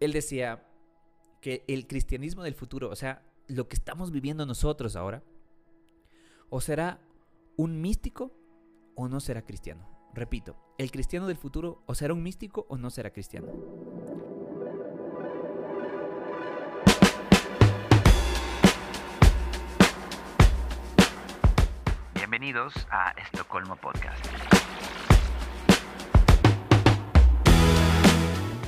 él 0.00 0.12
decía 0.12 0.66
que 1.42 1.62
el 1.68 1.86
cristianismo 1.86 2.42
del 2.42 2.54
futuro, 2.54 2.88
o 2.88 2.96
sea, 2.96 3.22
lo 3.46 3.68
que 3.68 3.76
estamos 3.76 4.10
viviendo 4.10 4.46
nosotros 4.46 4.96
ahora, 4.96 5.22
o 6.48 6.60
será 6.60 7.00
un 7.56 7.80
místico 7.80 8.32
o 8.94 9.08
no 9.08 9.20
será 9.20 9.42
cristiano. 9.42 9.86
Repito, 10.14 10.56
el 10.78 10.90
cristiano 10.90 11.26
del 11.28 11.36
futuro 11.36 11.82
o 11.86 11.94
será 11.94 12.14
un 12.14 12.22
místico 12.22 12.66
o 12.68 12.78
no 12.78 12.90
será 12.90 13.10
cristiano. 13.10 13.48
Bienvenidos 22.14 22.72
a 22.90 23.10
Estocolmo 23.10 23.76
Podcast. 23.76 24.24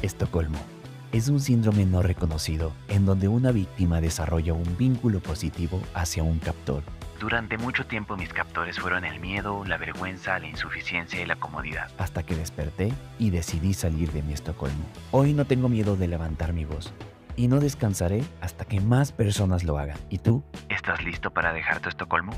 Estocolmo 0.02 0.81
es 1.12 1.28
un 1.28 1.40
síndrome 1.40 1.84
no 1.84 2.02
reconocido 2.02 2.72
en 2.88 3.04
donde 3.04 3.28
una 3.28 3.52
víctima 3.52 4.00
desarrolla 4.00 4.54
un 4.54 4.76
vínculo 4.78 5.20
positivo 5.20 5.80
hacia 5.94 6.22
un 6.22 6.38
captor. 6.38 6.82
Durante 7.20 7.58
mucho 7.58 7.86
tiempo 7.86 8.16
mis 8.16 8.32
captores 8.32 8.80
fueron 8.80 9.04
el 9.04 9.20
miedo, 9.20 9.64
la 9.64 9.76
vergüenza, 9.76 10.38
la 10.38 10.48
insuficiencia 10.48 11.20
y 11.20 11.26
la 11.26 11.36
comodidad. 11.36 11.88
Hasta 11.98 12.24
que 12.24 12.34
desperté 12.34 12.92
y 13.18 13.30
decidí 13.30 13.74
salir 13.74 14.10
de 14.10 14.22
mi 14.22 14.32
Estocolmo. 14.32 14.84
Hoy 15.12 15.32
no 15.34 15.44
tengo 15.44 15.68
miedo 15.68 15.96
de 15.96 16.08
levantar 16.08 16.52
mi 16.52 16.64
voz 16.64 16.92
y 17.36 17.46
no 17.46 17.60
descansaré 17.60 18.24
hasta 18.40 18.64
que 18.64 18.80
más 18.80 19.12
personas 19.12 19.64
lo 19.64 19.78
hagan. 19.78 19.98
¿Y 20.08 20.18
tú? 20.18 20.42
¿Estás 20.68 21.04
listo 21.04 21.30
para 21.30 21.52
dejar 21.52 21.80
tu 21.80 21.90
Estocolmo? 21.90 22.32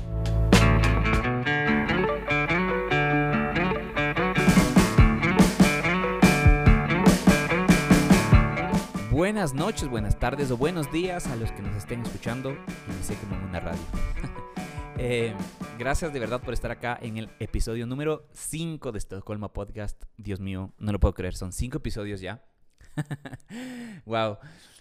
Buenas 9.15 9.53
noches, 9.53 9.87
buenas 9.87 10.19
tardes 10.19 10.51
o 10.51 10.57
buenos 10.57 10.91
días 10.91 11.27
a 11.27 11.37
los 11.37 11.49
que 11.53 11.61
nos 11.61 11.73
estén 11.77 12.01
escuchando 12.01 12.51
y 12.51 13.01
sé 13.01 13.15
que 13.15 13.25
en 13.25 13.43
una 13.43 13.61
radio. 13.61 13.81
Eh, 14.97 15.33
gracias 15.77 16.13
de 16.13 16.19
verdad 16.19 16.41
por 16.41 16.53
estar 16.53 16.71
acá 16.71 16.97
en 17.01 17.17
el 17.17 17.29
episodio 17.39 17.85
número 17.85 18.29
5 18.31 18.93
de 18.93 18.97
Estocolmo 18.97 19.51
Podcast. 19.51 20.01
Dios 20.17 20.39
mío, 20.39 20.73
no 20.77 20.93
lo 20.93 21.01
puedo 21.01 21.13
creer, 21.13 21.35
son 21.35 21.51
5 21.51 21.77
episodios 21.77 22.21
ya. 22.21 22.45
wow. 24.05 24.37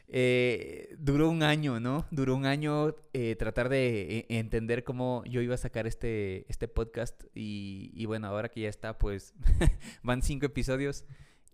Eh, 0.06 0.94
duró 0.98 1.30
un 1.30 1.42
año, 1.42 1.80
¿no? 1.80 2.06
Duró 2.12 2.36
un 2.36 2.46
año 2.46 2.94
eh, 3.12 3.34
tratar 3.36 3.68
de 3.68 4.26
entender 4.28 4.84
cómo 4.84 5.24
yo 5.26 5.40
iba 5.40 5.54
a 5.54 5.58
sacar 5.58 5.88
este, 5.88 6.46
este 6.48 6.68
podcast 6.68 7.24
y, 7.34 7.90
y 7.94 8.06
bueno, 8.06 8.28
ahora 8.28 8.48
que 8.48 8.60
ya 8.60 8.68
está, 8.68 8.98
pues 8.98 9.34
van 10.04 10.22
5 10.22 10.46
episodios. 10.46 11.04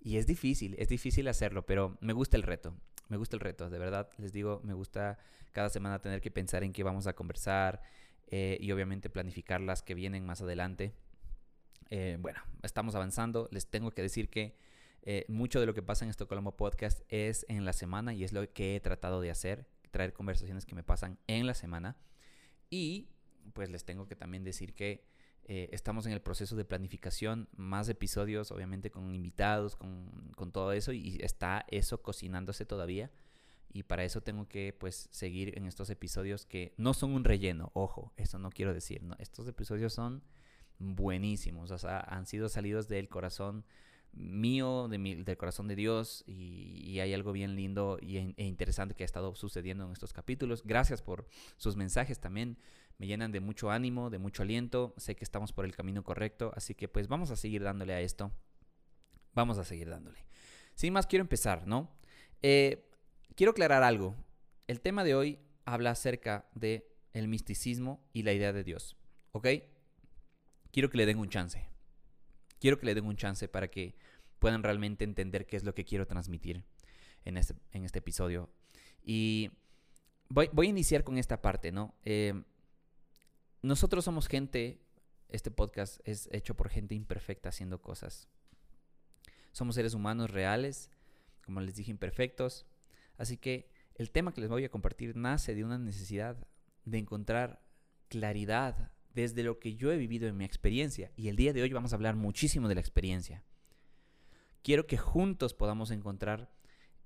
Y 0.00 0.16
es 0.16 0.26
difícil, 0.26 0.74
es 0.78 0.88
difícil 0.88 1.28
hacerlo, 1.28 1.66
pero 1.66 1.98
me 2.00 2.12
gusta 2.12 2.36
el 2.36 2.42
reto. 2.42 2.74
Me 3.08 3.16
gusta 3.16 3.36
el 3.36 3.40
reto, 3.40 3.68
de 3.68 3.78
verdad. 3.78 4.08
Les 4.18 4.32
digo, 4.32 4.60
me 4.64 4.72
gusta 4.72 5.18
cada 5.52 5.68
semana 5.68 6.00
tener 6.00 6.20
que 6.20 6.30
pensar 6.30 6.62
en 6.64 6.72
qué 6.72 6.82
vamos 6.82 7.06
a 7.06 7.14
conversar 7.14 7.82
eh, 8.28 8.56
y 8.60 8.70
obviamente 8.72 9.10
planificar 9.10 9.60
las 9.60 9.82
que 9.82 9.94
vienen 9.94 10.24
más 10.24 10.40
adelante. 10.40 10.94
Eh, 11.90 12.16
bueno, 12.20 12.40
estamos 12.62 12.94
avanzando. 12.94 13.48
Les 13.50 13.66
tengo 13.66 13.90
que 13.90 14.00
decir 14.00 14.30
que 14.30 14.56
eh, 15.02 15.24
mucho 15.28 15.60
de 15.60 15.66
lo 15.66 15.74
que 15.74 15.82
pasa 15.82 16.04
en 16.04 16.10
Estocolmo 16.10 16.56
Podcast 16.56 17.00
es 17.08 17.44
en 17.48 17.64
la 17.64 17.72
semana 17.72 18.14
y 18.14 18.24
es 18.24 18.32
lo 18.32 18.50
que 18.52 18.76
he 18.76 18.80
tratado 18.80 19.20
de 19.20 19.30
hacer, 19.30 19.66
traer 19.90 20.12
conversaciones 20.12 20.64
que 20.64 20.74
me 20.74 20.84
pasan 20.84 21.18
en 21.26 21.46
la 21.46 21.54
semana. 21.54 21.96
Y 22.70 23.10
pues 23.52 23.70
les 23.70 23.84
tengo 23.84 24.06
que 24.06 24.14
también 24.14 24.44
decir 24.44 24.74
que 24.74 25.09
eh, 25.52 25.68
estamos 25.72 26.06
en 26.06 26.12
el 26.12 26.20
proceso 26.20 26.54
de 26.54 26.64
planificación, 26.64 27.48
más 27.56 27.88
episodios, 27.88 28.52
obviamente 28.52 28.92
con 28.92 29.12
invitados, 29.12 29.74
con, 29.74 30.30
con, 30.36 30.52
todo 30.52 30.70
eso, 30.70 30.92
y 30.92 31.18
está 31.22 31.66
eso 31.66 32.00
cocinándose 32.00 32.64
todavía. 32.64 33.10
Y 33.72 33.82
para 33.82 34.04
eso 34.04 34.20
tengo 34.20 34.46
que 34.46 34.72
pues 34.78 35.08
seguir 35.10 35.58
en 35.58 35.66
estos 35.66 35.90
episodios 35.90 36.46
que 36.46 36.72
no 36.76 36.94
son 36.94 37.10
un 37.14 37.24
relleno, 37.24 37.72
ojo, 37.74 38.12
eso 38.16 38.38
no 38.38 38.50
quiero 38.50 38.72
decir, 38.72 39.02
no, 39.02 39.16
estos 39.18 39.48
episodios 39.48 39.92
son 39.92 40.22
buenísimos, 40.78 41.72
o 41.72 41.78
sea, 41.78 41.98
han 41.98 42.26
sido 42.26 42.48
salidos 42.48 42.86
del 42.86 43.08
corazón 43.08 43.64
mío, 44.12 44.86
de 44.86 44.98
mi, 44.98 45.16
del 45.16 45.36
corazón 45.36 45.66
de 45.66 45.74
Dios, 45.74 46.22
y, 46.28 47.00
hay 47.00 47.12
algo 47.12 47.32
bien 47.32 47.56
lindo 47.56 47.98
e 48.00 48.44
interesante 48.44 48.94
que 48.94 49.02
ha 49.02 49.04
estado 49.04 49.34
sucediendo 49.34 49.84
en 49.84 49.90
estos 49.90 50.12
capítulos. 50.12 50.62
Gracias 50.64 51.02
por 51.02 51.26
sus 51.56 51.74
mensajes 51.74 52.20
también 52.20 52.56
me 53.00 53.06
llenan 53.06 53.32
de 53.32 53.40
mucho 53.40 53.70
ánimo, 53.70 54.10
de 54.10 54.18
mucho 54.18 54.42
aliento, 54.42 54.92
sé 54.98 55.16
que 55.16 55.24
estamos 55.24 55.54
por 55.54 55.64
el 55.64 55.74
camino 55.74 56.04
correcto, 56.04 56.52
así 56.54 56.74
que 56.74 56.86
pues 56.86 57.08
vamos 57.08 57.30
a 57.30 57.36
seguir 57.36 57.62
dándole 57.62 57.94
a 57.94 58.00
esto, 58.02 58.30
vamos 59.32 59.56
a 59.56 59.64
seguir 59.64 59.88
dándole. 59.88 60.22
Sin 60.74 60.92
más, 60.92 61.06
quiero 61.06 61.22
empezar, 61.22 61.66
¿no? 61.66 61.90
Eh, 62.42 62.90
quiero 63.36 63.52
aclarar 63.52 63.82
algo, 63.84 64.14
el 64.66 64.82
tema 64.82 65.02
de 65.02 65.14
hoy 65.14 65.38
habla 65.64 65.92
acerca 65.92 66.46
de 66.54 66.92
el 67.14 67.26
misticismo 67.26 68.06
y 68.12 68.22
la 68.22 68.34
idea 68.34 68.52
de 68.52 68.64
Dios, 68.64 68.98
¿ok? 69.32 69.48
Quiero 70.70 70.90
que 70.90 70.98
le 70.98 71.06
den 71.06 71.20
un 71.20 71.30
chance, 71.30 71.66
quiero 72.58 72.78
que 72.78 72.84
le 72.84 72.94
den 72.94 73.06
un 73.06 73.16
chance 73.16 73.48
para 73.48 73.68
que 73.68 73.96
puedan 74.38 74.62
realmente 74.62 75.04
entender 75.04 75.46
qué 75.46 75.56
es 75.56 75.64
lo 75.64 75.74
que 75.74 75.86
quiero 75.86 76.06
transmitir 76.06 76.64
en 77.24 77.38
este, 77.38 77.54
este 77.72 78.00
episodio. 78.00 78.50
Y 79.02 79.52
voy, 80.28 80.50
voy, 80.52 80.66
a 80.66 80.70
iniciar 80.70 81.02
con 81.02 81.16
esta 81.16 81.40
parte, 81.40 81.72
¿no? 81.72 81.94
Eh, 82.04 82.34
nosotros 83.62 84.04
somos 84.04 84.26
gente, 84.26 84.80
este 85.28 85.50
podcast 85.50 86.00
es 86.04 86.28
hecho 86.32 86.56
por 86.56 86.70
gente 86.70 86.94
imperfecta 86.94 87.50
haciendo 87.50 87.82
cosas. 87.82 88.28
Somos 89.52 89.74
seres 89.74 89.94
humanos 89.94 90.30
reales, 90.30 90.90
como 91.44 91.60
les 91.60 91.74
dije, 91.74 91.90
imperfectos. 91.90 92.66
Así 93.18 93.36
que 93.36 93.70
el 93.96 94.10
tema 94.10 94.32
que 94.32 94.40
les 94.40 94.48
voy 94.48 94.64
a 94.64 94.70
compartir 94.70 95.14
nace 95.16 95.54
de 95.54 95.64
una 95.64 95.78
necesidad 95.78 96.46
de 96.84 96.98
encontrar 96.98 97.62
claridad 98.08 98.92
desde 99.12 99.42
lo 99.42 99.58
que 99.58 99.74
yo 99.76 99.92
he 99.92 99.98
vivido 99.98 100.26
en 100.26 100.38
mi 100.38 100.44
experiencia. 100.44 101.12
Y 101.16 101.28
el 101.28 101.36
día 101.36 101.52
de 101.52 101.62
hoy 101.62 101.72
vamos 101.72 101.92
a 101.92 101.96
hablar 101.96 102.16
muchísimo 102.16 102.66
de 102.66 102.76
la 102.76 102.80
experiencia. 102.80 103.44
Quiero 104.62 104.86
que 104.86 104.96
juntos 104.96 105.52
podamos 105.52 105.90
encontrar 105.90 106.50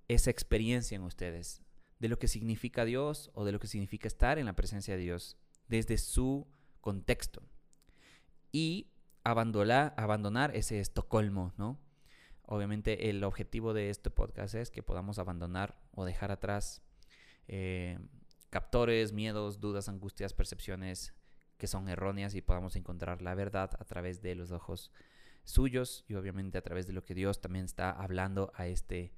esa 0.07 0.31
experiencia 0.31 0.97
en 0.97 1.03
ustedes, 1.03 1.63
de 1.99 2.09
lo 2.09 2.19
que 2.19 2.29
significa 2.29 2.85
Dios 2.85 3.31
o 3.35 3.45
de 3.45 3.53
lo 3.53 3.59
que 3.59 3.67
significa 3.67 4.07
estar 4.07 4.39
en 4.39 4.47
la 4.47 4.55
presencia 4.55 4.97
de 4.97 5.03
Dios 5.03 5.37
desde 5.69 5.99
su 5.99 6.47
contexto 6.81 7.43
y 8.53 8.89
abandonar, 9.25 10.55
ese 10.55 10.81
Estocolmo, 10.81 11.53
¿no? 11.57 11.79
Obviamente 12.47 13.09
el 13.09 13.25
objetivo 13.25 13.73
de 13.73 13.89
este 13.89 14.11
podcast 14.11 14.55
es 14.55 14.71
que 14.71 14.83
podamos 14.83 15.19
abandonar 15.19 15.77
o 15.93 16.05
dejar 16.05 16.31
atrás 16.31 16.83
eh, 17.49 17.99
captores, 18.51 19.13
miedos, 19.13 19.61
dudas, 19.61 19.89
angustias, 19.89 20.35
percepciones 20.35 21.15
que 21.57 21.67
son 21.67 21.89
erróneas 21.89 22.35
y 22.35 22.43
podamos 22.43 22.77
encontrar 22.77 23.23
la 23.23 23.35
verdad 23.35 23.71
a 23.79 23.85
través 23.85 24.21
de 24.21 24.35
los 24.35 24.53
ojos 24.53 24.93
suyos 25.45 26.05
y 26.07 26.15
obviamente 26.15 26.59
a 26.59 26.63
través 26.63 26.87
de 26.87 26.93
lo 26.93 27.03
que 27.03 27.15
Dios 27.15 27.41
también 27.41 27.65
está 27.65 27.91
hablando 27.91 28.53
a 28.55 28.67
este 28.67 29.15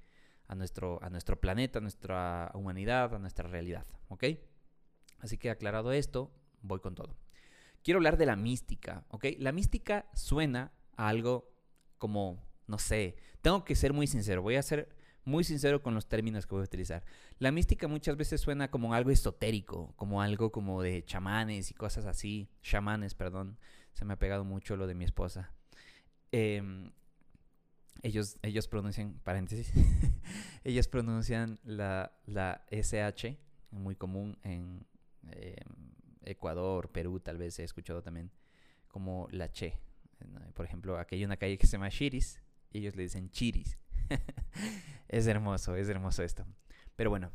a 0.49 0.55
nuestro 0.55 1.03
a 1.03 1.11
nuestro 1.11 1.41
planeta, 1.41 1.81
a 1.81 1.83
nuestra 1.83 2.53
humanidad, 2.55 3.15
a 3.15 3.19
nuestra 3.19 3.49
realidad, 3.49 3.87
¿ok? 4.09 4.25
Así 5.19 5.39
que 5.39 5.51
aclarado 5.51 5.93
esto, 5.93 6.31
voy 6.63 6.81
con 6.81 6.95
todo. 6.95 7.17
Quiero 7.83 7.99
hablar 7.99 8.17
de 8.17 8.27
la 8.27 8.37
mística, 8.37 9.05
¿ok? 9.09 9.27
La 9.39 9.53
mística 9.53 10.07
suena 10.15 10.73
a 10.97 11.09
algo 11.09 11.51
como, 11.99 12.43
no 12.67 12.79
sé, 12.79 13.17
tengo 13.43 13.65
que 13.65 13.77
ser 13.77 13.93
muy 13.93 14.07
sincero, 14.07 14.43
voy 14.43 14.57
a 14.57 14.63
ser 14.63 14.89
muy 15.25 15.45
sincero 15.45 15.83
con 15.83 15.95
los 15.95 16.09
términos 16.09 16.47
que 16.47 16.55
voy 16.55 16.63
a 16.63 16.65
utilizar. 16.65 17.05
La 17.39 17.51
mística 17.51 17.89
muchas 17.89 18.17
veces 18.17 18.41
suena 18.41 18.71
como 18.71 18.95
algo 18.95 19.11
esotérico, 19.11 19.93
como 19.97 20.23
algo 20.23 20.53
como 20.53 20.83
de 20.83 21.05
chamanes 21.05 21.71
y 21.71 21.75
cosas 21.75 22.07
así, 22.07 22.49
chamanes, 22.63 23.15
perdón, 23.15 23.59
se 23.93 24.05
me 24.05 24.15
ha 24.15 24.19
pegado 24.19 24.45
mucho 24.45 24.77
lo 24.77 24.87
de 24.87 24.95
mi 24.95 25.05
esposa. 25.05 25.53
Eh, 26.33 26.63
ellos, 28.03 28.39
ellos 28.43 28.69
pronuncian, 28.69 29.21
paréntesis, 29.25 29.73
ellos 30.65 30.87
pronuncian 30.87 31.59
la, 31.65 32.13
la 32.27 32.65
SH, 32.71 33.39
muy 33.71 33.97
común 33.97 34.39
en, 34.43 34.87
eh, 35.33 35.57
Ecuador, 36.23 36.91
Perú, 36.91 37.21
tal 37.21 37.39
vez 37.39 37.59
he 37.59 37.65
escuchado 37.65 38.03
también 38.03 38.31
como 38.89 39.29
la 39.31 39.51
Che. 39.51 39.79
Por 40.55 40.65
ejemplo, 40.65 40.99
aquí 40.99 41.17
hay 41.17 41.25
una 41.25 41.37
calle 41.37 41.59
que 41.59 41.67
se 41.67 41.73
llama 41.73 41.91
Chiris 41.91 42.41
y 42.73 42.79
ellos 42.79 42.97
le 42.97 43.05
dicen 43.05 43.31
Chiris. 43.31 43.79
es 45.09 45.27
hermoso, 45.27 45.77
es 45.77 45.89
hermoso 45.89 46.23
esto. 46.23 46.47
Pero 46.97 47.11
bueno, 47.11 47.31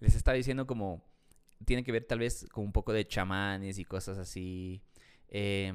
les 0.00 0.14
está 0.14 0.32
diciendo 0.32 0.66
como 0.66 1.04
tiene 1.64 1.84
que 1.84 1.92
ver 1.92 2.04
tal 2.04 2.18
vez 2.18 2.46
con 2.50 2.64
un 2.64 2.72
poco 2.72 2.92
de 2.92 3.06
chamanes 3.06 3.78
y 3.78 3.84
cosas 3.84 4.18
así. 4.18 4.82
Eh, 5.28 5.72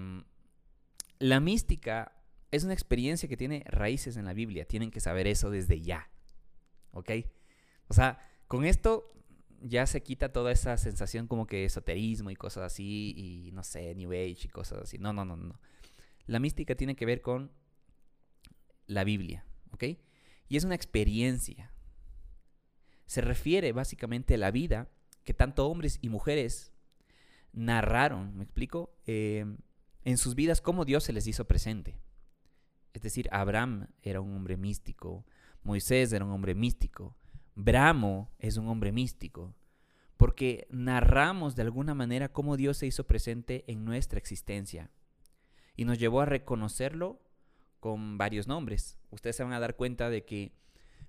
la 1.19 1.39
mística 1.39 2.13
es 2.51 2.63
una 2.63 2.73
experiencia 2.73 3.27
que 3.27 3.37
tiene 3.37 3.63
raíces 3.67 4.17
en 4.17 4.25
la 4.25 4.33
Biblia. 4.33 4.65
Tienen 4.65 4.91
que 4.91 4.99
saber 4.99 5.27
eso 5.27 5.49
desde 5.49 5.81
ya. 5.81 6.09
¿Ok? 6.91 7.11
O 7.87 7.93
sea, 7.93 8.19
con 8.47 8.65
esto 8.65 9.11
ya 9.61 9.85
se 9.85 10.03
quita 10.03 10.31
toda 10.31 10.51
esa 10.51 10.77
sensación 10.77 11.27
como 11.27 11.47
que 11.47 11.65
esoterismo 11.65 12.29
y 12.29 12.35
cosas 12.35 12.63
así, 12.63 13.13
y 13.15 13.51
no 13.51 13.63
sé, 13.63 13.95
New 13.95 14.11
Age 14.11 14.45
y 14.45 14.49
cosas 14.49 14.83
así. 14.83 14.97
No, 14.97 15.13
no, 15.13 15.25
no, 15.25 15.35
no. 15.35 15.59
La 16.25 16.39
mística 16.39 16.75
tiene 16.75 16.95
que 16.95 17.05
ver 17.05 17.21
con 17.21 17.51
la 18.85 19.03
Biblia, 19.03 19.45
¿ok? 19.71 19.83
Y 20.49 20.57
es 20.57 20.63
una 20.63 20.75
experiencia. 20.75 21.71
se 23.05 23.21
refiere 23.21 23.71
básicamente 23.71 24.33
a 24.33 24.37
la 24.37 24.51
vida 24.51 24.89
que 25.23 25.33
tanto 25.33 25.67
hombres 25.67 25.97
y 26.01 26.09
mujeres 26.09 26.73
narraron, 27.53 28.35
¿me 28.37 28.43
explico? 28.43 28.93
Eh, 29.05 29.45
en 30.03 30.17
sus 30.17 30.35
vidas 30.35 30.61
cómo 30.61 30.85
Dios 30.85 31.03
se 31.03 31.13
les 31.13 31.27
hizo 31.27 31.45
presente. 31.45 31.99
Es 32.93 33.01
decir, 33.01 33.27
Abraham 33.31 33.87
era 34.01 34.21
un 34.21 34.33
hombre 34.33 34.57
místico, 34.57 35.25
Moisés 35.63 36.11
era 36.13 36.25
un 36.25 36.31
hombre 36.31 36.55
místico, 36.55 37.15
Bramo 37.59 38.29
es 38.37 38.57
un 38.57 38.67
hombre 38.67 38.91
místico, 38.91 39.55
porque 40.15 40.67
narramos 40.69 41.55
de 41.55 41.63
alguna 41.63 41.95
manera 41.95 42.31
cómo 42.31 42.55
Dios 42.55 42.77
se 42.77 42.85
hizo 42.85 43.07
presente 43.07 43.63
en 43.65 43.83
nuestra 43.83 44.19
existencia 44.19 44.91
y 45.75 45.83
nos 45.83 45.97
llevó 45.97 46.21
a 46.21 46.27
reconocerlo 46.27 47.19
con 47.79 48.19
varios 48.19 48.47
nombres. 48.47 48.99
Ustedes 49.09 49.37
se 49.37 49.43
van 49.43 49.53
a 49.53 49.59
dar 49.59 49.75
cuenta 49.75 50.11
de 50.11 50.23
que 50.23 50.51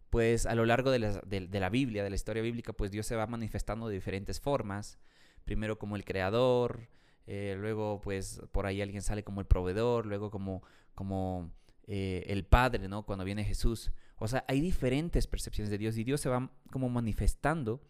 pues 0.09 0.47
a 0.47 0.55
lo 0.55 0.65
largo 0.65 0.91
de 0.91 1.00
la, 1.00 1.21
de 1.21 1.61
la, 1.61 1.69
Biblia, 1.69 2.03
de 2.03 2.09
la 2.09 2.17
historia 2.17 2.43
bíblica, 2.43 2.73
pues 2.73 2.91
Dios 2.91 3.05
se 3.05 3.15
va 3.15 3.27
manifestando 3.27 3.87
de 3.87 3.97
diferentes 3.97 4.41
formas. 4.41 4.99
Primero 5.45 5.79
como 5.79 5.97
el 5.97 6.06
creador, 6.06 6.89
eh, 7.27 7.56
luego 7.59 8.00
pues 8.00 8.41
por 8.53 8.65
ahí 8.65 8.81
alguien 8.81 9.03
sale 9.03 9.23
como 9.23 9.43
el 9.43 9.47
proveedor, 9.47 10.06
luego 10.06 10.31
como, 10.31 10.62
como 10.95 11.50
eh, 11.90 12.25
el 12.26 12.44
Padre, 12.44 12.87
¿no? 12.87 13.06
Cuando 13.06 13.25
viene 13.25 13.44
Jesús. 13.44 13.90
O 14.19 14.29
sea, 14.29 14.44
hay 14.46 14.61
diferentes 14.61 15.26
percepciones 15.26 15.70
de 15.70 15.79
Dios 15.79 15.96
y 15.96 16.05
Dios 16.05 16.20
se 16.20 16.29
va 16.29 16.52
como 16.70 16.90
manifestando 16.90 17.81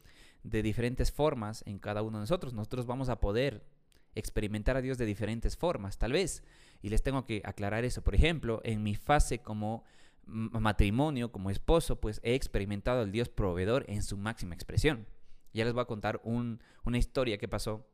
de 0.44 0.62
diferentes 0.62 1.10
formas 1.10 1.64
en 1.66 1.80
cada 1.80 2.02
uno 2.02 2.18
de 2.18 2.22
nosotros. 2.22 2.54
Nosotros 2.54 2.86
vamos 2.86 3.08
a 3.08 3.18
poder 3.18 3.66
experimentar 4.14 4.76
a 4.76 4.82
Dios 4.82 4.98
de 4.98 5.04
diferentes 5.04 5.56
formas, 5.56 5.98
tal 5.98 6.12
vez. 6.12 6.44
Y 6.80 6.90
les 6.90 7.02
tengo 7.02 7.26
que 7.26 7.42
aclarar 7.44 7.84
eso. 7.84 8.04
Por 8.04 8.14
ejemplo, 8.14 8.60
en 8.62 8.84
mi 8.84 8.94
fase 8.94 9.40
como 9.40 9.82
matrimonio, 10.26 11.32
como 11.32 11.50
esposo, 11.50 12.00
pues 12.00 12.20
he 12.22 12.36
experimentado 12.36 13.00
al 13.00 13.10
Dios 13.10 13.28
proveedor 13.28 13.84
en 13.88 14.04
su 14.04 14.16
máxima 14.16 14.54
expresión. 14.54 15.08
Ya 15.52 15.64
les 15.64 15.74
voy 15.74 15.82
a 15.82 15.86
contar 15.86 16.20
una 16.22 16.98
historia 16.98 17.38
que 17.38 17.48
pasó 17.48 17.84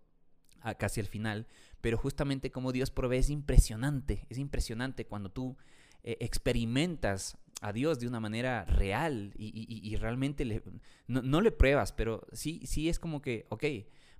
casi 0.79 1.01
al 1.01 1.07
final, 1.07 1.47
pero 1.81 1.97
justamente 1.97 2.51
como 2.51 2.73
Dios 2.73 2.91
provee 2.91 3.19
es 3.19 3.31
impresionante, 3.31 4.27
es 4.29 4.39
impresionante 4.39 5.07
cuando 5.07 5.31
tú 5.31 5.57
eh, 6.05 6.17
experimentas 6.21 7.37
a 7.61 7.73
Dios 7.73 7.99
de 7.99 8.07
una 8.07 8.21
manera 8.21 8.65
real 8.67 9.33
y, 9.37 9.97
realmente 9.97 10.45
le, 10.45 10.63
no, 11.07 11.41
le 11.41 11.51
pruebas, 11.51 11.93
pero 11.93 12.27
sí, 12.33 12.61
sí 12.67 12.89
es 12.89 12.99
como 12.99 13.23
que, 13.23 13.47
ok, 13.49 13.65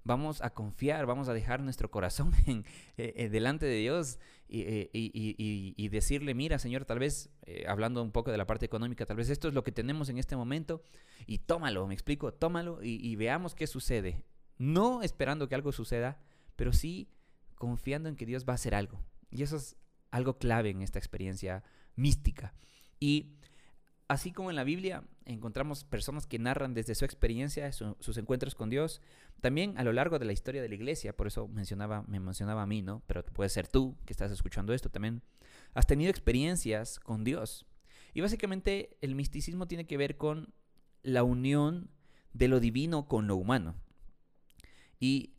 vamos 0.03 0.43
a 0.43 0.51
confiar, 0.51 1.05
vamos 1.05 1.29
a 1.29 1.35
dejar 1.35 1.61
nuestro 1.61 1.91
corazón 1.91 2.33
en, 2.47 2.65
eh, 2.97 3.13
eh, 3.17 3.29
delante 3.29 3.67
de 3.67 3.77
Dios 3.77 4.19
y, 4.49 5.89
decirle, 5.89 6.35
mira 6.35 6.59
Señor, 6.59 6.87
tal 6.87 7.01
vez, 7.01 7.31
hablando 7.67 8.03
un 8.03 8.13
poco 8.13 8.31
de 8.31 8.39
la 8.39 8.47
parte 8.47 8.65
económica, 8.65 9.05
tal 9.05 9.17
vez 9.17 9.29
esto 9.29 9.49
es 9.49 9.55
lo 9.55 9.63
que 9.63 9.73
tenemos 9.73 10.09
en 10.09 10.19
este 10.19 10.37
momento 10.37 10.83
y 11.27 11.39
tómalo, 11.39 11.87
me 11.87 11.95
explico, 11.95 12.33
tómalo 12.33 12.83
y 12.83 13.15
veamos 13.17 13.55
qué 13.55 13.67
sucede. 13.67 14.23
No 14.57 15.03
esperando 15.03 15.49
que 15.49 15.55
algo 15.55 15.73
suceda, 15.73 16.19
pero 16.57 16.73
sí 16.73 17.09
confiando 17.57 18.09
en 18.09 18.17
que 18.17 18.27
Dios 18.27 18.45
va 18.49 18.53
a 18.53 18.55
hacer 18.55 18.75
algo. 18.75 19.03
Y 19.31 19.43
eso 19.43 19.57
es 19.57 19.77
algo 20.15 20.39
clave 20.39 20.71
en 20.71 20.81
esta 20.81 21.01
experiencia 21.01 21.65
mística. 21.97 22.55
Y 23.01 23.33
así 24.07 24.31
como 24.31 24.49
en 24.49 24.55
la 24.55 24.63
Biblia 24.63 25.03
encontramos 25.25 25.83
personas 25.83 26.29
que 26.29 26.39
narran 26.39 26.73
desde 26.73 26.95
su 26.95 27.05
experiencia 27.05 27.73
sus 27.73 28.17
encuentros 28.17 28.55
con 28.55 28.71
Dios, 28.71 29.01
también 29.41 29.77
a 29.77 29.83
lo 29.83 29.93
largo 29.93 30.21
de 30.21 30.25
la 30.25 30.33
historia 30.33 30.63
de 30.63 30.69
la 30.69 30.75
iglesia, 30.77 31.17
por 31.17 31.27
eso 31.27 31.49
mencionaba, 31.49 32.05
me 32.07 32.21
mencionaba 32.21 32.63
a 32.63 32.67
mí, 32.67 32.81
¿no? 32.81 33.03
Pero 33.09 33.25
puede 33.25 33.51
ser 33.51 33.67
tú 33.67 33.97
que 34.07 34.13
estás 34.13 34.31
escuchando 34.31 34.73
esto 34.73 34.89
también, 34.89 35.21
has 35.75 35.89
tenido 35.89 36.11
experiencias 36.11 37.01
con 37.01 37.25
Dios. 37.25 37.67
Y 38.13 38.21
básicamente 38.21 38.97
el 39.01 39.17
misticismo 39.17 39.67
tiene 39.67 39.85
que 39.85 39.97
ver 39.97 40.17
con 40.17 40.55
la 41.03 41.25
unión 41.25 41.91
de 42.33 42.47
lo 42.47 42.61
divino 42.61 43.09
con 43.09 43.27
lo 43.27 43.35
humano. 43.35 43.75
Y 45.01 45.34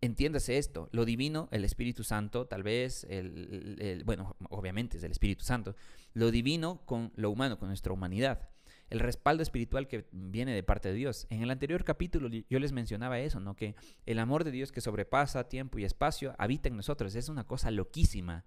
entiéndase 0.00 0.58
esto, 0.58 0.88
lo 0.92 1.04
divino, 1.04 1.48
el 1.50 1.64
Espíritu 1.64 2.04
Santo, 2.04 2.46
tal 2.46 2.62
vez, 2.62 3.04
el, 3.10 4.02
bueno, 4.04 4.36
obviamente 4.50 4.98
es 4.98 5.04
el 5.04 5.10
Espíritu 5.10 5.44
Santo, 5.44 5.74
lo 6.14 6.30
divino 6.30 6.82
con 6.84 7.12
lo 7.16 7.30
humano, 7.30 7.58
con 7.58 7.68
nuestra 7.68 7.92
humanidad, 7.92 8.48
el 8.90 9.00
respaldo 9.00 9.42
espiritual 9.42 9.88
que 9.88 10.06
viene 10.12 10.54
de 10.54 10.62
parte 10.62 10.88
de 10.88 10.94
Dios. 10.94 11.26
En 11.30 11.42
el 11.42 11.50
anterior 11.50 11.84
capítulo 11.84 12.28
yo 12.28 12.58
les 12.58 12.72
mencionaba 12.72 13.18
eso, 13.18 13.40
¿no? 13.40 13.54
Que 13.54 13.74
el 14.06 14.18
amor 14.18 14.44
de 14.44 14.50
Dios 14.50 14.72
que 14.72 14.80
sobrepasa 14.80 15.48
tiempo 15.48 15.78
y 15.78 15.84
espacio 15.84 16.34
habita 16.38 16.68
en 16.68 16.76
nosotros, 16.76 17.14
es 17.14 17.28
una 17.28 17.44
cosa 17.44 17.70
loquísima, 17.70 18.44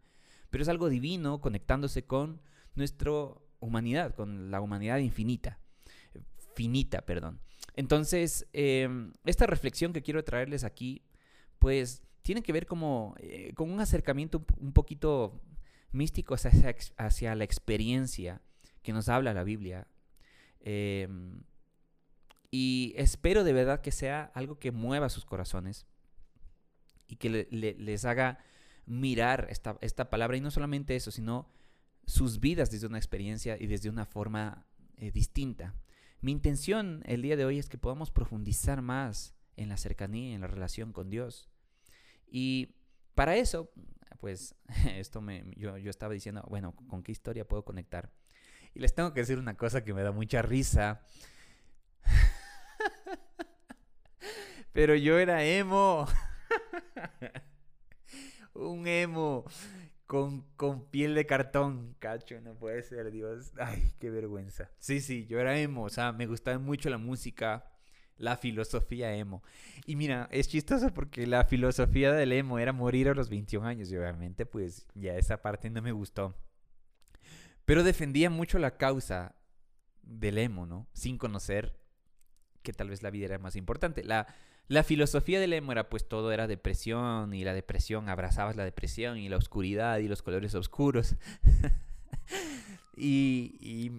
pero 0.50 0.64
es 0.64 0.70
algo 0.70 0.90
divino 0.90 1.42
conectándose 1.42 2.06
con 2.06 2.42
nuestra 2.76 3.12
humanidad, 3.60 4.16
con 4.16 4.52
la 4.52 4.62
humanidad 4.62 4.98
infinita, 4.98 5.60
finita, 6.56 7.02
perdón. 7.02 7.40
Entonces, 7.76 8.48
em, 8.54 9.14
esta 9.26 9.48
reflexión 9.48 9.94
que 9.94 10.02
quiero 10.02 10.24
traerles 10.24 10.64
aquí 10.64 11.04
pues 11.62 12.02
tiene 12.24 12.42
que 12.42 12.52
ver 12.52 12.66
como 12.66 13.14
eh, 13.20 13.54
con 13.54 13.70
un 13.70 13.80
acercamiento 13.80 14.44
un 14.58 14.74
poquito 14.74 15.40
místico 15.92 16.34
hacia, 16.34 17.36
la 17.36 17.44
experiencia 17.44 18.42
que 18.82 18.94
nos 18.94 19.10
habla 19.10 19.36
la 19.36 19.44
Biblia. 19.44 19.88
Em, 20.60 21.44
y 22.50 22.96
espero 22.98 23.44
de 23.44 23.54
verdad 23.54 23.82
que 23.82 23.92
sea 23.92 24.32
algo 24.34 24.58
que 24.58 24.72
mueva 24.72 25.10
sus 25.10 25.24
corazones 25.24 25.86
y 27.08 27.18
que 27.18 27.30
les 27.52 28.06
haga 28.06 28.40
mirar 28.88 29.48
esta, 29.52 30.10
palabra 30.10 30.38
y 30.38 30.42
no 30.42 30.50
solamente 30.50 30.96
eso, 30.96 31.12
sino 31.12 31.48
sus 32.08 32.40
vidas 32.40 32.72
desde 32.72 32.88
una 32.88 32.98
experiencia 32.98 33.56
y 33.60 33.68
desde 33.68 33.88
una 33.90 34.08
forma 34.08 34.66
eh, 34.98 35.12
distinta. 35.12 35.76
Mi 36.22 36.32
intención 36.32 37.04
el 37.06 37.22
día 37.22 37.38
de 37.38 37.46
hoy 37.46 37.60
es 37.60 37.70
que 37.70 37.78
podamos 37.78 38.10
profundizar 38.10 38.82
más 38.82 39.36
en 39.58 39.70
la 39.70 39.78
cercanía, 39.78 40.34
en 40.34 40.42
la 40.42 40.48
relación 40.48 40.92
con 40.92 41.12
Dios. 41.12 41.51
Y 42.32 42.74
para 43.14 43.36
eso, 43.36 43.70
pues 44.20 44.56
esto 44.96 45.22
me, 45.22 45.44
yo, 45.58 45.78
yo 45.78 45.90
estaba 45.90 46.14
diciendo, 46.14 46.44
bueno, 46.50 46.74
¿con 46.88 47.04
qué 47.04 47.12
historia 47.12 47.48
puedo 47.48 47.64
conectar? 47.64 48.12
Y 48.74 48.80
les 48.80 48.96
tengo 48.96 49.14
que 49.14 49.20
decir 49.20 49.38
una 49.38 49.58
cosa 49.58 49.84
que 49.84 49.94
me 49.94 50.02
da 50.02 50.14
mucha 50.14 50.42
risa. 50.42 51.02
Pero 54.72 54.96
yo 54.96 55.20
era 55.20 55.44
emo. 55.44 56.08
Un 58.54 58.88
emo 58.88 59.46
con, 60.06 60.42
con, 60.56 60.86
piel 60.86 61.16
de 61.16 61.26
cartón. 61.26 61.96
Cacho, 62.00 62.40
no 62.40 62.56
puede 62.56 62.82
ser, 62.84 63.12
Dios. 63.12 63.52
Ay, 63.58 63.92
qué 64.00 64.10
vergüenza. 64.10 64.72
Sí, 64.78 65.02
sí, 65.02 65.26
yo 65.26 65.40
era 65.40 65.60
emo. 65.60 65.84
O 65.84 65.90
sea, 65.90 66.14
me 66.14 66.28
gustaba 66.28 66.58
mucho 66.58 66.90
la 66.90 66.98
música 66.98 67.70
la 68.18 68.38
filosofía 68.38 69.14
emo. 69.16 69.44
Y 69.86 69.96
mira, 69.96 70.28
es 70.32 70.48
chistoso 70.48 70.94
porque 70.94 71.26
la 71.28 71.46
filosofía 71.46 72.14
del 72.14 72.32
emo 72.32 72.60
era 72.60 72.74
morir 72.74 73.10
a 73.10 73.14
los 73.14 73.30
21 73.30 73.68
años 73.68 73.92
y 73.92 73.98
obviamente 73.98 74.46
pues 74.46 74.88
ya 74.96 75.16
esa 75.16 75.42
parte 75.42 75.70
no 75.70 75.82
me 75.82 75.92
gustó. 75.92 76.36
Pero 77.66 77.84
defendía 77.84 78.30
mucho 78.30 78.60
la 78.60 78.78
causa 78.78 79.36
del 80.04 80.38
emo, 80.38 80.66
¿no? 80.66 80.88
Sin 80.94 81.18
conocer 81.18 81.80
que 82.64 82.74
tal 82.74 82.90
vez 82.90 83.02
la 83.02 83.10
vida 83.10 83.26
era 83.26 83.40
más 83.40 83.56
importante. 83.56 84.04
La, 84.04 84.28
la 84.68 84.84
filosofía 84.84 85.40
del 85.40 85.54
emo 85.54 85.72
era 85.72 85.90
pues 85.90 86.08
todo 86.08 86.32
era 86.32 86.48
depresión 86.48 87.34
y 87.34 87.44
la 87.44 87.54
depresión, 87.54 88.10
abrazabas 88.10 88.56
la 88.56 88.66
depresión 88.66 89.18
y 89.18 89.30
la 89.30 89.38
oscuridad 89.38 89.98
y 90.00 90.08
los 90.08 90.22
colores 90.22 90.56
oscuros. 90.56 91.16
y, 92.96 93.58
y 93.60 93.92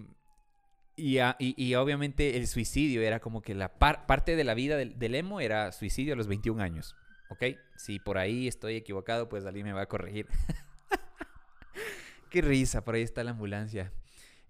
y, 0.95 1.19
y, 1.39 1.75
obviamente 1.75 2.37
el 2.37 2.47
suicidio 2.47 3.01
era 3.01 3.19
como 3.19 3.41
que 3.41 3.55
la 3.55 3.77
parte 3.77 4.35
de 4.35 4.43
la 4.43 4.53
vida 4.53 4.77
del, 4.77 5.15
emo 5.15 5.41
era 5.41 5.71
suicidio 5.71 6.13
a 6.13 6.15
los 6.15 6.27
21 6.27 6.61
años. 6.61 6.95
¿Ok? 7.29 7.57
Si 7.77 7.99
por 7.99 8.17
ahí 8.17 8.47
estoy 8.47 8.75
equivocado, 8.75 9.27
pues 9.27 9.45
alguien 9.45 9.65
me 9.65 9.73
va 9.73 9.81
a 9.81 9.87
corregir. 9.87 10.27
Qué 12.29 12.41
risa, 12.41 12.83
por 12.83 12.95
ahí 12.95 13.01
está 13.01 13.23
la 13.23 13.31
ambulancia. 13.31 13.91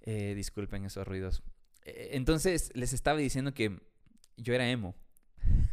Eh, 0.02 0.34
disculpen 0.36 0.84
esos 0.84 1.08
ruidos. 1.08 1.44
Eh, 1.86 2.10
entonces 2.14 2.72
les 2.74 2.92
estaba 2.92 3.18
diciendo 3.18 3.54
que 3.54 3.80
yo 4.36 4.54
era 4.54 4.70
emo. 4.70 4.96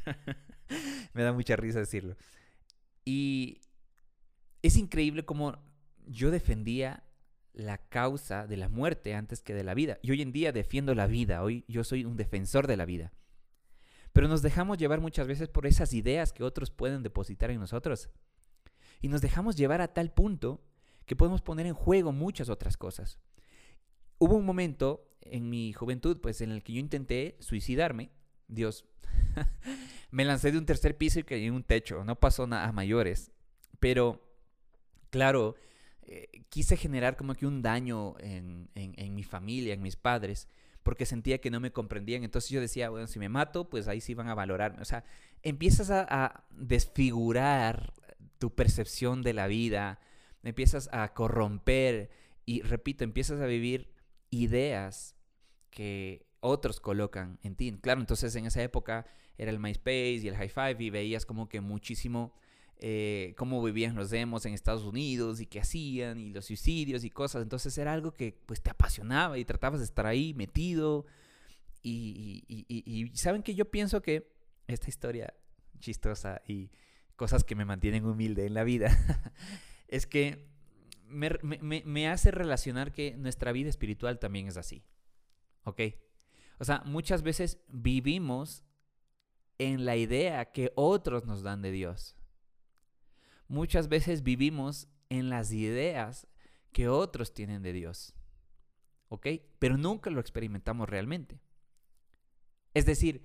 me 1.14 1.22
da 1.22 1.32
mucha 1.32 1.56
risa 1.56 1.80
decirlo. 1.80 2.16
Y 3.04 3.60
es 4.62 4.76
increíble 4.76 5.24
como 5.24 5.58
yo 6.06 6.30
defendía 6.30 7.02
la 7.52 7.78
causa 7.78 8.46
de 8.46 8.56
la 8.56 8.68
muerte 8.68 9.14
antes 9.14 9.42
que 9.42 9.54
de 9.54 9.64
la 9.64 9.74
vida. 9.74 9.98
Y 10.02 10.10
hoy 10.10 10.22
en 10.22 10.32
día 10.32 10.52
defiendo 10.52 10.94
la 10.94 11.06
vida, 11.06 11.42
hoy 11.42 11.64
yo 11.68 11.84
soy 11.84 12.04
un 12.04 12.16
defensor 12.16 12.66
de 12.66 12.76
la 12.76 12.84
vida. 12.84 13.12
Pero 14.12 14.28
nos 14.28 14.42
dejamos 14.42 14.78
llevar 14.78 15.00
muchas 15.00 15.26
veces 15.26 15.48
por 15.48 15.66
esas 15.66 15.92
ideas 15.92 16.32
que 16.32 16.42
otros 16.42 16.70
pueden 16.70 17.02
depositar 17.02 17.50
en 17.50 17.60
nosotros. 17.60 18.10
Y 19.00 19.08
nos 19.08 19.20
dejamos 19.20 19.56
llevar 19.56 19.80
a 19.80 19.92
tal 19.92 20.12
punto 20.12 20.64
que 21.06 21.16
podemos 21.16 21.42
poner 21.42 21.66
en 21.66 21.74
juego 21.74 22.12
muchas 22.12 22.48
otras 22.48 22.76
cosas. 22.76 23.18
Hubo 24.18 24.36
un 24.36 24.44
momento 24.44 25.08
en 25.22 25.48
mi 25.48 25.72
juventud, 25.72 26.18
pues, 26.20 26.40
en 26.40 26.50
el 26.50 26.62
que 26.62 26.74
yo 26.74 26.80
intenté 26.80 27.36
suicidarme. 27.40 28.10
Dios, 28.48 28.84
me 30.10 30.24
lancé 30.24 30.52
de 30.52 30.58
un 30.58 30.66
tercer 30.66 30.96
piso 30.98 31.20
y 31.20 31.24
caí 31.24 31.46
en 31.46 31.54
un 31.54 31.64
techo. 31.64 32.04
No 32.04 32.18
pasó 32.18 32.46
nada 32.46 32.68
a 32.68 32.72
mayores. 32.72 33.32
Pero, 33.78 34.28
claro, 35.10 35.56
eh, 36.12 36.42
quise 36.48 36.76
generar 36.76 37.16
como 37.16 37.36
que 37.36 37.46
un 37.46 37.62
daño 37.62 38.16
en, 38.18 38.68
mi 39.14 39.22
familia, 39.22 39.74
en 39.74 39.80
mis 39.80 39.94
padres, 39.94 40.48
porque 40.82 41.06
sentía 41.06 41.40
que 41.40 41.52
no 41.52 41.60
me 41.60 41.70
comprendían. 41.70 42.24
Entonces 42.24 42.50
yo 42.50 42.60
decía, 42.60 42.90
bueno, 42.90 43.06
si 43.06 43.20
me 43.20 43.28
mato, 43.28 43.70
pues 43.70 43.86
ahí 43.86 44.00
sí 44.00 44.14
van 44.14 44.28
a 44.28 44.34
valorarme. 44.34 44.82
O 44.82 44.84
sea, 44.84 45.04
empiezas 45.44 45.88
a, 45.90 46.04
a 46.08 46.44
desfigurar 46.50 47.92
tu 48.38 48.52
percepción 48.52 49.22
de 49.22 49.34
la 49.34 49.46
vida, 49.46 50.00
empiezas 50.42 50.88
a 50.90 51.14
corromper 51.14 52.10
y, 52.44 52.62
repito, 52.62 53.04
empiezas 53.04 53.40
a 53.40 53.46
vivir 53.46 53.92
ideas 54.30 55.14
que 55.70 56.26
otros 56.40 56.80
colocan 56.80 57.38
en 57.44 57.54
ti. 57.54 57.70
Claro, 57.80 58.00
entonces 58.00 58.34
en 58.34 58.46
esa 58.46 58.64
época 58.64 59.06
era 59.38 59.52
el 59.52 59.60
MySpace 59.60 60.22
y 60.22 60.26
el 60.26 60.34
High 60.34 60.48
Five 60.48 60.76
y 60.80 60.90
veías 60.90 61.24
como 61.24 61.48
que 61.48 61.60
muchísimo 61.60 62.34
eh, 62.82 63.34
cómo 63.36 63.62
vivían 63.62 63.94
los 63.94 64.10
demos 64.10 64.46
en 64.46 64.54
Estados 64.54 64.84
Unidos 64.84 65.40
y 65.40 65.46
qué 65.46 65.60
hacían 65.60 66.18
y 66.18 66.30
los 66.30 66.46
suicidios 66.46 67.04
y 67.04 67.10
cosas. 67.10 67.42
Entonces 67.42 67.76
era 67.78 67.92
algo 67.92 68.12
que 68.12 68.38
pues 68.46 68.62
te 68.62 68.70
apasionaba 68.70 69.38
y 69.38 69.44
tratabas 69.44 69.80
de 69.80 69.84
estar 69.84 70.06
ahí 70.06 70.34
metido. 70.34 71.06
Y, 71.82 72.44
y 72.48 73.16
saben 73.16 73.42
que 73.42 73.54
yo 73.54 73.70
pienso 73.70 74.02
que 74.02 74.32
esta 74.66 74.88
historia 74.88 75.34
chistosa 75.78 76.42
y 76.46 76.70
cosas 77.16 77.44
que 77.44 77.54
me 77.54 77.64
mantienen 77.64 78.04
humilde 78.04 78.46
en 78.46 78.54
la 78.54 78.64
vida 78.64 78.96
es 79.88 80.06
que 80.06 80.48
me, 81.06 81.30
me, 81.42 81.82
me 81.84 82.08
hace 82.08 82.30
relacionar 82.30 82.92
que 82.92 83.16
nuestra 83.16 83.52
vida 83.52 83.68
espiritual 83.68 84.18
también 84.18 84.46
es 84.46 84.56
así. 84.56 84.84
¿Ok? 85.64 85.80
O 86.58 86.64
sea, 86.64 86.82
muchas 86.84 87.22
veces 87.22 87.58
vivimos 87.68 88.64
en 89.58 89.84
la 89.84 89.96
idea 89.96 90.52
que 90.52 90.72
otros 90.76 91.26
nos 91.26 91.42
dan 91.42 91.62
de 91.62 91.72
Dios. 91.72 92.16
Muchas 93.50 93.88
veces 93.88 94.22
vivimos 94.22 94.86
en 95.08 95.28
las 95.28 95.50
ideas 95.50 96.28
que 96.70 96.86
otros 96.86 97.34
tienen 97.34 97.62
de 97.62 97.72
Dios. 97.72 98.14
¿Ok? 99.08 99.26
Pero 99.58 99.76
nunca 99.76 100.08
lo 100.08 100.20
experimentamos 100.20 100.88
realmente. 100.88 101.40
Es 102.74 102.86
decir, 102.86 103.24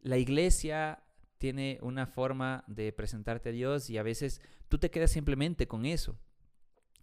la 0.00 0.16
iglesia 0.16 1.04
tiene 1.36 1.78
una 1.82 2.06
forma 2.06 2.64
de 2.66 2.90
presentarte 2.90 3.50
a 3.50 3.52
Dios 3.52 3.90
y 3.90 3.98
a 3.98 4.02
veces 4.02 4.40
tú 4.70 4.78
te 4.78 4.90
quedas 4.90 5.10
simplemente 5.10 5.68
con 5.68 5.84
eso. 5.84 6.18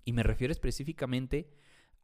Y 0.03 0.13
me 0.13 0.23
refiero 0.23 0.51
específicamente 0.51 1.53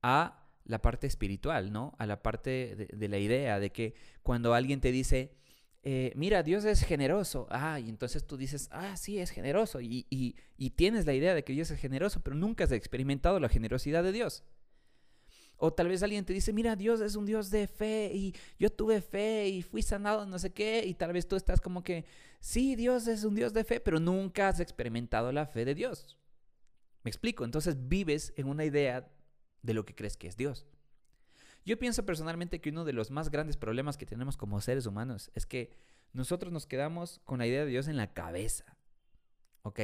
a 0.04 0.48
la 0.66 0.84
parte 0.84 1.08
espiritual, 1.08 1.72
¿no? 1.72 1.96
A 1.98 2.06
la 2.06 2.22
parte 2.22 2.76
de, 2.76 3.08
la 3.08 3.18
idea 3.18 3.60
de 3.60 3.72
que 3.72 3.96
cuando 4.22 4.54
alguien 4.54 4.82
te 4.82 4.92
dice, 4.92 5.36
eh, 5.83 6.12
mira, 6.15 6.43
Dios 6.43 6.65
es 6.65 6.83
generoso, 6.83 7.48
ah, 7.50 7.79
y 7.79 7.89
entonces 7.89 8.25
tú 8.25 8.38
dices, 8.38 8.67
ah, 8.71 8.98
sí, 8.98 9.19
es 9.19 9.29
generoso, 9.29 9.79
y, 9.81 10.05
y 10.09 10.69
tienes 10.71 11.05
la 11.05 11.13
idea 11.13 11.33
de 11.33 11.43
que 11.43 11.53
Dios 11.53 11.71
es 11.71 11.79
generoso, 11.79 12.21
pero 12.21 12.36
nunca 12.36 12.65
has 12.65 12.71
experimentado 12.71 13.39
la 13.39 13.50
generosidad 13.50 14.03
de 14.03 14.12
Dios. 14.12 14.43
O 15.62 15.74
tal 15.74 15.89
vez 15.89 16.01
alguien 16.03 16.24
te 16.24 16.31
dice, 16.31 16.53
mira, 16.53 16.77
Dios 16.77 17.01
es 17.01 17.17
un 17.17 17.25
Dios 17.25 17.51
de 17.51 17.67
fe 17.67 18.12
y 18.13 18.33
yo 18.57 18.71
tuve 18.71 19.01
fe 19.01 19.50
y 19.50 19.62
fui 19.62 19.81
sanado, 19.81 20.25
no 20.25 20.39
sé 20.39 20.51
qué, 20.53 20.86
y 20.86 20.93
tal 20.93 21.12
vez 21.12 21.27
tú 21.27 21.36
estás 21.36 21.59
como 21.59 21.83
que, 21.83 22.05
sí, 22.39 22.77
Dios 22.77 23.07
es 23.07 23.25
un 23.25 23.36
Dios 23.36 23.51
de 23.51 23.65
fe, 23.65 23.81
pero 23.81 24.00
nunca 24.00 24.48
has 24.48 24.62
experimentado 24.62 25.33
la 25.33 25.45
fe 25.45 25.65
de 25.65 25.75
Dios. 25.75 26.17
Me 27.03 27.09
explico, 27.09 27.43
entonces 27.43 27.89
vives 27.89 28.33
en 28.38 28.48
una 28.48 28.63
idea 28.63 29.12
de 29.62 29.74
lo 29.74 29.86
que 29.86 29.95
crees 29.95 30.15
que 30.15 30.27
es 30.27 30.38
Dios. 30.38 30.65
Yo 31.66 31.78
pienso 31.78 32.06
personalmente 32.06 32.62
que 32.62 32.70
uno 32.70 32.86
de 32.86 32.94
los 32.94 33.12
más 33.12 33.30
grandes 33.30 33.58
problemas 33.58 33.98
que 33.98 34.06
tenemos 34.06 34.38
como 34.38 34.62
seres 34.62 34.86
humanos 34.86 35.32
es 35.36 35.46
que 35.46 35.72
nosotros 36.13 36.51
nos 36.51 36.66
quedamos 36.66 37.20
con 37.25 37.39
la 37.39 37.48
idea 37.48 37.63
de 37.63 37.70
Dios 37.70 37.88
en 37.88 37.98
la 37.98 38.13
cabeza, 38.13 38.78
¿ok? 39.62 39.80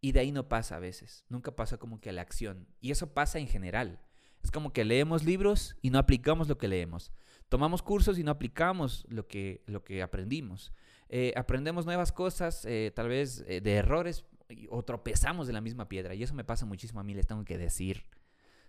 Y 0.00 0.12
de 0.12 0.20
ahí 0.20 0.32
no 0.32 0.48
pasa 0.48 0.76
a 0.76 0.80
veces, 0.80 1.24
nunca 1.28 1.54
pasa 1.54 1.78
como 1.78 2.00
que 2.00 2.10
a 2.10 2.12
la 2.12 2.22
acción. 2.22 2.68
Y 2.80 2.90
eso 2.90 3.14
pasa 3.14 3.38
en 3.38 3.46
general. 3.46 4.00
Es 4.42 4.50
como 4.50 4.72
que 4.72 4.84
leemos 4.84 5.24
libros 5.24 5.76
y 5.80 5.90
no 5.90 5.98
aplicamos 5.98 6.48
lo 6.48 6.58
que 6.58 6.68
leemos. 6.68 7.12
Tomamos 7.48 7.82
cursos 7.82 8.18
y 8.18 8.24
no 8.24 8.30
aplicamos 8.30 9.06
lo 9.08 9.26
que, 9.26 9.62
lo 9.66 9.84
que 9.84 10.02
aprendimos. 10.02 10.74
Eh, 11.08 11.32
aprendemos 11.36 11.86
nuevas 11.86 12.12
cosas, 12.12 12.64
eh, 12.66 12.92
tal 12.94 13.08
vez 13.08 13.44
eh, 13.46 13.60
de 13.60 13.74
errores, 13.74 14.26
o 14.68 14.82
tropezamos 14.82 15.46
de 15.46 15.52
la 15.52 15.60
misma 15.60 15.88
piedra. 15.88 16.14
Y 16.14 16.22
eso 16.22 16.34
me 16.34 16.44
pasa 16.44 16.66
muchísimo 16.66 17.00
a 17.00 17.04
mí, 17.04 17.14
les 17.14 17.26
tengo 17.26 17.44
que 17.44 17.56
decir. 17.56 18.04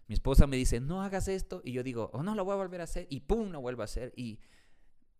Mi 0.07 0.13
esposa 0.13 0.45
me 0.47 0.57
dice, 0.57 0.79
no 0.79 1.01
hagas 1.01 1.27
esto. 1.27 1.61
Y 1.63 1.71
yo 1.71 1.83
digo, 1.83 2.11
oh, 2.13 2.23
no 2.23 2.35
lo 2.35 2.45
voy 2.45 2.53
a 2.53 2.57
volver 2.57 2.81
a 2.81 2.85
hacer. 2.85 3.07
Y 3.09 3.21
pum, 3.21 3.49
lo 3.49 3.61
vuelvo 3.61 3.81
a 3.81 3.85
hacer. 3.85 4.13
Y, 4.15 4.39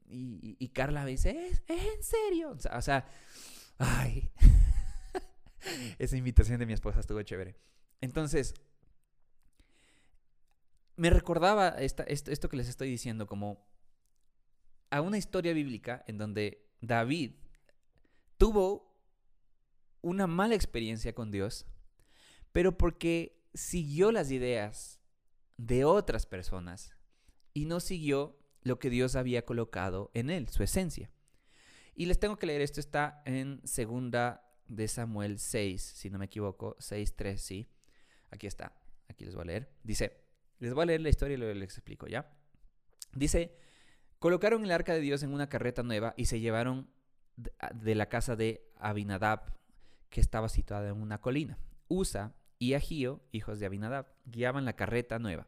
y, 0.08 0.70
Carla 0.70 1.04
me 1.04 1.12
dice, 1.12 1.48
¿Es, 1.48 1.64
en 1.68 2.04
serio? 2.04 2.56
O 2.74 2.82
sea, 2.82 3.08
ay. 3.78 4.32
Esa 5.98 6.18
invitación 6.18 6.60
de 6.60 6.66
mi 6.68 6.74
esposa 6.74 7.00
estuvo 7.00 7.22
chévere. 7.24 7.56
Entonces, 8.02 8.54
me 10.96 11.10
recordaba 11.10 11.70
esta, 11.70 12.04
esto, 12.04 12.32
esto 12.32 12.50
que 12.50 12.58
les 12.58 12.70
estoy 12.70 12.90
diciendo 12.90 13.26
como 13.26 13.66
a 14.92 15.02
una 15.02 15.18
historia 15.18 15.54
bíblica 15.54 16.04
en 16.08 16.18
donde 16.18 16.70
David 16.82 17.34
tuvo 18.38 18.96
una 20.02 20.28
mala 20.28 20.56
experiencia 20.56 21.14
con 21.16 21.32
Dios, 21.32 21.66
pero 22.52 22.78
porque 22.78 23.44
siguió 23.56 24.12
las 24.12 24.32
ideas 24.32 25.00
de 25.58 25.86
otras 25.86 26.26
personas 26.26 26.96
y 27.54 27.66
no 27.66 27.80
siguió 27.80 28.38
lo 28.62 28.80
que 28.80 28.90
Dios 28.90 29.16
había 29.16 29.46
colocado 29.46 30.12
en 30.14 30.30
él, 30.30 30.50
su 30.50 30.64
esencia. 30.64 31.10
Y 31.96 32.08
les 32.08 32.20
tengo 32.20 32.38
que 32.38 32.46
leer, 32.46 32.62
esto 32.62 32.80
está 32.80 33.22
en 33.26 33.62
segunda 33.66 34.52
de 34.68 34.88
Samuel 34.88 35.40
6, 35.40 35.82
si 35.82 36.10
no 36.10 36.20
me 36.20 36.26
equivoco, 36.26 36.76
6.3, 36.78 37.38
sí. 37.38 37.70
Aquí 38.32 38.48
está, 38.48 38.74
aquí 39.08 39.24
les 39.24 39.36
voy 39.36 39.44
a 39.44 39.46
leer. 39.46 39.72
Dice, 39.84 40.22
les 40.60 40.74
voy 40.74 40.84
a 40.84 40.86
leer 40.88 41.02
la 41.02 41.10
historia 41.10 41.36
y 41.36 41.38
lo 41.38 41.54
les 41.54 41.78
explico, 41.78 42.08
¿ya? 42.08 42.30
Dice, 43.14 43.56
colocaron 44.20 44.66
el 44.66 44.72
arca 44.72 44.94
de 44.94 45.00
Dios 45.00 45.24
en 45.24 45.34
una 45.34 45.48
carreta 45.48 45.84
nueva 45.84 46.14
y 46.18 46.26
se 46.26 46.40
llevaron 46.40 46.90
de 47.38 47.96
la 47.96 48.10
casa 48.10 48.36
de 48.36 48.70
Abinadab, 48.78 49.54
que 50.10 50.20
estaba 50.20 50.50
situada 50.50 50.90
en 50.90 51.02
una 51.02 51.22
colina. 51.22 51.58
Usa 51.88 52.36
y 52.60 52.74
Agío, 52.74 53.22
hijos 53.32 53.60
de 53.60 53.66
Abinadab, 53.66 54.08
guiaban 54.26 54.66
la 54.66 54.76
carreta 54.76 55.20
nueva, 55.20 55.48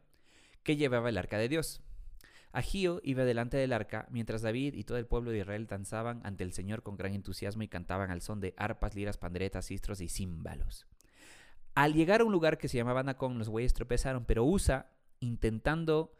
que 0.62 0.76
llevaba 0.76 1.08
el 1.08 1.18
arca 1.18 1.38
de 1.38 1.48
Dios. 1.48 1.82
Agío 2.52 3.00
iba 3.04 3.24
delante 3.24 3.56
del 3.56 3.72
arca, 3.72 4.06
mientras 4.10 4.42
David 4.42 4.74
y 4.74 4.84
todo 4.84 4.98
el 4.98 5.06
pueblo 5.06 5.30
de 5.30 5.38
Israel 5.38 5.66
danzaban 5.66 6.20
ante 6.24 6.44
el 6.44 6.52
Señor 6.52 6.82
con 6.82 6.96
gran 6.96 7.14
entusiasmo 7.14 7.62
y 7.62 7.68
cantaban 7.68 8.10
al 8.10 8.22
son 8.22 8.40
de 8.40 8.54
arpas, 8.56 8.94
liras, 8.94 9.18
panderetas, 9.18 9.66
cistros 9.66 10.00
y 10.00 10.08
címbalos. 10.08 10.86
Al 11.74 11.92
llegar 11.92 12.22
a 12.22 12.24
un 12.24 12.32
lugar 12.32 12.58
que 12.58 12.68
se 12.68 12.76
llamaba 12.76 13.02
Nacón, 13.02 13.38
los 13.38 13.48
bueyes 13.48 13.74
tropezaron, 13.74 14.24
pero 14.24 14.44
Usa, 14.44 14.90
intentando 15.20 16.12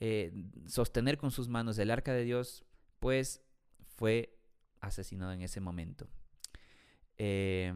eh, 0.00 0.32
sostener 0.66 1.18
con 1.18 1.30
sus 1.30 1.48
manos 1.48 1.78
el 1.78 1.90
arca 1.90 2.12
de 2.12 2.24
Dios, 2.24 2.64
pues 2.98 3.42
fue 3.96 4.36
asesinado 4.80 5.32
en 5.32 5.42
ese 5.42 5.60
momento. 5.60 6.08
Eh, 7.16 7.72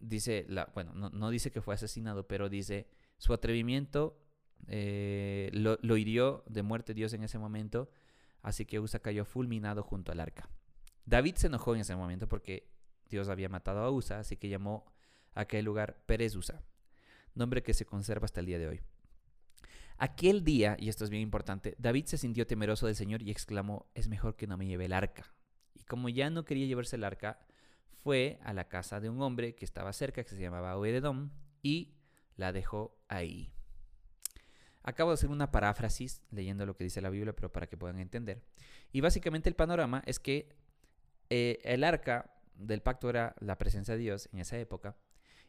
dice, 0.00 0.44
la, 0.48 0.70
bueno, 0.74 0.94
no, 0.94 1.30
dice 1.30 1.50
que 1.50 1.60
fue 1.60 1.74
asesinado, 1.74 2.26
pero 2.26 2.48
dice, 2.48 2.86
su 3.18 3.32
atrevimiento 3.32 4.18
eh, 4.66 5.50
lo, 5.52 5.96
hirió 5.96 6.44
de 6.46 6.62
muerte 6.62 6.94
Dios 6.94 7.12
en 7.12 7.22
ese 7.22 7.38
momento, 7.38 7.90
así 8.42 8.64
que 8.66 8.80
Usa 8.80 9.00
cayó 9.00 9.24
fulminado 9.24 9.82
junto 9.82 10.12
al 10.12 10.20
arca. 10.20 10.48
David 11.04 11.36
se 11.36 11.46
enojó 11.48 11.74
en 11.74 11.82
ese 11.82 11.96
momento 11.96 12.28
porque 12.28 12.70
Dios 13.08 13.28
había 13.28 13.48
matado 13.48 13.80
a 13.80 13.90
Usa, 13.90 14.20
así 14.20 14.36
que 14.36 14.48
llamó 14.48 14.86
a 15.34 15.42
aquel 15.42 15.64
lugar 15.64 16.02
Pérez 16.06 16.34
Usa, 16.36 16.62
nombre 17.34 17.62
que 17.62 17.74
se 17.74 17.86
conserva 17.86 18.24
hasta 18.24 18.40
el 18.40 18.46
día 18.46 18.58
de 18.58 18.68
hoy. 18.68 18.80
Aquel 19.98 20.44
día, 20.44 20.76
y 20.78 20.88
esto 20.88 21.04
es 21.04 21.10
bien 21.10 21.22
importante, 21.22 21.74
David 21.78 22.06
se 22.06 22.16
sintió 22.16 22.46
temeroso 22.46 22.86
del 22.86 22.96
Señor 22.96 23.22
y 23.22 23.30
exclamó, 23.30 23.90
es 23.94 24.08
mejor 24.08 24.34
que 24.34 24.46
no 24.46 24.56
me 24.56 24.66
lleve 24.66 24.86
el 24.86 24.94
arca. 24.94 25.34
Y 25.74 25.84
como 25.84 26.08
ya 26.08 26.30
no 26.30 26.46
quería 26.46 26.66
llevarse 26.66 26.96
el 26.96 27.04
arca, 27.04 27.38
fue 28.02 28.38
a 28.42 28.52
la 28.52 28.68
casa 28.68 29.00
de 29.00 29.08
un 29.10 29.20
hombre 29.22 29.54
que 29.54 29.64
estaba 29.64 29.92
cerca, 29.92 30.22
que 30.24 30.30
se 30.30 30.40
llamaba 30.40 30.76
Obededom, 30.76 31.30
y 31.62 31.94
la 32.36 32.52
dejó 32.52 32.98
ahí. 33.08 33.52
Acabo 34.82 35.10
de 35.10 35.14
hacer 35.14 35.28
una 35.28 35.50
paráfrasis 35.50 36.22
leyendo 36.30 36.64
lo 36.64 36.74
que 36.74 36.84
dice 36.84 37.02
la 37.02 37.10
Biblia, 37.10 37.34
pero 37.34 37.52
para 37.52 37.66
que 37.66 37.76
puedan 37.76 37.98
entender. 37.98 38.42
Y 38.92 39.02
básicamente 39.02 39.48
el 39.48 39.54
panorama 39.54 40.02
es 40.06 40.18
que 40.18 40.56
eh, 41.28 41.58
el 41.64 41.84
arca 41.84 42.34
del 42.54 42.82
pacto 42.82 43.10
era 43.10 43.34
la 43.40 43.58
presencia 43.58 43.94
de 43.94 44.00
Dios 44.00 44.28
en 44.32 44.40
esa 44.40 44.58
época, 44.58 44.96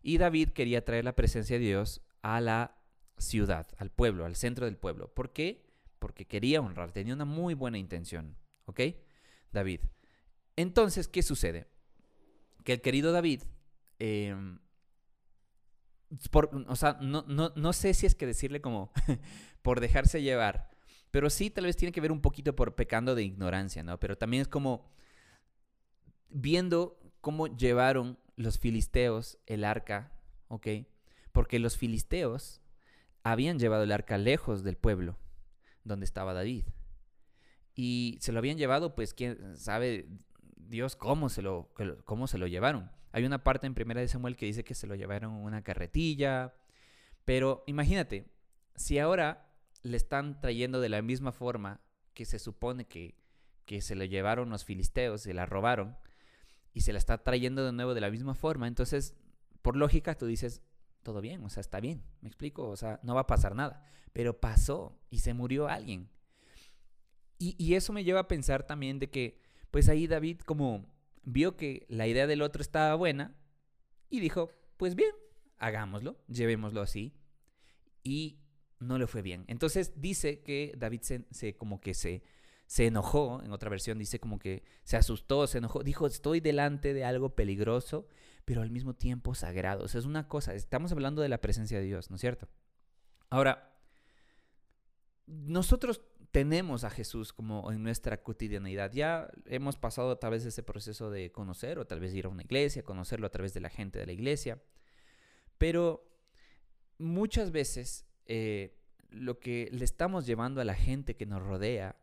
y 0.04 0.18
David 0.18 0.50
quería 0.50 0.84
traer 0.84 1.06
la 1.06 1.16
presencia 1.16 1.58
de 1.58 1.66
Dios 1.66 2.02
a 2.22 2.42
la 2.42 2.78
ciudad, 3.18 3.68
al 3.78 3.92
pueblo, 3.92 4.26
al 4.26 4.36
centro 4.36 4.66
del 4.66 4.78
pueblo. 4.78 5.14
¿Por 5.14 5.32
qué? 5.32 5.66
Porque 6.00 6.26
quería 6.26 6.60
honrar, 6.60 6.92
tenía 6.92 7.14
una 7.14 7.26
muy 7.26 7.54
buena 7.54 7.78
intención. 7.78 8.36
¿Ok? 8.66 8.82
David. 9.52 9.82
Entonces, 10.56 11.08
¿qué 11.08 11.22
sucede? 11.22 11.68
Que 12.64 12.74
el 12.74 12.82
querido 12.82 13.12
David, 13.12 13.44
em, 14.00 14.60
o 16.68 16.76
sea, 16.76 16.98
no, 17.02 17.24
no, 17.28 17.74
sé 17.74 17.94
si 17.94 18.06
es 18.06 18.16
que 18.16 18.26
decirle 18.26 18.62
como 18.62 18.92
por 19.62 19.80
dejarse 19.80 20.22
llevar, 20.22 20.70
pero 21.10 21.30
sí 21.30 21.50
tal 21.50 21.66
vez 21.66 21.78
tiene 21.78 21.92
que 21.92 22.02
ver 22.02 22.12
un 22.12 22.22
poquito 22.22 22.56
por 22.56 22.76
pecando 22.76 23.16
de 23.16 23.24
ignorancia, 23.24 23.84
¿no? 23.84 24.00
Pero 24.00 24.18
también 24.18 24.42
es 24.42 24.48
como 24.48 24.92
viendo 26.30 27.00
cómo 27.22 27.48
llevaron 27.48 28.18
los 28.36 28.60
filisteos 28.60 29.38
el 29.46 29.64
arca, 29.64 30.12
¿ok? 30.48 30.68
Porque 31.32 31.60
los 31.60 31.78
filisteos 31.78 32.62
habían 33.24 33.60
llevado 33.60 33.84
el 33.84 33.92
arca 33.92 34.18
lejos 34.18 34.64
del 34.64 34.78
pueblo 34.78 35.18
donde 35.84 36.06
estaba 36.06 36.34
David. 36.34 36.66
y 37.74 38.18
se 38.20 38.34
lo 38.34 38.40
habían 38.40 38.58
llevado, 38.58 38.96
pues 38.96 39.14
quién 39.14 39.56
sabe 39.58 40.06
Dios 40.72 40.96
cómo 40.96 41.30
se 41.30 41.44
lo, 41.44 41.70
cómo 42.06 42.26
se 42.26 42.40
lo 42.40 42.48
llevaron. 42.48 42.90
Hay 43.12 43.26
una 43.26 43.44
parte 43.44 43.68
en 43.68 43.76
Primera 43.76 44.02
de 44.02 44.08
Samuel 44.08 44.38
que 44.38 44.46
dice 44.46 44.64
que 44.64 44.74
se 44.74 44.88
lo 44.88 44.96
llevaron 44.96 45.36
en 45.36 45.44
una 45.44 45.64
carretilla, 45.64 46.56
pero 47.26 47.64
imagínate, 47.68 48.32
si 48.76 48.98
ahora 48.98 49.54
le 49.84 49.98
están 49.98 50.40
trayendo 50.40 50.80
de 50.80 50.90
la 50.90 51.02
misma 51.02 51.34
forma 51.34 51.82
que 52.14 52.26
se 52.26 52.40
supone 52.40 52.86
que, 52.86 53.16
que 53.66 53.82
se 53.82 53.96
lo 53.96 54.06
llevaron 54.06 54.50
los 54.50 54.64
filisteos, 54.64 55.22
se 55.22 55.34
la 55.34 55.46
robaron, 55.46 55.98
y 56.74 56.82
se 56.82 56.94
la 56.94 57.00
está 57.00 57.18
trayendo 57.22 57.66
de 57.66 57.74
nuevo 57.74 57.94
de 57.94 58.02
la 58.02 58.10
misma 58.10 58.34
forma, 58.34 58.68
entonces, 58.68 59.14
por 59.62 59.76
lógica, 59.76 60.18
tú 60.18 60.26
dices, 60.26 60.62
todo 61.04 61.20
bien, 61.20 61.44
o 61.44 61.50
sea, 61.50 61.62
está 61.62 61.82
bien, 61.82 62.02
me 62.22 62.30
explico, 62.30 62.70
o 62.70 62.78
sea, 62.78 63.00
no 63.04 63.14
va 63.14 63.22
a 63.22 63.28
pasar 63.28 63.56
nada, 63.56 63.84
pero 64.14 64.40
pasó 64.40 64.98
y 65.10 65.20
se 65.20 65.34
murió 65.34 65.68
alguien. 65.68 66.10
Y, 67.38 67.56
y 67.58 67.76
eso 67.76 67.92
me 67.92 68.06
lleva 68.06 68.22
a 68.22 68.28
pensar 68.30 68.66
también 68.66 69.00
de 69.00 69.10
que, 69.10 69.41
pues 69.72 69.90
ahí 69.90 70.08
David 70.08 70.42
como 70.42 70.86
vio 71.24 71.56
que 71.56 71.86
la 71.90 72.08
idea 72.08 72.28
del 72.28 72.42
otro 72.42 72.62
estaba 72.62 72.96
buena 72.96 73.36
y 74.10 74.20
dijo, 74.20 74.52
pues 74.78 74.96
bien, 74.96 75.12
hagámoslo, 75.58 76.18
llevémoslo 76.28 76.82
así. 76.82 77.14
Y 78.04 78.40
no 78.80 78.98
le 78.98 79.08
fue 79.08 79.22
bien. 79.22 79.46
Entonces 79.48 79.94
dice 79.96 80.42
que 80.42 80.74
David 80.78 81.02
se, 81.32 81.56
como 81.56 81.80
que 81.80 81.94
se, 81.94 82.24
se 82.66 82.88
enojó, 82.88 83.42
en 83.44 83.52
otra 83.52 83.70
versión 83.70 84.00
dice 84.00 84.20
como 84.20 84.40
que 84.40 84.64
se 84.84 84.98
asustó, 84.98 85.48
se 85.48 85.60
enojó, 85.60 85.84
dijo, 85.84 86.08
estoy 86.08 86.40
delante 86.40 86.94
de 86.94 87.06
algo 87.06 87.36
peligroso, 87.36 88.08
pero 88.44 88.62
al 88.62 88.72
mismo 88.72 88.96
tiempo 88.96 89.36
sagrado. 89.36 89.86
O 89.86 89.88
sea, 89.88 90.00
es 90.00 90.06
una 90.06 90.28
cosa, 90.28 90.54
estamos 90.56 90.92
hablando 90.92 91.22
de 91.22 91.30
la 91.30 91.40
presencia 91.40 91.78
de 91.80 91.86
Dios, 91.86 92.10
¿no 92.10 92.16
es 92.16 92.22
cierto? 92.22 92.50
Ahora, 93.30 93.71
nosotros 95.26 96.02
tenemos 96.32 96.84
a 96.84 96.90
Jesús 96.90 97.34
como 97.34 97.72
en 97.72 97.84
nuestra 97.84 98.24
cotidianidad. 98.24 98.92
Ya 98.94 99.30
hemos 99.46 99.78
pasado 99.78 100.18
través 100.18 100.44
de 100.44 100.50
ese 100.50 100.64
proceso 100.64 101.10
de 101.10 101.32
conocer 101.32 101.78
o 101.78 101.86
tal 101.86 102.00
vez 102.00 102.14
ir 102.14 102.26
a 102.26 102.30
una 102.30 102.44
iglesia, 102.44 102.84
conocerlo 102.84 103.28
a 103.28 103.32
través 103.32 103.54
de 103.54 103.60
la 103.60 103.70
gente 103.70 104.00
de 104.00 104.06
la 104.06 104.14
iglesia. 104.14 104.62
Pero 105.58 106.08
muchas 106.98 107.52
veces 107.52 108.06
eh, 108.26 108.78
lo 109.10 109.40
que 109.40 109.70
le 109.72 109.84
estamos 109.84 110.26
llevando 110.26 110.62
a 110.62 110.66
la 110.66 110.76
gente 110.76 111.16
que 111.16 111.26
nos 111.26 111.44
rodea, 111.44 111.98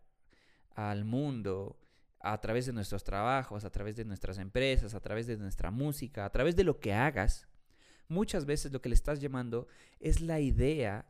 al 0.75 1.04
mundo, 1.04 1.80
a 2.20 2.38
través 2.40 2.66
de 2.66 2.72
nuestros 2.72 3.02
trabajos, 3.02 3.64
a 3.64 3.70
través 3.70 3.96
de 3.96 4.04
nuestras 4.04 4.38
empresas, 4.38 4.94
a 4.94 5.00
través 5.00 5.26
de 5.26 5.37
nuestra 5.37 5.70
música, 5.70 6.25
a 6.25 6.30
través 6.30 6.54
de 6.54 6.64
lo 6.64 6.78
que 6.78 6.92
hagas, 6.92 7.48
muchas 8.08 8.44
veces 8.44 8.72
lo 8.72 8.80
que 8.80 8.88
le 8.88 8.94
estás 8.94 9.20
llamando 9.20 9.66
es 10.00 10.20
la 10.20 10.40
idea 10.40 11.06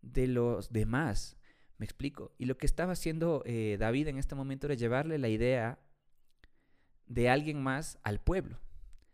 de 0.00 0.28
los 0.28 0.72
demás. 0.72 1.36
¿Me 1.82 1.86
explico? 1.86 2.30
Y 2.38 2.44
lo 2.44 2.58
que 2.58 2.66
estaba 2.66 2.92
haciendo 2.92 3.42
eh, 3.44 3.76
David 3.76 4.06
en 4.06 4.16
este 4.16 4.36
momento 4.36 4.68
era 4.68 4.76
llevarle 4.76 5.18
la 5.18 5.28
idea 5.28 5.80
de 7.06 7.28
alguien 7.28 7.60
más 7.60 7.98
al 8.04 8.20
pueblo. 8.20 8.60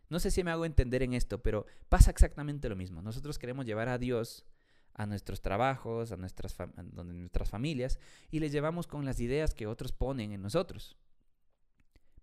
No 0.07 0.19
sé 0.19 0.29
si 0.29 0.43
me 0.43 0.51
hago 0.51 0.65
entender 0.65 1.01
en 1.01 1.15
esto, 1.15 1.41
pero 1.41 1.65
pasa 1.89 2.11
exactamente 2.11 2.69
lo 2.69 2.75
mismo. 2.75 3.01
Nosotros 3.01 3.39
queremos 3.39 3.65
llevar 3.65 3.89
a 3.89 3.97
Dios 3.97 4.45
a 4.93 5.07
nuestros 5.07 5.41
trabajos, 5.41 6.11
a 6.11 6.17
nuestras, 6.17 6.55
nuestras 6.93 7.49
familias, 7.49 7.97
y 8.29 8.39
les 8.39 8.51
llevamos 8.51 8.85
con 8.85 9.03
las 9.03 9.19
ideas 9.19 9.55
que 9.55 9.65
otros 9.65 9.91
ponen 9.91 10.31
en 10.31 10.43
nosotros. 10.43 10.95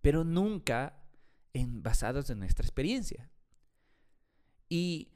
Pero 0.01 0.23
nunca 0.23 1.03
en, 1.55 1.83
basados 1.83 2.31
en 2.31 2.39
nuestra 2.39 2.65
experiencia. 2.65 3.33
Y 4.69 5.11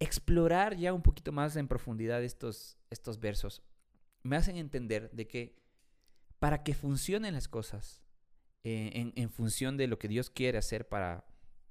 explorar 0.00 0.74
ya 0.74 0.94
un 0.94 1.02
poquito 1.02 1.32
más 1.32 1.54
en 1.56 1.68
profundidad 1.68 2.24
estos, 2.24 2.78
estos 2.88 3.20
versos 3.20 3.62
me 4.22 4.36
hacen 4.36 4.56
entender 4.56 5.10
de 5.12 5.26
que 5.26 5.56
para 6.38 6.62
que 6.62 6.74
funcionen 6.74 7.34
las 7.34 7.48
cosas 7.48 8.02
eh, 8.64 9.12
en, 9.14 9.30
función 9.30 9.76
de 9.76 9.86
lo 9.86 9.98
que 9.98 10.08
Dios 10.08 10.30
quiere 10.30 10.58
hacer 10.58 10.88
para 10.88 11.24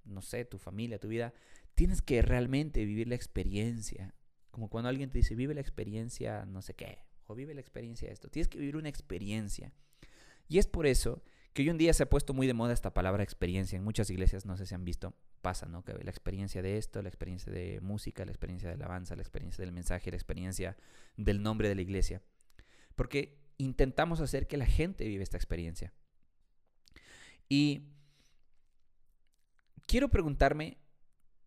no 0.07 0.21
sé, 0.21 0.45
tu 0.45 0.57
familia, 0.57 0.99
tu 0.99 1.07
vida, 1.07 1.33
tienes 1.75 2.01
que 2.01 2.21
realmente 2.21 2.85
vivir 2.85 3.07
la 3.07 3.15
experiencia. 3.15 4.15
Como 4.51 4.69
cuando 4.69 4.89
alguien 4.89 5.09
te 5.09 5.19
dice, 5.19 5.35
vive 5.35 5.53
la 5.53 5.61
experiencia, 5.61 6.45
no 6.45 6.61
sé 6.61 6.73
qué, 6.73 7.03
o 7.25 7.35
vive 7.35 7.53
la 7.53 7.61
experiencia 7.61 8.07
de 8.07 8.13
esto. 8.13 8.29
Tienes 8.29 8.47
que 8.47 8.57
vivir 8.57 8.77
una 8.77 8.89
experiencia. 8.89 9.73
Y 10.47 10.57
es 10.57 10.67
por 10.67 10.87
eso 10.87 11.21
que 11.53 11.63
hoy 11.63 11.69
en 11.69 11.77
día 11.77 11.93
se 11.93 12.03
ha 12.03 12.09
puesto 12.09 12.33
muy 12.33 12.47
de 12.47 12.53
moda 12.53 12.73
esta 12.73 12.93
palabra 12.93 13.23
experiencia. 13.23 13.77
En 13.77 13.83
muchas 13.83 14.09
iglesias, 14.09 14.45
no 14.45 14.57
sé 14.57 14.65
si 14.65 14.75
han 14.75 14.85
visto, 14.85 15.13
pasa, 15.41 15.67
¿no? 15.67 15.83
Que 15.83 15.93
la 15.93 16.09
experiencia 16.09 16.61
de 16.61 16.77
esto, 16.77 17.01
la 17.01 17.09
experiencia 17.09 17.51
de 17.51 17.81
música, 17.81 18.25
la 18.25 18.31
experiencia 18.31 18.69
de 18.69 18.75
alabanza, 18.75 19.15
la 19.15 19.21
experiencia 19.21 19.63
del 19.63 19.73
mensaje, 19.73 20.09
la 20.09 20.17
experiencia 20.17 20.77
del 21.17 21.41
nombre 21.41 21.67
de 21.67 21.75
la 21.75 21.81
iglesia. 21.81 22.21
Porque 22.97 23.39
intentamos 23.57 24.19
hacer 24.19 24.47
que 24.47 24.57
la 24.57 24.65
gente 24.65 25.07
vive 25.07 25.23
esta 25.23 25.37
experiencia. 25.37 25.93
Y 27.47 27.83
quiero 29.85 30.09
preguntarme 30.09 30.79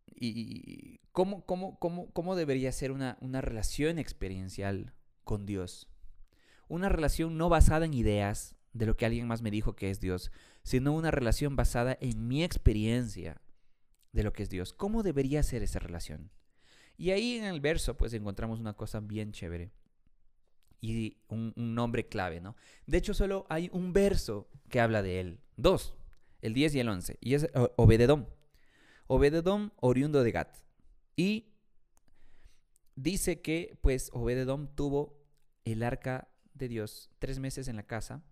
y 0.07 1.01
cómo, 1.13 1.45
cómo, 1.45 1.79
cómo, 1.79 2.11
cómo 2.13 2.37
debería 2.37 2.73
ser 2.73 2.93
una, 2.93 3.19
una 3.21 3.43
relación 3.43 3.99
experiencial 3.99 4.95
con 5.25 5.45
Dios. 5.45 5.89
Una 6.69 6.89
relación 6.89 7.37
no 7.37 7.49
basada 7.49 7.85
en 7.85 7.95
ideas 7.95 8.57
de 8.73 8.87
lo 8.87 8.97
que 8.97 9.05
alguien 9.05 9.27
más 9.27 9.43
me 9.43 9.51
dijo 9.51 9.75
que 9.75 9.91
es 9.91 10.01
Dios, 10.01 10.31
sino 10.63 10.93
una 10.93 11.11
relación 11.11 11.57
basada 11.57 11.99
en 12.01 12.29
mi 12.29 12.45
experiencia 12.45 13.43
de 14.13 14.23
lo 14.23 14.33
que 14.33 14.45
es 14.45 14.51
Dios. 14.51 14.73
¿Cómo 14.73 15.03
debería 15.03 15.43
ser 15.43 15.63
esa 15.63 15.81
relación? 15.81 16.31
Y 16.97 17.11
ahí 17.11 17.35
en 17.35 17.45
el 17.45 17.61
verso 17.61 17.97
pues 17.97 18.13
encontramos 18.13 18.61
una 18.61 18.75
cosa 18.75 19.01
bien 19.01 19.33
chévere 19.33 19.73
y 20.81 21.19
un, 21.29 21.53
nombre 21.57 22.09
clave, 22.09 22.41
¿no? 22.41 22.57
De 22.87 22.99
hecho 22.99 23.15
solo 23.15 23.47
hay 23.49 23.69
un 23.73 23.93
verso 23.93 24.49
que 24.69 24.81
habla 24.81 25.03
de 25.03 25.21
él, 25.21 25.41
dos, 25.57 25.95
el 26.41 26.55
10 26.55 26.75
y 26.75 26.81
el 26.81 26.89
11, 26.89 27.19
y 27.21 27.35
es 27.35 27.49
Obededom. 27.77 28.27
Obededom 29.07 29.71
oriundo 29.77 30.23
de 30.23 30.33
Gat. 30.33 30.57
Y 31.17 31.53
dice 32.95 33.43
que 33.43 33.77
pues 33.83 34.11
Obededom 34.13 34.69
tuvo 34.75 35.21
el 35.65 35.83
arca 35.83 36.29
de 36.55 36.69
Dios 36.69 37.11
tres 37.19 37.39
meses 37.39 37.69
en 37.69 37.77
la 37.77 37.83
casa 37.83 38.23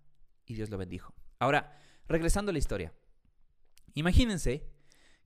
y 0.46 0.54
Dios 0.54 0.70
lo 0.70 0.78
bendijo. 0.78 1.14
Ahora, 1.38 1.78
regresando 2.08 2.50
a 2.50 2.52
la 2.52 2.58
historia. 2.58 2.92
Imagínense 3.94 4.68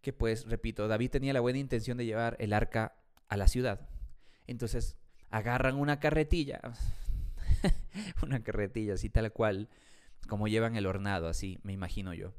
que 0.00 0.12
pues, 0.12 0.46
repito, 0.46 0.88
David 0.88 1.10
tenía 1.10 1.32
la 1.32 1.40
buena 1.40 1.58
intención 1.58 1.96
de 1.96 2.04
llevar 2.04 2.36
el 2.40 2.52
arca 2.52 2.96
a 3.28 3.36
la 3.36 3.46
ciudad. 3.46 3.88
Entonces, 4.46 4.96
agarran 5.30 5.76
una 5.76 6.00
carretilla, 6.00 6.60
una 8.22 8.42
carretilla 8.42 8.94
así 8.94 9.08
tal 9.08 9.32
cual, 9.32 9.68
como 10.28 10.48
llevan 10.48 10.76
el 10.76 10.86
hornado, 10.86 11.28
así, 11.28 11.58
me 11.62 11.72
imagino 11.72 12.14
yo. 12.14 12.34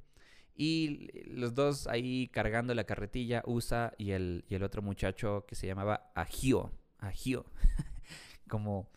Y 0.55 1.09
los 1.25 1.55
dos 1.55 1.87
ahí 1.87 2.27
cargando 2.27 2.75
la 2.75 2.83
carretilla, 2.83 3.41
Usa 3.45 3.93
y 3.97 4.11
el, 4.11 4.45
y 4.47 4.55
el 4.55 4.63
otro 4.63 4.81
muchacho 4.81 5.45
que 5.47 5.55
se 5.55 5.65
llamaba 5.65 6.11
Agio. 6.13 6.71
Agio. 6.99 7.45
como, 8.47 8.91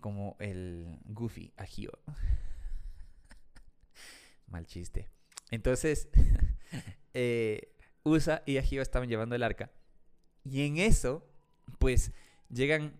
como 0.00 0.36
el 0.40 0.98
Goofy, 1.04 1.52
Agio. 1.56 1.92
Mal 4.48 4.66
chiste. 4.66 5.08
Entonces, 5.50 6.08
eh, 7.14 7.72
Usa 8.02 8.42
y 8.46 8.56
Agio 8.56 8.82
estaban 8.82 9.08
llevando 9.08 9.36
el 9.36 9.44
arca. 9.44 9.70
Y 10.44 10.66
en 10.66 10.78
eso, 10.78 11.24
pues, 11.78 12.12
llegan 12.48 12.98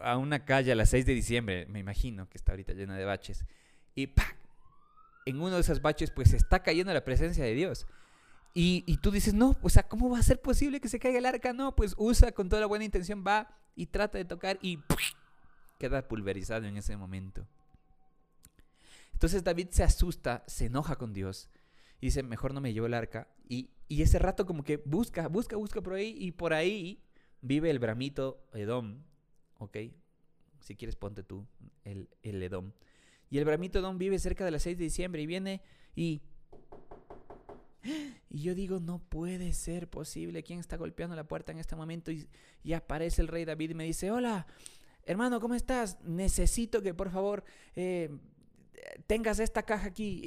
a 0.00 0.16
una 0.16 0.44
calle 0.44 0.72
a 0.72 0.74
las 0.74 0.90
6 0.90 1.06
de 1.06 1.14
diciembre, 1.14 1.66
me 1.66 1.78
imagino 1.78 2.28
que 2.28 2.38
está 2.38 2.52
ahorita 2.52 2.72
llena 2.72 2.96
de 2.96 3.04
baches. 3.04 3.44
Y 3.94 4.08
¡pac! 4.08 4.36
en 5.28 5.40
uno 5.40 5.56
de 5.56 5.60
esos 5.60 5.82
baches, 5.82 6.10
pues 6.10 6.32
está 6.32 6.62
cayendo 6.62 6.92
la 6.92 7.04
presencia 7.04 7.44
de 7.44 7.52
Dios. 7.54 7.86
Y, 8.54 8.96
tú 8.96 9.12
dices, 9.12 9.34
no, 9.34 9.56
o 9.62 9.68
sea, 9.68 9.86
¿cómo 9.86 10.10
va 10.10 10.18
a 10.18 10.22
ser 10.22 10.40
posible 10.40 10.80
que 10.80 10.88
se 10.88 10.98
caiga 10.98 11.18
el 11.18 11.26
arca? 11.26 11.52
No, 11.52 11.76
pues 11.76 11.94
usa 11.96 12.32
con 12.32 12.48
toda 12.48 12.60
la 12.60 12.66
buena 12.66 12.84
intención, 12.84 13.22
va 13.24 13.54
y 13.76 13.86
trata 13.86 14.18
de 14.18 14.24
tocar 14.24 14.58
y 14.62 14.80
queda 15.78 16.08
pulverizado 16.08 16.66
en 16.66 16.76
ese 16.76 16.96
momento. 16.96 17.46
Entonces 19.12 19.44
David 19.44 19.68
se 19.70 19.84
asusta, 19.84 20.42
se 20.48 20.66
enoja 20.66 20.96
con 20.96 21.12
Dios 21.12 21.50
y 22.00 22.06
dice, 22.06 22.22
mejor 22.22 22.52
no 22.54 22.60
me 22.60 22.72
llevo 22.72 22.86
el 22.86 22.94
arca. 22.94 23.28
Y, 23.48 23.70
ese 23.88 24.18
rato 24.18 24.44
como 24.44 24.64
que 24.64 24.78
busca, 24.78 25.28
busca, 25.28 25.56
busca 25.56 25.80
por 25.80 25.94
ahí 25.94 26.16
y 26.18 26.32
por 26.32 26.52
ahí 26.52 27.04
vive 27.40 27.70
el 27.70 27.78
bramito 27.78 28.44
Edom, 28.54 29.04
¿ok? 29.58 29.76
Si 30.60 30.74
quieres 30.74 30.96
ponte 30.96 31.22
tú 31.22 31.46
el, 31.84 32.08
el 32.22 32.42
Edom. 32.42 32.72
Y 33.30 33.38
el 33.38 33.44
Bramito 33.44 33.80
Don 33.80 33.98
vive 33.98 34.18
cerca 34.18 34.44
de 34.44 34.50
las 34.50 34.62
6 34.62 34.78
de 34.78 34.84
diciembre 34.84 35.22
y 35.22 35.26
viene 35.26 35.62
y... 35.94 36.22
Y 38.30 38.42
yo 38.42 38.54
digo, 38.54 38.78
no 38.78 38.98
puede 38.98 39.54
ser 39.54 39.88
posible. 39.88 40.42
¿Quién 40.42 40.58
está 40.60 40.76
golpeando 40.76 41.16
la 41.16 41.26
puerta 41.26 41.50
en 41.50 41.58
este 41.58 41.76
momento? 41.76 42.10
Y, 42.12 42.28
y 42.62 42.74
aparece 42.74 43.22
el 43.22 43.28
rey 43.28 43.46
David 43.46 43.70
y 43.70 43.74
me 43.74 43.84
dice, 43.84 44.10
hola, 44.10 44.46
hermano, 45.06 45.40
¿cómo 45.40 45.54
estás? 45.54 45.98
Necesito 46.02 46.82
que 46.82 46.92
por 46.92 47.10
favor 47.10 47.42
eh, 47.74 48.10
tengas 49.06 49.38
esta 49.38 49.62
caja 49.62 49.88
aquí 49.88 50.20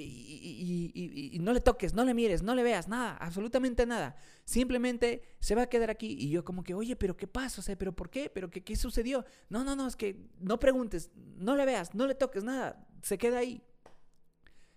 y, 0.94 1.40
no 1.40 1.54
le 1.54 1.62
toques, 1.62 1.94
no 1.94 2.06
le 2.06 2.14
mires, 2.14 2.44
no 2.44 2.56
le 2.56 2.64
veas, 2.64 2.88
nada, 2.88 3.18
absolutamente 3.18 3.86
nada. 3.86 4.16
Simplemente 4.46 5.24
se 5.40 5.56
va 5.56 5.64
a 5.64 5.70
quedar 5.70 5.90
aquí. 5.90 6.16
Y 6.20 6.30
yo 6.30 6.44
como 6.44 6.64
que, 6.64 6.74
oye, 6.74 6.96
pero 6.96 7.18
¿qué 7.18 7.28
pasa? 7.28 7.62
¿pero 7.76 7.94
por 7.94 8.10
qué? 8.10 8.30
¿Pero 8.30 8.50
qué, 8.50 8.64
qué 8.64 8.76
sucedió? 8.76 9.26
No, 9.50 9.64
no, 9.64 9.76
no, 9.76 9.88
es 9.88 9.96
que 9.96 10.30
no 10.40 10.60
preguntes, 10.60 11.12
no 11.16 11.56
le 11.56 11.66
veas, 11.66 11.94
no 11.96 12.08
le 12.08 12.16
toques, 12.16 12.44
nada, 12.44 12.88
se 13.02 13.18
queda 13.18 13.40
ahí. 13.40 13.64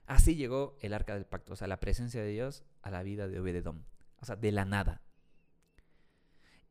Así 0.06 0.36
llegó 0.36 0.76
el 0.80 0.92
arca 0.92 1.14
del 1.14 1.24
pacto, 1.24 1.54
o 1.54 1.56
sea, 1.56 1.66
la 1.66 1.80
presencia 1.80 2.22
de 2.22 2.28
Dios 2.28 2.62
a 2.82 2.90
la 2.90 3.02
vida 3.02 3.26
de 3.26 3.40
Obededom, 3.40 3.84
o 4.20 4.24
sea, 4.26 4.36
de 4.36 4.52
la 4.52 4.64
nada. 4.64 5.02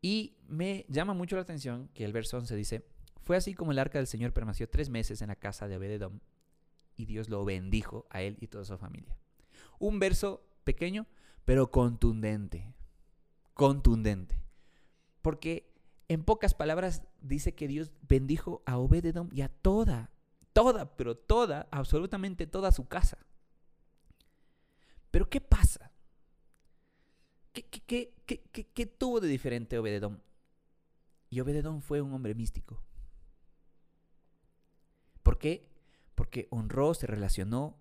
Y 0.01 0.37
me 0.47 0.85
llama 0.89 1.13
mucho 1.13 1.35
la 1.35 1.41
atención 1.41 1.89
que 1.93 2.05
el 2.05 2.13
verso 2.13 2.37
11 2.37 2.55
dice, 2.55 2.85
fue 3.21 3.37
así 3.37 3.53
como 3.53 3.71
el 3.71 3.79
arca 3.79 3.97
del 3.97 4.07
Señor 4.07 4.33
permaneció 4.33 4.69
tres 4.69 4.89
meses 4.89 5.21
en 5.21 5.29
la 5.29 5.35
casa 5.35 5.67
de 5.67 5.77
Obededom 5.77 6.19
y 6.95 7.05
Dios 7.05 7.29
lo 7.29 7.43
bendijo 7.45 8.05
a 8.09 8.21
él 8.21 8.37
y 8.39 8.47
toda 8.47 8.65
su 8.65 8.77
familia. 8.77 9.17
Un 9.79 9.99
verso 9.99 10.45
pequeño, 10.63 11.07
pero 11.45 11.71
contundente, 11.71 12.73
contundente. 13.53 14.41
Porque 15.21 15.73
en 16.07 16.23
pocas 16.23 16.53
palabras 16.53 17.03
dice 17.21 17.55
que 17.55 17.67
Dios 17.67 17.91
bendijo 18.07 18.61
a 18.65 18.77
Obededom 18.77 19.29
y 19.31 19.41
a 19.41 19.49
toda, 19.49 20.11
toda, 20.53 20.95
pero 20.95 21.15
toda, 21.15 21.67
absolutamente 21.71 22.47
toda 22.47 22.71
su 22.71 22.87
casa. 22.87 23.17
Pero 25.11 25.29
¿qué 25.29 25.41
pasa? 25.41 25.91
¿Qué, 27.51 27.63
qué, 27.63 28.13
qué, 28.25 28.67
qué 28.73 28.85
tuvo 28.85 29.19
de 29.19 29.27
diferente 29.27 29.77
Obededom? 29.77 30.19
Y 31.29 31.39
Obededom 31.39 31.81
fue 31.81 32.01
un 32.01 32.13
hombre 32.13 32.33
místico. 32.33 32.83
¿Por 35.21 35.37
qué? 35.37 35.72
Porque 36.15 36.47
honró, 36.51 36.93
se 36.93 37.07
relacionó, 37.07 37.77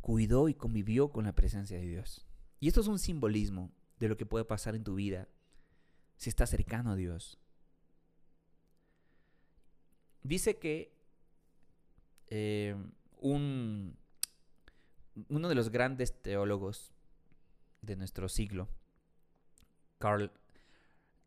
cuidó 0.00 0.48
y 0.48 0.54
convivió 0.54 1.10
con 1.10 1.24
la 1.24 1.34
presencia 1.34 1.78
de 1.78 1.86
Dios. 1.86 2.26
Y 2.60 2.68
esto 2.68 2.80
es 2.80 2.88
un 2.88 2.98
simbolismo 2.98 3.72
de 3.98 4.08
lo 4.08 4.16
que 4.16 4.26
puede 4.26 4.44
pasar 4.44 4.74
en 4.74 4.84
tu 4.84 4.94
vida 4.96 5.28
si 6.16 6.28
estás 6.28 6.50
cercano 6.50 6.92
a 6.92 6.96
Dios. 6.96 7.38
Dice 10.22 10.58
que 10.58 10.96
eh, 12.28 12.76
un, 13.18 13.96
uno 15.28 15.48
de 15.48 15.54
los 15.54 15.70
grandes 15.70 16.22
teólogos 16.22 16.92
de 17.80 17.96
nuestro 17.96 18.28
siglo, 18.28 18.68
Karl 19.98 20.30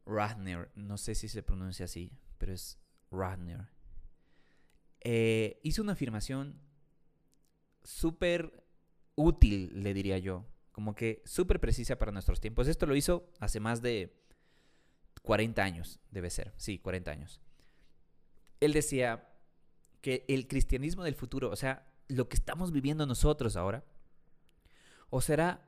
Rahner, 0.06 0.72
no 0.76 0.98
sé 0.98 1.16
si 1.16 1.28
se 1.28 1.44
pronuncia 1.44 1.86
así, 1.86 2.12
pero 2.38 2.54
es 2.54 2.80
Rahner, 3.12 3.68
eh, 5.06 5.62
hizo 5.64 5.82
una 5.82 5.94
afirmación 5.94 6.60
súper 7.84 8.66
útil, 9.16 9.72
le 9.82 9.94
diría 9.94 10.18
yo, 10.18 10.46
como 10.74 10.96
que 10.96 11.22
súper 11.24 11.62
precisa 11.62 11.98
para 11.98 12.12
nuestros 12.12 12.42
tiempos. 12.42 12.68
Esto 12.68 12.86
lo 12.86 12.98
hizo 12.98 13.32
hace 13.40 13.62
más 13.62 13.82
de 13.82 14.14
40 15.22 15.64
años, 15.64 16.02
debe 16.12 16.30
ser, 16.30 16.54
sí, 16.58 16.80
40 16.80 17.12
años 17.12 17.40
él 18.60 18.74
decía 18.74 19.28
que 20.02 20.26
el 20.28 20.48
cristianismo 20.48 21.04
del 21.04 21.16
futuro, 21.16 21.50
o 21.50 21.56
sea, 21.56 21.88
lo 22.08 22.30
que 22.30 22.36
estamos 22.36 22.72
viviendo 22.72 23.06
nosotros 23.06 23.56
ahora, 23.56 23.84
o 25.10 25.22
será 25.22 25.68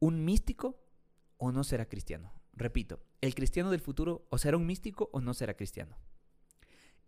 un 0.00 0.24
místico 0.24 0.80
o 1.36 1.52
no 1.52 1.64
será 1.64 1.88
cristiano. 1.88 2.32
Repito, 2.52 3.00
el 3.20 3.34
cristiano 3.34 3.70
del 3.70 3.80
futuro 3.80 4.26
o 4.30 4.38
será 4.38 4.56
un 4.56 4.66
místico 4.66 5.08
o 5.12 5.20
no 5.20 5.34
será 5.34 5.54
cristiano. 5.54 5.96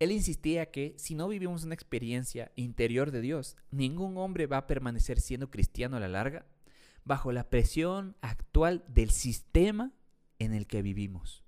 Él 0.01 0.11
insistía 0.11 0.71
que 0.71 0.95
si 0.97 1.13
no 1.13 1.27
vivimos 1.27 1.63
una 1.63 1.75
experiencia 1.75 2.51
interior 2.55 3.11
de 3.11 3.21
Dios, 3.21 3.55
ningún 3.69 4.17
hombre 4.17 4.47
va 4.47 4.57
a 4.57 4.65
permanecer 4.65 5.21
siendo 5.21 5.51
cristiano 5.51 5.95
a 5.95 5.99
la 5.99 6.07
larga 6.07 6.47
bajo 7.03 7.31
la 7.31 7.51
presión 7.51 8.15
actual 8.21 8.83
del 8.87 9.11
sistema 9.11 9.93
en 10.39 10.55
el 10.55 10.65
que 10.65 10.81
vivimos. 10.81 11.43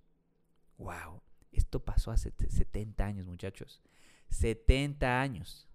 ¡Wow! 0.77 1.23
Esto 1.51 1.83
pasó 1.83 2.11
hace 2.11 2.31
70 2.47 3.03
años, 3.03 3.25
muchachos. 3.25 3.81
70 4.29 5.19
años. 5.19 5.67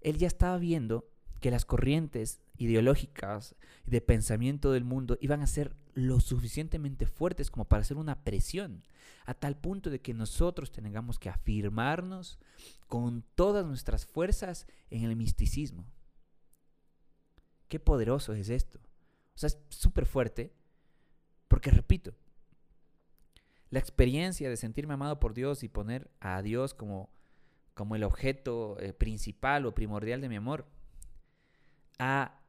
Él 0.00 0.16
ya 0.16 0.28
estaba 0.28 0.56
viendo 0.56 1.10
que 1.42 1.50
las 1.50 1.66
corrientes 1.66 2.40
ideológicas 2.60 3.56
de 3.86 4.02
pensamiento 4.02 4.70
del 4.70 4.84
mundo 4.84 5.16
iban 5.20 5.40
a 5.40 5.46
ser 5.46 5.74
lo 5.94 6.20
suficientemente 6.20 7.06
fuertes 7.06 7.50
como 7.50 7.64
para 7.64 7.80
hacer 7.80 7.96
una 7.96 8.22
presión, 8.22 8.84
a 9.24 9.32
tal 9.32 9.56
punto 9.56 9.88
de 9.88 10.00
que 10.00 10.12
nosotros 10.12 10.70
tengamos 10.70 11.18
que 11.18 11.30
afirmarnos 11.30 12.38
con 12.86 13.24
todas 13.34 13.64
nuestras 13.64 14.04
fuerzas 14.04 14.66
en 14.90 15.04
el 15.04 15.16
misticismo. 15.16 15.86
Qué 17.68 17.80
poderoso 17.80 18.34
es 18.34 18.50
esto. 18.50 18.78
O 19.34 19.38
sea, 19.38 19.46
es 19.46 19.58
súper 19.70 20.04
fuerte, 20.04 20.52
porque 21.48 21.70
repito, 21.70 22.14
la 23.70 23.78
experiencia 23.78 24.50
de 24.50 24.58
sentirme 24.58 24.94
amado 24.94 25.18
por 25.18 25.32
Dios 25.32 25.62
y 25.62 25.68
poner 25.68 26.10
a 26.20 26.42
Dios 26.42 26.74
como, 26.74 27.10
como 27.72 27.96
el 27.96 28.04
objeto 28.04 28.78
eh, 28.80 28.92
principal 28.92 29.64
o 29.64 29.74
primordial 29.74 30.20
de 30.20 30.28
mi 30.28 30.36
amor, 30.36 30.66
a 31.98 32.39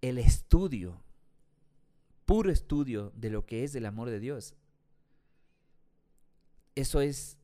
el 0.00 0.18
estudio, 0.18 1.02
puro 2.24 2.50
estudio 2.50 3.12
de 3.14 3.30
lo 3.30 3.46
que 3.46 3.64
es 3.64 3.74
el 3.74 3.86
amor 3.86 4.10
de 4.10 4.20
Dios. 4.20 4.54
Eso 6.74 7.00
es, 7.00 7.38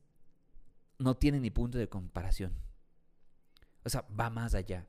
no 0.99 1.17
tiene 1.17 1.39
ni 1.39 1.49
punto 1.49 1.77
de 1.77 1.89
comparación. 1.89 2.53
O 3.83 3.89
sea, 3.89 4.05
va 4.17 4.29
más 4.29 4.53
allá. 4.53 4.87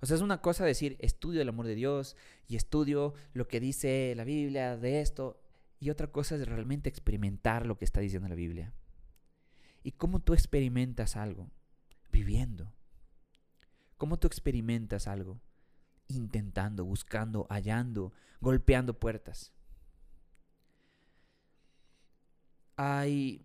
O 0.00 0.06
sea, 0.06 0.16
es 0.16 0.22
una 0.22 0.42
cosa 0.42 0.64
decir, 0.64 0.96
estudio 1.00 1.40
el 1.40 1.48
amor 1.48 1.66
de 1.66 1.74
Dios 1.74 2.16
y 2.48 2.56
estudio 2.56 3.14
lo 3.32 3.48
que 3.48 3.60
dice 3.60 4.12
la 4.16 4.24
Biblia 4.24 4.76
de 4.76 5.00
esto. 5.00 5.40
Y 5.80 5.90
otra 5.90 6.08
cosa 6.08 6.36
es 6.36 6.46
realmente 6.46 6.88
experimentar 6.88 7.66
lo 7.66 7.78
que 7.78 7.84
está 7.84 8.00
diciendo 8.00 8.28
la 8.28 8.34
Biblia. 8.34 8.74
¿Y 9.82 9.92
cómo 9.92 10.20
tú 10.20 10.34
experimentas 10.34 11.16
algo? 11.16 11.50
Viviendo. 12.10 12.72
¿Cómo 13.96 14.18
tú 14.18 14.26
experimentas 14.26 15.06
algo? 15.06 15.40
Intentando, 16.08 16.84
buscando, 16.84 17.46
hallando, 17.50 18.12
golpeando 18.40 18.98
puertas. 18.98 19.52
Hay 22.76 23.44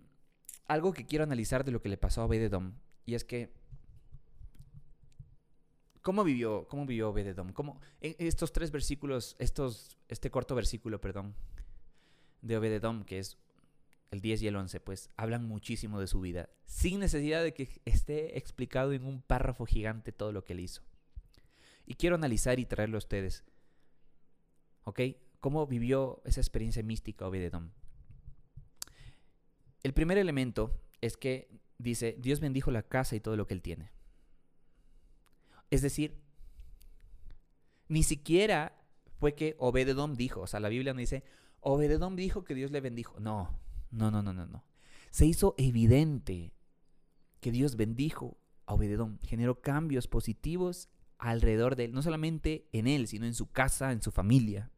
algo 0.67 0.93
que 0.93 1.06
quiero 1.06 1.24
analizar 1.24 1.63
de 1.63 1.71
lo 1.71 1.82
que 1.82 1.89
le 1.89 1.97
pasó 1.97 2.21
a 2.21 2.26
Obededom. 2.26 2.74
Y 3.06 3.15
es 3.15 3.24
que 3.24 3.54
¿Cómo 6.02 6.24
vivió, 6.24 6.67
cómo 6.67 6.86
vivió 6.86 7.10
Obededom? 7.10 7.54
¿Cómo, 7.54 7.80
en 8.02 8.15
estos 8.28 8.52
tres 8.52 8.71
versículos, 8.71 9.36
estos, 9.38 9.97
este 10.08 10.32
corto 10.32 10.56
versículo, 10.56 11.00
perdón, 11.00 11.36
de 12.41 12.58
Obededom, 12.58 13.04
que 13.04 13.19
es 13.19 13.38
el 14.10 14.19
10 14.19 14.41
y 14.41 14.47
el 14.47 14.56
11, 14.56 14.80
pues 14.80 15.12
hablan 15.15 15.47
muchísimo 15.47 16.00
de 16.00 16.08
su 16.08 16.19
vida, 16.19 16.50
sin 16.65 17.00
necesidad 17.00 17.43
de 17.43 17.54
que 17.54 17.82
esté 17.86 18.38
explicado 18.38 18.93
en 18.93 19.06
un 19.06 19.21
párrafo 19.21 19.65
gigante 19.65 20.12
todo 20.12 20.32
lo 20.32 20.43
que 20.43 20.54
él 20.54 20.62
hizo. 20.62 20.82
Y 21.91 21.95
quiero 21.95 22.15
analizar 22.15 22.58
y 22.58 22.65
traerlo 22.65 22.95
a 22.95 22.99
ustedes. 22.99 23.43
¿Ok? 24.86 25.01
¿Cómo 25.41 25.67
vivió 25.67 26.21
esa 26.23 26.39
experiencia 26.39 26.82
mística 26.84 27.27
Obededom? 27.27 27.71
El 29.84 29.93
primer 29.93 30.17
elemento 30.17 30.80
es 31.01 31.17
que 31.17 31.49
dice, 31.80 32.15
Dios 32.17 32.39
bendijo 32.39 32.71
la 32.71 32.84
casa 32.84 33.17
y 33.17 33.19
todo 33.19 33.36
lo 33.36 33.45
que 33.45 33.56
él 33.56 33.62
tiene. 33.62 33.91
Es 35.69 35.82
decir, 35.82 36.23
ni 37.89 38.04
siquiera 38.04 38.82
fue 39.19 39.36
que 39.36 39.58
Obededom 39.60 40.15
dijo, 40.15 40.39
o 40.39 40.47
sea, 40.47 40.62
la 40.62 40.69
Biblia 40.69 40.93
no 40.93 41.01
dice, 41.01 41.25
Obededom 41.60 42.15
dijo 42.15 42.45
que 42.45 42.56
Dios 42.56 42.71
le 42.71 42.80
bendijo. 42.80 43.19
No, 43.19 43.60
no, 43.89 44.12
no, 44.12 44.23
no, 44.23 44.32
no, 44.32 44.45
no. 44.45 44.63
Se 45.10 45.25
hizo 45.25 45.56
evidente 45.58 46.54
que 47.41 47.51
Dios 47.51 47.75
bendijo 47.75 48.38
a 48.65 48.75
Obededom, 48.75 49.19
generó 49.23 49.60
cambios 49.60 50.08
positivos 50.08 50.88
alrededor 51.21 51.75
de 51.75 51.86
él, 51.86 51.93
no 51.93 52.01
solamente 52.01 52.67
en 52.73 52.88
él, 52.88 53.07
sino 53.07 53.25
en 53.25 53.36
su 53.36 53.51
casa, 53.51 53.91
en 53.91 54.01
su 54.01 54.12
familia. 54.12 54.71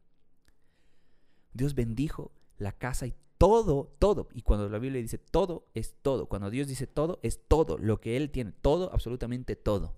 Dios 1.54 1.74
bendijo 1.74 2.32
la 2.58 2.72
casa 2.72 3.06
y 3.06 3.14
todo, 3.38 3.96
todo. 3.98 4.28
Y 4.34 4.42
cuando 4.42 4.68
la 4.68 4.78
Biblia 4.78 5.00
dice 5.00 5.16
todo, 5.18 5.66
es 5.72 5.94
todo. 6.02 6.28
Cuando 6.28 6.50
Dios 6.50 6.68
dice 6.68 6.86
todo, 6.86 7.18
es 7.22 7.40
todo. 7.48 7.78
Lo 7.78 8.00
que 8.00 8.18
Él 8.18 8.30
tiene, 8.30 8.52
todo, 8.52 8.92
absolutamente 8.92 9.56
todo. 9.56 9.96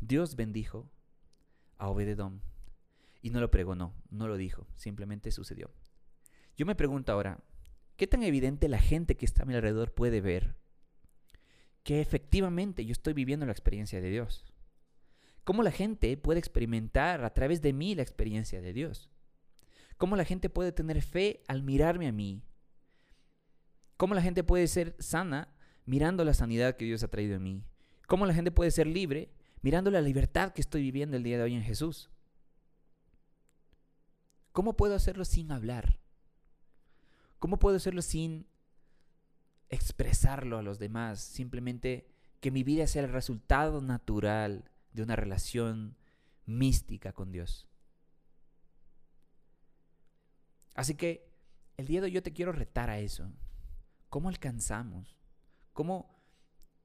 Dios 0.00 0.34
bendijo 0.34 0.90
a 1.78 1.88
Obededom 1.88 2.40
y 3.22 3.30
no 3.30 3.40
lo 3.40 3.50
pregonó, 3.50 3.94
no 4.10 4.26
lo 4.26 4.36
dijo, 4.36 4.66
simplemente 4.74 5.30
sucedió. 5.30 5.70
Yo 6.56 6.66
me 6.66 6.74
pregunto 6.74 7.12
ahora, 7.12 7.42
¿qué 7.96 8.06
tan 8.06 8.22
evidente 8.24 8.68
la 8.68 8.80
gente 8.80 9.16
que 9.16 9.24
está 9.24 9.44
a 9.44 9.46
mi 9.46 9.54
alrededor 9.54 9.92
puede 9.92 10.20
ver 10.20 10.56
que 11.84 12.00
efectivamente 12.00 12.84
yo 12.84 12.92
estoy 12.92 13.12
viviendo 13.12 13.46
la 13.46 13.52
experiencia 13.52 14.00
de 14.00 14.10
Dios? 14.10 14.53
¿Cómo 15.44 15.62
la 15.62 15.70
gente 15.70 16.16
puede 16.16 16.38
experimentar 16.38 17.22
a 17.22 17.32
través 17.34 17.60
de 17.60 17.74
mí 17.74 17.94
la 17.94 18.02
experiencia 18.02 18.62
de 18.62 18.72
Dios? 18.72 19.10
¿Cómo 19.98 20.16
la 20.16 20.24
gente 20.24 20.48
puede 20.48 20.72
tener 20.72 21.02
fe 21.02 21.42
al 21.46 21.62
mirarme 21.62 22.08
a 22.08 22.12
mí? 22.12 22.42
¿Cómo 23.98 24.14
la 24.14 24.22
gente 24.22 24.42
puede 24.42 24.66
ser 24.66 24.96
sana 24.98 25.54
mirando 25.84 26.24
la 26.24 26.34
sanidad 26.34 26.76
que 26.76 26.86
Dios 26.86 27.02
ha 27.02 27.08
traído 27.08 27.36
a 27.36 27.40
mí? 27.40 27.62
¿Cómo 28.06 28.26
la 28.26 28.34
gente 28.34 28.50
puede 28.50 28.70
ser 28.70 28.86
libre 28.86 29.30
mirando 29.60 29.90
la 29.90 30.00
libertad 30.00 30.52
que 30.52 30.62
estoy 30.62 30.82
viviendo 30.82 31.16
el 31.16 31.22
día 31.22 31.36
de 31.36 31.44
hoy 31.44 31.54
en 31.54 31.62
Jesús? 31.62 32.10
¿Cómo 34.52 34.76
puedo 34.76 34.94
hacerlo 34.94 35.24
sin 35.24 35.52
hablar? 35.52 35.98
¿Cómo 37.38 37.58
puedo 37.58 37.76
hacerlo 37.76 38.00
sin 38.00 38.46
expresarlo 39.68 40.58
a 40.58 40.62
los 40.62 40.78
demás? 40.78 41.20
Simplemente 41.20 42.06
que 42.40 42.50
mi 42.50 42.62
vida 42.62 42.86
sea 42.86 43.02
el 43.02 43.12
resultado 43.12 43.80
natural 43.80 44.70
de 44.94 45.02
una 45.02 45.16
relación 45.16 45.96
mística 46.46 47.12
con 47.12 47.30
Dios. 47.30 47.68
Así 50.74 50.94
que 50.94 51.28
el 51.76 51.86
día 51.86 52.00
de 52.00 52.06
hoy 52.06 52.12
yo 52.12 52.22
te 52.22 52.32
quiero 52.32 52.52
retar 52.52 52.88
a 52.88 52.98
eso. 52.98 53.30
¿Cómo 54.08 54.28
alcanzamos? 54.28 55.18
¿Cómo 55.72 56.22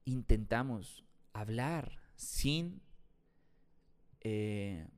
intentamos 0.04 1.04
hablar 1.32 1.98
sin 2.16 2.82
eh, 4.20 4.88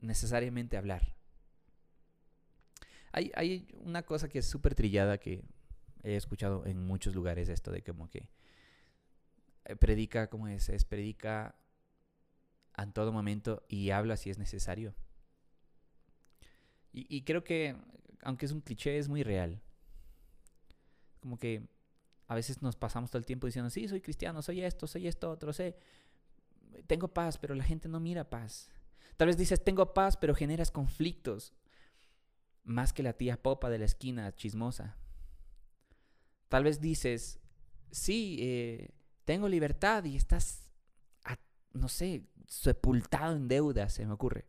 necesariamente 0.00 0.76
hablar? 0.76 1.14
Hay, 3.12 3.68
una 3.74 4.04
cosa 4.04 4.30
que 4.30 4.38
es 4.38 4.46
súper 4.46 4.74
trillada 4.74 5.18
que 5.18 5.44
he 6.02 6.16
escuchado 6.16 6.64
en 6.64 6.82
muchos 6.82 7.14
lugares 7.14 7.50
esto 7.50 7.70
de 7.70 7.82
como 7.82 8.08
que 8.08 8.30
eh, 9.66 9.76
predica 9.76 10.30
como 10.30 10.48
es, 10.48 10.70
es 10.70 10.86
predica 10.86 11.54
en 12.76 12.92
todo 12.92 13.12
momento 13.12 13.64
y 13.68 13.90
habla 13.90 14.16
si 14.16 14.30
es 14.30 14.38
necesario. 14.38 14.94
Y, 16.94 17.22
creo 17.22 17.42
que, 17.42 17.74
aunque 18.22 18.44
es 18.44 18.52
un 18.52 18.60
cliché, 18.60 18.98
es 18.98 19.08
muy 19.08 19.22
real. 19.22 19.62
Como 21.20 21.38
que 21.38 21.66
a 22.26 22.34
veces 22.34 22.60
nos 22.60 22.76
pasamos 22.76 23.10
todo 23.10 23.18
el 23.18 23.24
tiempo 23.24 23.46
diciendo, 23.46 23.70
sí, 23.70 23.88
soy 23.88 24.02
cristiano, 24.02 24.42
soy 24.42 24.62
esto, 24.62 24.86
soy 24.86 25.06
esto, 25.06 25.30
otro, 25.30 25.54
sé. 25.54 25.74
Tengo 26.86 27.08
paz, 27.08 27.38
pero 27.38 27.54
la 27.54 27.64
gente 27.64 27.88
no 27.88 27.98
mira 27.98 28.28
paz. 28.28 28.68
Tal 29.16 29.28
vez 29.28 29.38
dices, 29.38 29.64
tengo 29.64 29.94
paz, 29.94 30.18
pero 30.18 30.34
generas 30.34 30.70
conflictos. 30.70 31.54
Más 32.62 32.92
que 32.92 33.02
la 33.02 33.14
tía 33.14 33.42
popa 33.42 33.70
de 33.70 33.78
la 33.78 33.86
esquina 33.86 34.34
chismosa. 34.34 34.96
Tal 36.48 36.64
vez 36.64 36.78
dices, 36.78 37.40
sí, 37.90 38.36
eh, 38.40 38.90
tengo 39.24 39.48
libertad 39.48 40.04
y 40.04 40.16
estás, 40.16 40.70
no 41.74 41.88
sé, 41.88 42.26
sepultado 42.46 43.36
en 43.36 43.48
deuda, 43.48 43.88
se 43.88 44.06
me 44.06 44.12
ocurre. 44.12 44.46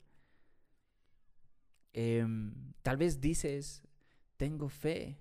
Em, 1.94 2.74
tal 2.82 2.98
vez 2.98 3.22
dices, 3.22 3.84
tengo 4.38 4.70
fe, 4.70 5.20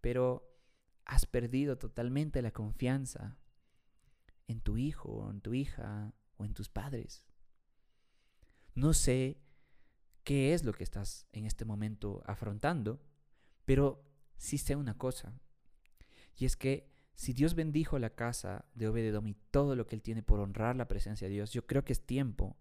pero 0.00 0.48
has 1.04 1.26
perdido 1.26 1.76
totalmente 1.78 2.42
la 2.42 2.52
confianza 2.52 3.36
en 4.46 4.60
tu 4.60 4.76
hijo, 4.76 5.28
en 5.30 5.40
tu 5.40 5.54
hija 5.54 6.14
o 6.36 6.44
en 6.44 6.54
tus 6.54 6.68
padres. 6.68 7.26
No 8.74 8.94
sé 8.94 9.42
qué 10.24 10.54
es 10.54 10.64
lo 10.64 10.72
que 10.72 10.84
estás 10.84 11.26
en 11.32 11.46
este 11.46 11.64
momento 11.64 12.22
afrontando, 12.26 13.02
pero 13.64 14.04
sí 14.36 14.58
sé 14.58 14.76
una 14.76 14.96
cosa, 14.96 15.40
y 16.36 16.44
es 16.44 16.56
que 16.56 16.91
si 17.14 17.32
Dios 17.32 17.54
bendijo 17.54 17.98
la 17.98 18.10
casa 18.10 18.64
de 18.74 18.88
Obededom 18.88 19.26
y 19.26 19.34
todo 19.50 19.76
lo 19.76 19.86
que 19.86 19.94
él 19.94 20.02
tiene 20.02 20.22
por 20.22 20.40
honrar 20.40 20.76
la 20.76 20.88
presencia 20.88 21.28
de 21.28 21.34
Dios, 21.34 21.52
yo 21.52 21.66
creo 21.66 21.84
que 21.84 21.92
es 21.92 22.04
tiempo 22.04 22.56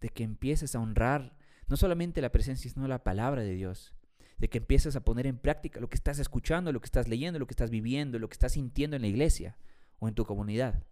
de 0.00 0.08
que 0.08 0.24
empieces 0.24 0.74
a 0.74 0.80
honrar 0.80 1.36
no 1.68 1.76
solamente 1.76 2.20
la 2.20 2.32
presencia, 2.32 2.70
sino 2.70 2.88
la 2.88 3.04
palabra 3.04 3.42
de 3.42 3.54
Dios. 3.54 3.94
De 4.38 4.48
que 4.48 4.58
empieces 4.58 4.96
a 4.96 5.04
poner 5.04 5.26
en 5.26 5.38
práctica 5.38 5.78
lo 5.80 5.88
que 5.88 5.94
estás 5.94 6.18
escuchando, 6.18 6.72
lo 6.72 6.80
que 6.80 6.86
estás 6.86 7.06
leyendo, 7.06 7.38
lo 7.38 7.46
que 7.46 7.52
estás 7.52 7.70
viviendo, 7.70 8.18
lo 8.18 8.28
que 8.28 8.34
estás 8.34 8.52
sintiendo 8.52 8.96
en 8.96 9.02
la 9.02 9.08
iglesia 9.08 9.56
o 10.00 10.08
en 10.08 10.14
tu 10.14 10.24
comunidad. 10.24 10.84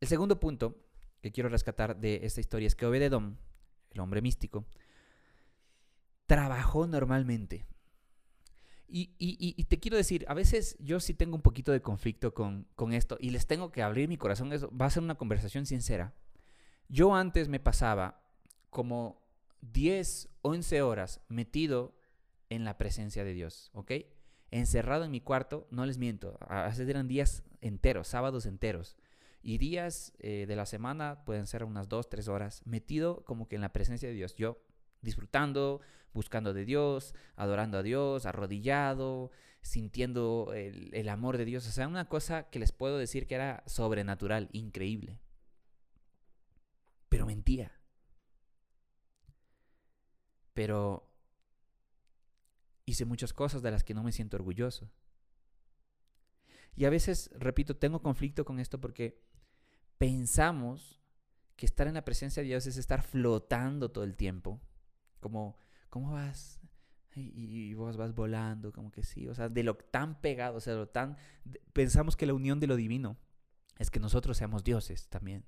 El 0.00 0.08
segundo 0.08 0.40
punto 0.40 0.82
que 1.20 1.30
quiero 1.30 1.50
rescatar 1.50 2.00
de 2.00 2.20
esta 2.22 2.40
historia 2.40 2.66
es 2.66 2.74
que 2.74 2.86
Obededom, 2.86 3.36
el 3.90 4.00
hombre 4.00 4.22
místico, 4.22 4.64
trabajó 6.26 6.86
normalmente. 6.86 7.66
Y, 8.92 9.64
te 9.68 9.78
quiero 9.78 9.96
decir, 9.96 10.24
a 10.28 10.34
veces 10.34 10.76
yo 10.80 10.98
sí 10.98 11.14
tengo 11.14 11.36
un 11.36 11.42
poquito 11.42 11.70
de 11.70 11.80
conflicto 11.80 12.34
con, 12.34 12.66
esto 12.92 13.16
y 13.20 13.30
les 13.30 13.46
tengo 13.46 13.70
que 13.70 13.82
abrir 13.82 14.08
mi 14.08 14.16
corazón. 14.16 14.52
Eso 14.52 14.70
va 14.76 14.86
a 14.86 14.90
ser 14.90 15.02
una 15.02 15.14
conversación 15.14 15.66
sincera. 15.66 16.14
Yo 16.88 17.14
antes 17.14 17.48
me 17.48 17.60
pasaba 17.60 18.22
como 18.68 19.22
10, 19.60 20.28
11 20.42 20.82
horas 20.82 21.20
metido 21.28 21.94
en 22.48 22.64
la 22.64 22.78
presencia 22.78 23.22
de 23.22 23.32
Dios, 23.32 23.70
¿ok? 23.74 23.92
Encerrado 24.50 25.04
en 25.04 25.12
mi 25.12 25.20
cuarto, 25.20 25.68
no 25.70 25.86
les 25.86 25.98
miento, 25.98 26.36
a 26.48 26.64
veces 26.64 26.88
eran 26.88 27.06
días 27.06 27.44
enteros, 27.60 28.08
sábados 28.08 28.46
enteros. 28.46 28.96
Y 29.42 29.58
días 29.58 30.12
eh, 30.18 30.46
de 30.48 30.56
la 30.56 30.66
semana 30.66 31.24
pueden 31.24 31.46
ser 31.46 31.64
unas 31.64 31.88
2, 31.88 32.08
3 32.08 32.28
horas, 32.28 32.62
metido 32.66 33.24
como 33.24 33.46
que 33.46 33.54
en 33.54 33.62
la 33.62 33.72
presencia 33.72 34.08
de 34.08 34.14
Dios. 34.14 34.34
Yo 34.34 34.58
disfrutando, 35.02 35.80
buscando 36.12 36.52
de 36.52 36.64
Dios, 36.64 37.14
adorando 37.36 37.78
a 37.78 37.82
Dios, 37.82 38.26
arrodillado, 38.26 39.30
sintiendo 39.62 40.52
el, 40.54 41.08
amor 41.08 41.36
de 41.36 41.44
Dios. 41.44 41.66
O 41.66 41.70
sea, 41.70 41.88
una 41.88 42.08
cosa 42.08 42.50
que 42.50 42.58
les 42.58 42.72
puedo 42.72 42.98
decir 42.98 43.26
que 43.26 43.34
era 43.34 43.62
sobrenatural, 43.66 44.48
increíble. 44.52 45.18
Pero 47.08 47.26
mentía. 47.26 47.72
Pero 50.54 51.08
hice 52.86 53.04
muchas 53.04 53.32
cosas 53.32 53.62
de 53.62 53.70
las 53.70 53.84
que 53.84 53.94
no 53.94 54.02
me 54.02 54.12
siento 54.12 54.36
orgulloso. 54.36 54.90
Y 56.76 56.84
a 56.84 56.90
veces, 56.90 57.30
repito, 57.34 57.76
tengo 57.76 58.02
conflicto 58.02 58.44
con 58.44 58.58
esto 58.58 58.80
porque 58.80 59.20
pensamos 59.98 61.00
que 61.56 61.66
estar 61.66 61.86
en 61.86 61.94
la 61.94 62.04
presencia 62.04 62.42
de 62.42 62.48
Dios 62.48 62.66
es 62.66 62.78
estar 62.78 63.02
flotando 63.02 63.90
todo 63.90 64.04
el 64.04 64.16
tiempo 64.16 64.60
como, 65.20 65.58
¿cómo 65.90 66.12
vas? 66.12 66.60
Y, 67.14 67.74
vos 67.74 67.96
vas 67.96 68.14
volando, 68.14 68.72
como 68.72 68.90
que 68.92 69.02
sí, 69.02 69.26
o 69.28 69.34
sea, 69.34 69.48
de 69.48 69.64
lo 69.64 69.74
tan 69.76 70.20
pegado, 70.20 70.56
o 70.56 70.60
sea, 70.60 70.74
de 70.74 70.78
lo 70.78 70.88
tan... 70.88 71.16
pensamos 71.72 72.16
que 72.16 72.24
la 72.24 72.34
unión 72.34 72.60
de 72.60 72.68
lo 72.68 72.76
divino 72.76 73.18
es 73.78 73.90
que 73.90 73.98
nosotros 73.98 74.36
seamos 74.36 74.62
dioses 74.62 75.08
también. 75.08 75.44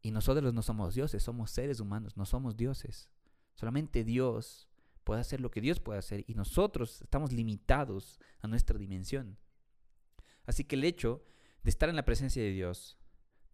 Y 0.00 0.12
nosotros 0.12 0.54
no 0.54 0.62
somos 0.62 0.94
dioses, 0.94 1.22
somos 1.22 1.50
seres 1.50 1.80
humanos, 1.80 2.16
no 2.16 2.24
somos 2.26 2.56
dioses. 2.56 3.10
Solamente 3.54 4.04
Dios 4.04 4.68
puede 5.02 5.20
hacer 5.20 5.40
lo 5.40 5.50
que 5.50 5.60
Dios 5.60 5.80
puede 5.80 5.98
hacer 5.98 6.24
y 6.28 6.34
nosotros 6.34 7.02
estamos 7.02 7.32
limitados 7.32 8.20
a 8.40 8.46
nuestra 8.46 8.78
dimensión. 8.78 9.36
Así 10.44 10.64
que 10.64 10.76
el 10.76 10.84
hecho 10.84 11.24
de 11.64 11.70
estar 11.70 11.88
en 11.88 11.96
la 11.96 12.04
presencia 12.04 12.42
de 12.42 12.50
Dios 12.50 12.98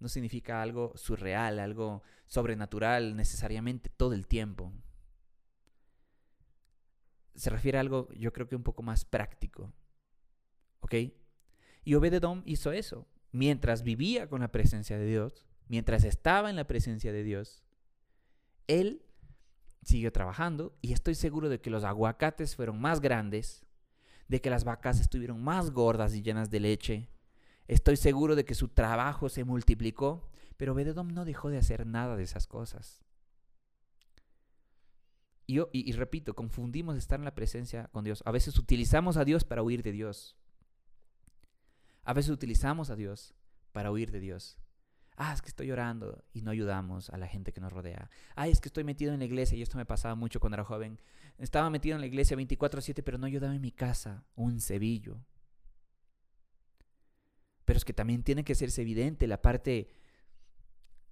no 0.03 0.09
significa 0.09 0.61
algo 0.61 0.93
surreal, 0.97 1.61
algo 1.61 2.03
sobrenatural 2.27 3.15
necesariamente 3.15 3.89
todo 3.89 4.15
el 4.15 4.27
tiempo. 4.27 4.73
Se 7.37 7.51
refiere 7.51 7.79
a 7.79 7.83
algo, 7.83 8.09
yo 8.15 8.33
creo 8.33 8.49
que 8.49 8.57
un 8.57 8.65
poco 8.65 8.83
más 8.83 9.05
práctico. 9.05 9.73
¿Ok? 10.81 10.95
Y 11.85 11.95
Obededom 11.95 12.43
hizo 12.45 12.73
eso. 12.73 13.07
Mientras 13.31 13.85
vivía 13.85 14.29
con 14.29 14.41
la 14.41 14.51
presencia 14.51 14.99
de 14.99 15.07
Dios, 15.07 15.47
mientras 15.69 16.03
estaba 16.03 16.51
en 16.51 16.57
la 16.57 16.67
presencia 16.67 17.13
de 17.13 17.23
Dios, 17.23 17.63
él 18.67 19.07
siguió 19.83 20.13
trabajando 20.13 20.77
y 20.83 20.93
estoy 20.93 21.15
seguro 21.15 21.49
de 21.49 21.61
que 21.61 21.71
los 21.71 21.85
aguacates 21.85 22.57
fueron 22.57 22.81
más 22.81 23.01
grandes, 23.01 23.65
de 24.27 24.41
que 24.41 24.51
las 24.51 24.65
vacas 24.65 24.99
estuvieron 25.01 25.43
más 25.43 25.71
gordas 25.71 26.15
y 26.15 26.23
llenas 26.23 26.51
de 26.51 26.61
leche, 26.61 27.09
Estoy 27.69 27.97
seguro 27.97 28.37
de 28.37 28.45
que 28.45 28.55
su 28.55 28.69
trabajo 28.69 29.29
se 29.29 29.45
multiplicó, 29.45 30.29
pero 30.57 30.75
Bededom 30.75 31.09
no 31.09 31.25
dejó 31.25 31.51
de 31.51 31.59
hacer 31.59 31.87
nada 31.87 32.17
de 32.17 32.25
esas 32.25 32.47
cosas. 32.47 33.03
Y, 35.47 35.61
y, 35.73 35.93
repito, 35.93 36.35
confundimos 36.35 36.97
estar 36.97 37.19
en 37.19 37.25
la 37.25 37.35
presencia 37.35 37.89
con 37.93 38.05
Dios. 38.05 38.23
A 38.27 38.31
veces 38.31 38.59
utilizamos 38.59 39.17
a 39.17 39.25
Dios 39.25 39.45
para 39.45 39.63
huir 39.63 39.83
de 39.83 39.93
Dios. 39.93 40.37
A 42.05 42.15
veces 42.15 42.31
utilizamos 42.31 42.91
a 42.91 42.97
Dios 42.97 43.35
para 43.73 43.91
huir 43.91 44.11
de 44.11 44.21
Dios. 44.21 44.59
Ah, 45.17 45.33
es 45.35 45.43
que 45.43 45.49
estoy 45.49 45.67
llorando 45.67 46.25
y 46.33 46.43
no 46.43 46.51
ayudamos 46.51 47.11
a 47.11 47.19
la 47.19 47.27
gente 47.27 47.53
que 47.53 47.61
nos 47.61 47.73
rodea. 47.73 48.09
Ah, 48.35 48.49
es 48.49 48.61
que 48.61 48.69
estoy 48.69 48.83
metido 48.83 49.13
en 49.13 49.19
la 49.19 49.27
iglesia 49.27 49.59
y 49.59 49.63
esto 49.63 49.77
me 49.77 49.85
pasaba 49.85 50.15
mucho 50.15 50.41
cuando 50.41 50.55
era 50.55 50.65
joven. 50.65 50.99
Estaba 51.39 51.71
metido 51.71 51.97
en 51.97 52.01
la 52.01 52.07
iglesia 52.07 52.37
24/7, 52.37 53.03
pero 53.03 53.19
no 53.19 53.27
ayudaba 53.27 53.55
en 53.55 53.61
mi 53.61 53.73
casa, 53.73 54.25
un 54.35 54.61
cebillo. 54.61 55.21
Pero 57.73 57.79
es 57.79 57.87
que 57.87 57.95
también 57.95 58.23
tiene 58.23 58.45
que 58.45 58.55
serse 58.55 58.83
evidente 58.83 59.27
la 59.27 59.41
parte 59.41 59.89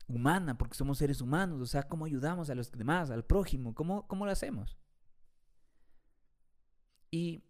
humana, 0.08 0.58
porque 0.58 0.74
somos 0.74 0.98
seres 0.98 1.22
humanos, 1.22 1.58
o 1.58 1.64
sea, 1.64 1.84
cómo 1.84 2.04
ayudamos 2.04 2.50
a 2.50 2.54
los 2.54 2.70
demás, 2.70 3.10
al 3.10 3.24
prójimo, 3.24 3.74
cómo, 3.74 4.06
cómo 4.06 4.26
lo 4.26 4.30
hacemos. 4.30 4.76
Y 7.10 7.42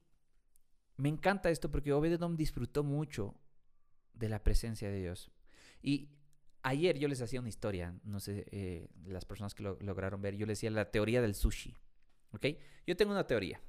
me 0.96 1.08
encanta 1.08 1.50
esto 1.50 1.72
porque 1.72 1.92
Obededom 1.92 2.36
disfrutó 2.36 2.84
mucho 2.84 3.34
de 4.14 4.28
la 4.28 4.44
presencia 4.44 4.88
de 4.88 5.00
Dios. 5.00 5.32
Y 5.82 6.10
ayer 6.62 6.96
yo 6.96 7.08
les 7.08 7.20
hacía 7.20 7.40
una 7.40 7.48
historia, 7.48 7.98
no 8.04 8.20
sé, 8.20 8.46
eh, 8.52 8.90
las 9.06 9.24
personas 9.24 9.56
que 9.56 9.64
lo 9.64 9.76
lograron 9.80 10.22
ver, 10.22 10.36
yo 10.36 10.46
les 10.46 10.58
decía 10.58 10.70
la 10.70 10.92
teoría 10.92 11.20
del 11.20 11.34
sushi. 11.34 11.74
¿Ok? 12.30 12.46
Yo 12.86 12.96
tengo 12.96 13.10
una 13.10 13.26
teoría. 13.26 13.60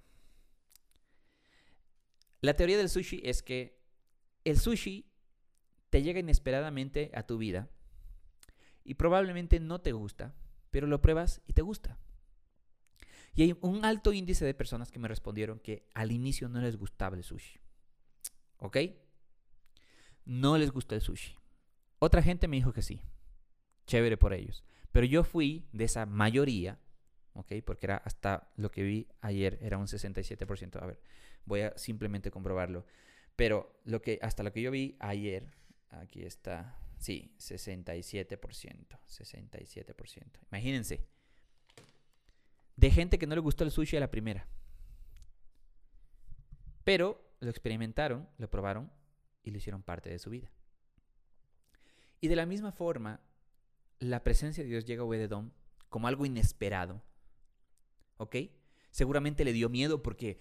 La 2.42 2.54
teoría 2.54 2.78
del 2.78 2.90
sushi 2.90 3.22
es 3.24 3.42
que 3.42 3.82
el 4.44 4.60
sushi 4.60 5.11
te 5.92 6.02
llega 6.02 6.20
inesperadamente 6.20 7.12
a 7.14 7.28
tu 7.28 7.38
vida 7.38 7.70
y 8.84 8.96
probablemente 8.96 9.60
no 9.60 9.80
te 9.82 9.92
gusta, 9.92 10.34
pero 10.72 10.88
lo 10.88 11.02
pruebas 11.02 11.42
y 11.46 11.54
te 11.54 11.62
gusta. 11.62 12.00
Y 13.36 13.44
hay 13.44 13.56
un 13.62 13.86
alto 13.86 14.12
índice 14.12 14.44
de 14.44 14.56
personas 14.56 14.92
que 14.92 15.00
me 15.00 15.08
respondieron 15.08 15.60
que 15.60 15.88
al 15.94 16.12
inicio 16.12 16.50
no 16.50 16.60
les 16.60 16.78
gustaba 16.78 17.16
el 17.16 17.24
sushi. 17.24 17.60
¿Ok? 18.58 18.78
no 20.26 20.58
les 20.58 20.72
gusta 20.72 20.96
el 20.96 21.02
sushi. 21.02 21.36
Otra 22.00 22.22
gente 22.22 22.48
me 22.48 22.58
dijo 22.58 22.74
que 22.74 22.82
sí. 22.82 23.02
Chévere 23.86 24.18
por 24.18 24.34
ellos. 24.34 24.64
Pero 24.92 25.06
yo 25.06 25.24
fui 25.24 25.68
de 25.72 25.86
esa 25.86 26.06
mayoría, 26.06 26.80
¿ok? 27.34 27.54
Porque 27.66 27.86
era 27.86 27.98
hasta 27.98 28.52
lo 28.56 28.72
que 28.72 28.84
vi 28.84 29.08
ayer, 29.22 29.58
era 29.62 29.78
un 29.78 29.88
67%. 29.88 30.82
A 30.82 30.86
ver, 30.86 31.02
voy 31.46 31.62
a 31.62 31.78
simplemente 31.78 32.32
comprobarlo. 32.32 32.86
Pero 33.36 33.80
lo 33.86 34.02
que, 34.02 34.20
hasta 34.22 34.44
lo 34.44 34.52
que 34.52 34.62
yo 34.62 34.72
vi 34.72 34.96
ayer, 35.00 35.52
aquí 35.92 36.24
está, 36.24 36.78
sí, 36.98 37.34
67%. 37.38 39.00
67%. 39.08 40.24
Imagínense. 40.52 41.06
De 42.76 42.92
gente 42.92 43.20
que 43.20 43.28
no 43.28 43.36
le 43.36 43.42
gustó 43.42 43.64
el 43.64 43.72
sushi 43.72 43.98
a 43.98 44.00
la 44.00 44.12
primera. 44.12 44.48
Pero 46.84 47.36
lo 47.40 47.50
experimentaron, 47.50 48.28
lo 48.38 48.50
probaron 48.50 48.92
y 49.44 49.52
lo 49.52 49.58
hicieron 49.58 49.84
parte 49.84 50.10
de 50.10 50.20
su 50.20 50.30
vida. 50.30 50.52
Y 52.20 52.28
de 52.28 52.36
la 52.36 52.46
misma 52.46 52.72
forma, 52.72 53.22
la 54.00 54.24
presencia 54.24 54.64
de 54.64 54.70
Dios 54.70 54.86
llega 54.86 55.02
a 55.02 55.06
Obededón 55.06 55.54
como 55.90 56.08
algo 56.08 56.26
inesperado. 56.26 57.02
¿Ok? 58.18 58.36
Seguramente 58.92 59.46
le 59.46 59.54
dio 59.54 59.70
miedo 59.70 60.04
porque 60.04 60.38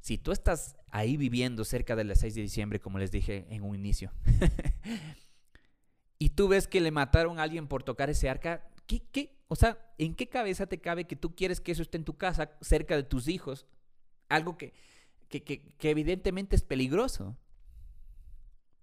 si 0.00 0.18
tú 0.18 0.32
estás 0.32 0.76
ahí 0.90 1.16
viviendo 1.16 1.64
cerca 1.64 1.96
de 1.96 2.04
las 2.04 2.20
6 2.20 2.34
de 2.34 2.42
diciembre, 2.42 2.80
como 2.80 2.98
les 2.98 3.10
dije 3.10 3.46
en 3.50 3.62
un 3.62 3.74
inicio, 3.74 4.12
y 6.18 6.30
tú 6.30 6.48
ves 6.48 6.66
que 6.66 6.80
le 6.80 6.90
mataron 6.90 7.38
a 7.38 7.42
alguien 7.42 7.68
por 7.68 7.82
tocar 7.82 8.10
ese 8.10 8.28
arca, 8.28 8.68
¿qué, 8.86 9.02
qué? 9.12 9.38
O 9.48 9.56
sea, 9.56 9.78
¿en 9.98 10.14
qué 10.14 10.28
cabeza 10.28 10.66
te 10.66 10.80
cabe 10.80 11.06
que 11.06 11.16
tú 11.16 11.34
quieres 11.34 11.60
que 11.60 11.72
eso 11.72 11.82
esté 11.82 11.98
en 11.98 12.04
tu 12.04 12.16
casa, 12.16 12.56
cerca 12.60 12.96
de 12.96 13.02
tus 13.02 13.28
hijos? 13.28 13.66
Algo 14.28 14.56
que, 14.56 14.72
que, 15.28 15.42
que 15.42 15.90
evidentemente 15.90 16.56
es 16.56 16.62
peligroso. 16.62 17.36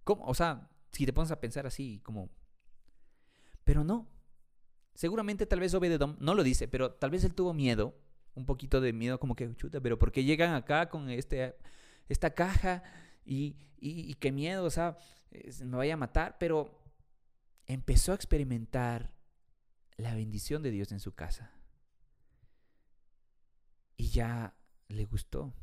¿Cómo? 0.04 0.26
O 0.26 0.34
sea, 0.34 0.70
si 0.92 1.06
te 1.06 1.14
pones 1.14 1.32
a 1.32 1.40
pensar 1.40 1.68
así, 1.68 2.00
como... 2.04 2.30
Pero 3.64 3.84
no. 3.84 4.08
Seguramente 4.94 5.46
tal 5.46 5.60
vez 5.60 5.74
Obededom 5.74 6.16
no 6.20 6.34
lo 6.34 6.44
dice, 6.44 6.68
pero 6.68 6.92
tal 6.92 7.12
vez 7.12 7.24
él 7.24 7.36
tuvo 7.36 7.54
miedo, 7.54 7.96
un 8.38 8.46
poquito 8.46 8.80
de 8.80 8.94
miedo, 8.94 9.20
como 9.20 9.36
que, 9.36 9.54
chuta, 9.56 9.82
pero 9.82 9.98
¿por 9.98 10.12
qué 10.12 10.24
llegan 10.24 10.54
acá 10.54 10.90
con 10.90 11.10
este, 11.10 11.56
esta 12.08 12.30
caja? 12.34 12.84
Y, 13.26 13.58
y, 13.80 14.14
qué 14.16 14.32
miedo, 14.32 14.64
o 14.64 14.70
sea, 14.70 14.98
me 15.66 15.78
vaya 15.78 15.96
a 15.96 15.98
matar, 15.98 16.38
pero 16.40 16.80
empezó 17.66 18.12
a 18.14 18.16
experimentar 18.16 19.12
la 19.98 20.16
bendición 20.16 20.64
de 20.64 20.72
Dios 20.72 20.92
en 20.92 21.00
su 21.00 21.14
casa. 21.14 21.52
Y 23.98 24.10
ya 24.10 24.54
le 24.88 25.06
gustó. 25.06 25.54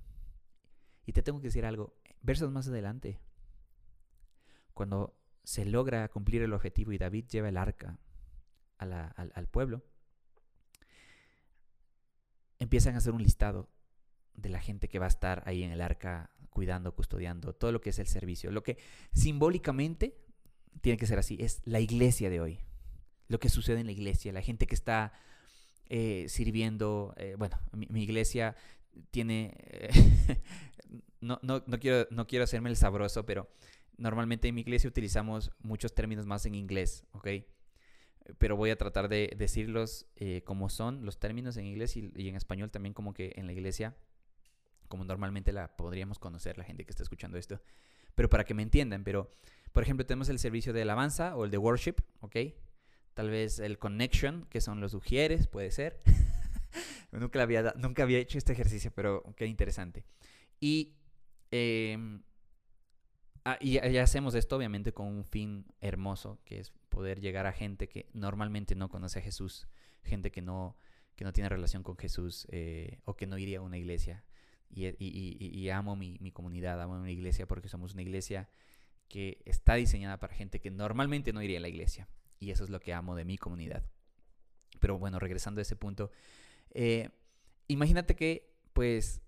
Y 1.07 1.13
te 1.13 1.23
tengo 1.23 1.41
que 1.41 1.47
decir 1.47 1.65
algo, 1.65 1.95
versos 2.21 2.51
más 2.51 2.69
adelante, 2.69 3.21
cuando 4.75 5.17
se 5.45 5.65
logra 5.65 6.09
cumplir 6.09 6.43
el 6.43 6.53
objetivo 6.53 6.93
y 6.93 6.99
David 6.99 7.27
lleva 7.29 7.49
el 7.49 7.57
arca 7.57 7.99
al, 8.79 9.49
pueblo, 9.49 9.83
empiezan 12.65 12.95
a 12.95 12.99
hacer 12.99 13.13
un 13.13 13.23
listado 13.23 13.69
de 14.35 14.49
la 14.49 14.61
gente 14.61 14.89
que 14.89 14.99
va 14.99 15.07
a 15.07 15.09
estar 15.09 15.43
ahí 15.47 15.63
en 15.63 15.71
el 15.71 15.81
arca 15.81 16.31
cuidando, 16.51 16.95
custodiando, 16.95 17.53
todo 17.53 17.73
lo 17.73 17.81
que 17.81 17.91
es 17.91 17.99
el 17.99 18.07
servicio. 18.07 18.51
Lo 18.51 18.63
que 18.63 18.79
simbólicamente 19.13 20.17
tiene 20.81 20.99
que 20.99 21.07
ser 21.07 21.19
así, 21.19 21.37
es 21.41 21.61
la 21.65 21.81
iglesia 21.81 22.31
de 22.31 22.41
hoy. 22.41 22.59
Lo 23.29 23.39
que 23.39 23.49
sucede 23.49 23.81
en 23.81 23.87
la 23.87 23.93
iglesia, 23.93 24.33
la 24.33 24.43
gente 24.43 24.67
que 24.67 24.75
está 24.75 25.13
eh, 25.89 26.27
sirviendo, 26.29 27.15
eh, 27.17 27.37
bueno, 27.39 27.59
mi, 27.73 28.03
iglesia 28.03 28.57
tiene, 29.11 29.57
no, 31.21 31.39
no, 31.43 31.63
no, 31.67 31.79
quiero, 31.79 32.07
no 32.11 32.27
quiero 32.27 32.45
hacerme 32.45 32.71
el 32.71 32.77
sabroso, 32.77 33.25
pero 33.25 33.49
Normalmente 33.97 34.49
en 34.49 34.55
mi 34.57 34.63
iglesia 34.63 34.89
utilizamos 34.89 35.53
muchos 35.63 35.95
términos 35.95 36.27
más 36.27 36.47
en 36.47 36.55
inglés, 36.55 37.05
¿ok? 37.13 37.29
Pero 38.39 38.57
voy 38.57 38.71
a 38.71 38.77
tratar 38.77 39.09
de 39.09 39.35
decirlos 39.37 40.07
eh, 40.17 40.43
como 40.45 40.69
son 40.71 41.05
los 41.05 41.19
términos 41.19 41.57
en 41.57 41.67
inglés 41.67 41.97
y, 41.97 42.11
en 42.17 42.37
español 42.37 42.71
también 42.71 42.95
como 42.95 43.13
que 43.13 43.33
en 43.37 43.47
la 43.47 43.53
iglesia, 43.53 43.97
como 44.89 45.05
normalmente 45.05 45.53
la 45.53 45.77
podríamos 45.77 46.19
conocer 46.19 46.57
la 46.57 46.65
gente 46.65 46.85
que 46.85 46.91
está 46.91 47.03
escuchando 47.03 47.37
esto. 47.37 47.61
Pero 48.15 48.31
para 48.31 48.45
que 48.45 48.55
me 48.55 48.63
entiendan, 48.63 49.05
pero 49.05 49.31
por 49.73 49.83
ejemplo 49.83 50.07
tenemos 50.07 50.29
el 50.29 50.39
servicio 50.39 50.73
de 50.73 50.83
alabanza 50.83 51.37
o 51.37 51.45
el 51.45 51.51
de 51.51 51.59
worship, 51.59 51.97
¿ok? 52.21 52.37
Tal 53.13 53.31
vez 53.31 53.59
el 53.59 53.79
connection, 53.79 54.47
que 54.49 54.61
son 54.61 54.81
los 54.81 54.95
ujieres, 54.95 55.47
puede 55.47 55.71
ser. 55.71 56.01
nunca, 57.13 57.43
había, 57.43 57.75
nunca 57.77 58.03
había 58.03 58.19
hecho 58.19 58.39
este 58.39 58.53
ejercicio, 58.53 58.91
pero 58.95 59.23
qué 59.37 59.47
interesante. 59.47 60.05
Y 60.61 60.95
eh, 61.51 61.99
Ah, 63.47 63.59
y, 63.61 63.77
hacemos 63.99 64.35
esto 64.35 64.57
obviamente 64.57 64.95
con 64.95 65.07
un 65.07 65.25
fin 65.25 65.67
hermoso, 65.83 66.41
que 66.45 66.61
es 66.61 66.73
poder 66.89 67.21
llegar 67.21 67.47
a 67.47 67.53
gente 67.53 67.89
que 67.89 68.09
normalmente 68.15 68.75
no 68.75 68.89
conoce 68.89 69.19
a 69.19 69.23
Jesús, 69.23 69.69
gente 70.03 70.31
que 70.31 70.41
no, 70.41 70.79
que 71.15 71.25
no 71.25 71.33
tiene 71.33 71.51
relación 71.51 71.83
con 71.83 71.99
Jesús 71.99 72.47
eh, 72.51 73.01
o 73.05 73.17
que 73.17 73.27
no 73.27 73.37
iría 73.37 73.59
a 73.59 73.63
una 73.63 73.77
iglesia. 73.77 74.25
Y, 74.71 74.87
y 74.99 75.69
amo 75.69 75.95
mi, 75.95 76.19
mi, 76.21 76.33
comunidad, 76.33 76.81
amo 76.81 76.99
mi 76.99 77.13
iglesia 77.13 77.47
porque 77.47 77.69
somos 77.69 77.93
una 77.93 78.03
iglesia 78.03 78.49
que 79.09 79.41
está 79.45 79.75
diseñada 79.75 80.19
para 80.19 80.35
gente 80.35 80.61
que 80.61 80.71
normalmente 80.71 81.33
no 81.33 81.43
iría 81.43 81.59
a 81.59 81.61
la 81.61 81.69
iglesia. 81.69 82.09
Y 82.41 82.51
eso 82.51 82.65
es 82.65 82.71
lo 82.71 82.81
que 82.81 82.95
amo 82.95 83.15
de 83.15 83.25
mi 83.25 83.37
comunidad. 83.37 83.85
Pero 84.81 84.99
bueno, 84.99 85.19
regresando 85.19 85.61
a 85.61 85.63
ese 85.63 85.77
punto, 85.77 86.11
eh, 86.71 87.11
imagínate 87.69 88.17
que 88.17 88.55
pues 88.73 89.21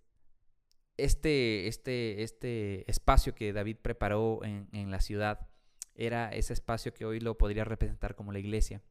este, 0.96 1.68
este, 1.68 2.22
este 2.22 2.90
espacio 2.90 3.35
que 3.35 3.52
David 3.52 3.76
preparó 3.82 4.42
en, 4.44 4.68
en, 4.72 4.90
la 4.90 5.00
ciudad 5.00 5.48
era 5.94 6.30
ese 6.30 6.52
espacio 6.52 6.94
que 6.94 7.04
hoy 7.04 7.20
lo 7.20 7.38
podría 7.38 7.64
representar 7.64 8.14
como 8.14 8.32
la 8.32 8.38
iglesia. 8.38 8.82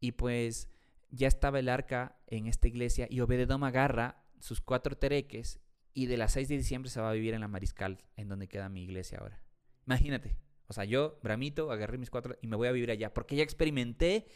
Y 0.00 0.12
pues 0.12 0.68
ya 1.10 1.28
estaba 1.28 1.58
el 1.58 1.68
arca 1.68 2.16
en 2.26 2.46
esta 2.46 2.68
iglesia 2.68 3.06
y 3.10 3.20
Obededom 3.20 3.64
agarra 3.64 4.22
sus 4.38 4.60
cuatro 4.60 4.96
tereques 4.96 5.60
y 5.92 6.06
de 6.06 6.16
las 6.16 6.32
6 6.32 6.48
de 6.48 6.56
diciembre 6.56 6.90
se 6.90 7.00
va 7.00 7.10
a 7.10 7.14
vivir 7.14 7.34
en 7.34 7.40
la 7.40 7.48
Mariscal, 7.48 7.98
en 8.16 8.28
donde 8.28 8.48
queda 8.48 8.68
mi 8.68 8.82
iglesia 8.84 9.18
ahora. 9.18 9.42
Imagínate. 9.86 10.36
O 10.66 10.72
sea, 10.72 10.84
yo, 10.84 11.18
Bramito, 11.22 11.72
agarré 11.72 11.98
mis 11.98 12.10
cuatro 12.10 12.36
y 12.40 12.46
me 12.46 12.56
voy 12.56 12.68
a 12.68 12.72
vivir 12.72 12.90
allá, 12.90 13.12
porque 13.12 13.34
ya 13.34 13.42
experimenté 13.42 14.28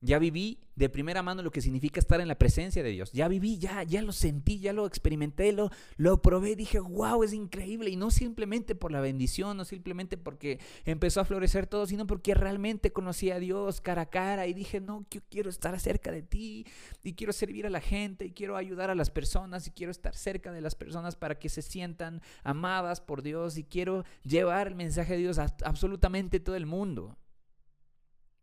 ya 0.00 0.18
viví 0.18 0.60
de 0.74 0.90
primera 0.90 1.22
mano 1.22 1.42
lo 1.42 1.50
que 1.50 1.62
significa 1.62 1.98
estar 1.98 2.20
en 2.20 2.28
la 2.28 2.38
presencia 2.38 2.82
de 2.82 2.90
Dios. 2.90 3.10
Ya 3.12 3.28
viví, 3.28 3.56
ya, 3.58 3.82
ya 3.82 4.02
lo 4.02 4.12
sentí, 4.12 4.60
ya 4.60 4.74
lo 4.74 4.86
experimenté, 4.86 5.50
lo, 5.52 5.70
lo 5.96 6.20
probé. 6.20 6.54
Dije, 6.54 6.78
wow, 6.80 7.22
es 7.24 7.32
increíble. 7.32 7.88
Y 7.88 7.96
no 7.96 8.10
simplemente 8.10 8.74
por 8.74 8.92
la 8.92 9.00
bendición, 9.00 9.56
no 9.56 9.64
simplemente 9.64 10.18
porque 10.18 10.60
empezó 10.84 11.20
a 11.20 11.24
florecer 11.24 11.66
todo, 11.66 11.86
sino 11.86 12.06
porque 12.06 12.34
realmente 12.34 12.92
conocí 12.92 13.30
a 13.30 13.38
Dios 13.38 13.80
cara 13.80 14.02
a 14.02 14.10
cara. 14.10 14.46
Y 14.46 14.52
dije, 14.52 14.80
no, 14.80 15.06
yo 15.10 15.22
quiero 15.30 15.48
estar 15.48 15.78
cerca 15.80 16.12
de 16.12 16.22
ti. 16.22 16.66
Y 17.02 17.14
quiero 17.14 17.32
servir 17.32 17.66
a 17.66 17.70
la 17.70 17.80
gente. 17.80 18.26
Y 18.26 18.32
quiero 18.32 18.56
ayudar 18.56 18.90
a 18.90 18.94
las 18.94 19.10
personas. 19.10 19.66
Y 19.66 19.70
quiero 19.70 19.90
estar 19.90 20.14
cerca 20.14 20.52
de 20.52 20.60
las 20.60 20.74
personas 20.74 21.16
para 21.16 21.38
que 21.38 21.48
se 21.48 21.62
sientan 21.62 22.20
amadas 22.44 23.00
por 23.00 23.22
Dios. 23.22 23.56
Y 23.56 23.64
quiero 23.64 24.04
llevar 24.24 24.66
el 24.68 24.74
mensaje 24.74 25.14
de 25.14 25.20
Dios 25.20 25.38
a 25.38 25.56
absolutamente 25.64 26.38
todo 26.38 26.54
el 26.54 26.66
mundo. 26.66 27.16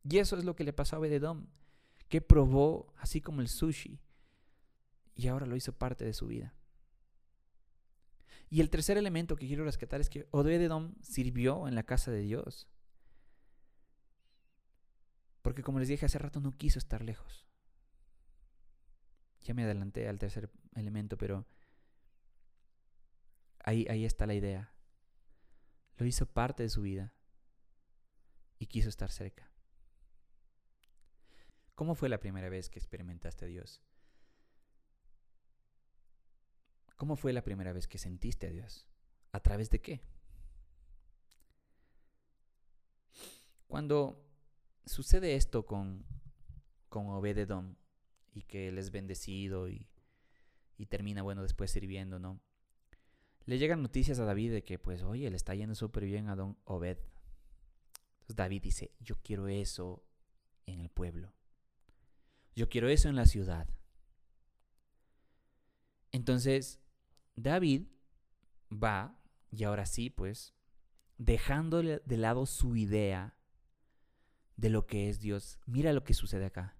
Y 0.03 0.17
eso 0.17 0.37
es 0.37 0.43
lo 0.43 0.55
que 0.55 0.63
le 0.63 0.73
pasó 0.73 0.95
a 0.95 0.99
Obededom, 0.99 1.47
que 2.09 2.21
probó 2.21 2.93
así 2.97 3.21
como 3.21 3.41
el 3.41 3.47
sushi 3.47 3.99
y 5.15 5.27
ahora 5.27 5.45
lo 5.45 5.55
hizo 5.55 5.73
parte 5.73 6.05
de 6.05 6.13
su 6.13 6.27
vida. 6.27 6.53
Y 8.49 8.61
el 8.61 8.69
tercer 8.69 8.97
elemento 8.97 9.35
que 9.35 9.47
quiero 9.47 9.63
rescatar 9.63 10.01
es 10.01 10.09
que 10.09 10.27
Obededom 10.31 10.93
sirvió 11.01 11.67
en 11.67 11.75
la 11.75 11.83
casa 11.83 12.11
de 12.11 12.19
Dios. 12.19 12.67
Porque 15.41 15.63
como 15.63 15.79
les 15.79 15.87
dije 15.87 16.05
hace 16.05 16.19
rato, 16.19 16.39
no 16.39 16.51
quiso 16.51 16.79
estar 16.79 17.03
lejos. 17.03 17.47
Ya 19.41 19.53
me 19.53 19.63
adelanté 19.63 20.07
al 20.07 20.19
tercer 20.19 20.51
elemento, 20.75 21.17
pero 21.17 21.45
ahí, 23.59 23.85
ahí 23.89 24.05
está 24.05 24.25
la 24.25 24.35
idea. 24.35 24.71
Lo 25.97 26.05
hizo 26.05 26.25
parte 26.25 26.63
de 26.63 26.69
su 26.69 26.81
vida 26.81 27.13
y 28.57 28.67
quiso 28.67 28.89
estar 28.89 29.11
cerca. 29.11 29.52
¿Cómo 31.75 31.95
fue 31.95 32.09
la 32.09 32.19
primera 32.19 32.49
vez 32.49 32.69
que 32.69 32.79
experimentaste 32.79 33.45
a 33.45 33.47
Dios? 33.47 33.81
¿Cómo 36.95 37.15
fue 37.15 37.33
la 37.33 37.43
primera 37.43 37.73
vez 37.73 37.87
que 37.87 37.97
sentiste 37.97 38.47
a 38.47 38.51
Dios? 38.51 38.87
¿A 39.31 39.39
través 39.39 39.69
de 39.69 39.81
qué? 39.81 40.01
Cuando 43.67 44.23
sucede 44.85 45.35
esto 45.35 45.65
con, 45.65 46.05
con 46.89 47.07
Obededom 47.07 47.75
y 48.31 48.43
que 48.43 48.67
él 48.67 48.77
es 48.77 48.91
bendecido 48.91 49.67
y, 49.67 49.89
y 50.77 50.85
termina, 50.85 51.23
bueno, 51.23 51.41
después 51.41 51.71
sirviendo, 51.71 52.19
¿no? 52.19 52.39
Le 53.45 53.57
llegan 53.57 53.81
noticias 53.81 54.19
a 54.19 54.25
David 54.25 54.51
de 54.53 54.63
que, 54.63 54.79
pues, 54.79 55.01
oye, 55.01 55.29
le 55.29 55.35
está 55.35 55.53
yendo 55.55 55.75
súper 55.75 56.05
bien 56.05 56.29
a 56.29 56.35
Don 56.35 56.57
Obed. 56.65 56.97
Entonces 58.21 58.35
David 58.35 58.61
dice, 58.61 58.91
yo 58.99 59.15
quiero 59.21 59.47
eso 59.47 60.05
en 60.65 60.79
el 60.79 60.89
pueblo. 60.89 61.33
Yo 62.55 62.69
quiero 62.69 62.89
eso 62.89 63.09
en 63.09 63.15
la 63.15 63.25
ciudad. 63.25 63.67
Entonces, 66.11 66.79
David 67.35 67.87
va, 68.71 69.19
y 69.51 69.63
ahora 69.63 69.85
sí, 69.85 70.09
pues, 70.09 70.53
dejando 71.17 71.81
de 71.81 72.17
lado 72.17 72.45
su 72.45 72.75
idea 72.75 73.35
de 74.57 74.69
lo 74.69 74.85
que 74.85 75.09
es 75.09 75.19
Dios. 75.19 75.59
Mira 75.65 75.93
lo 75.93 76.03
que 76.03 76.13
sucede 76.13 76.45
acá. 76.45 76.75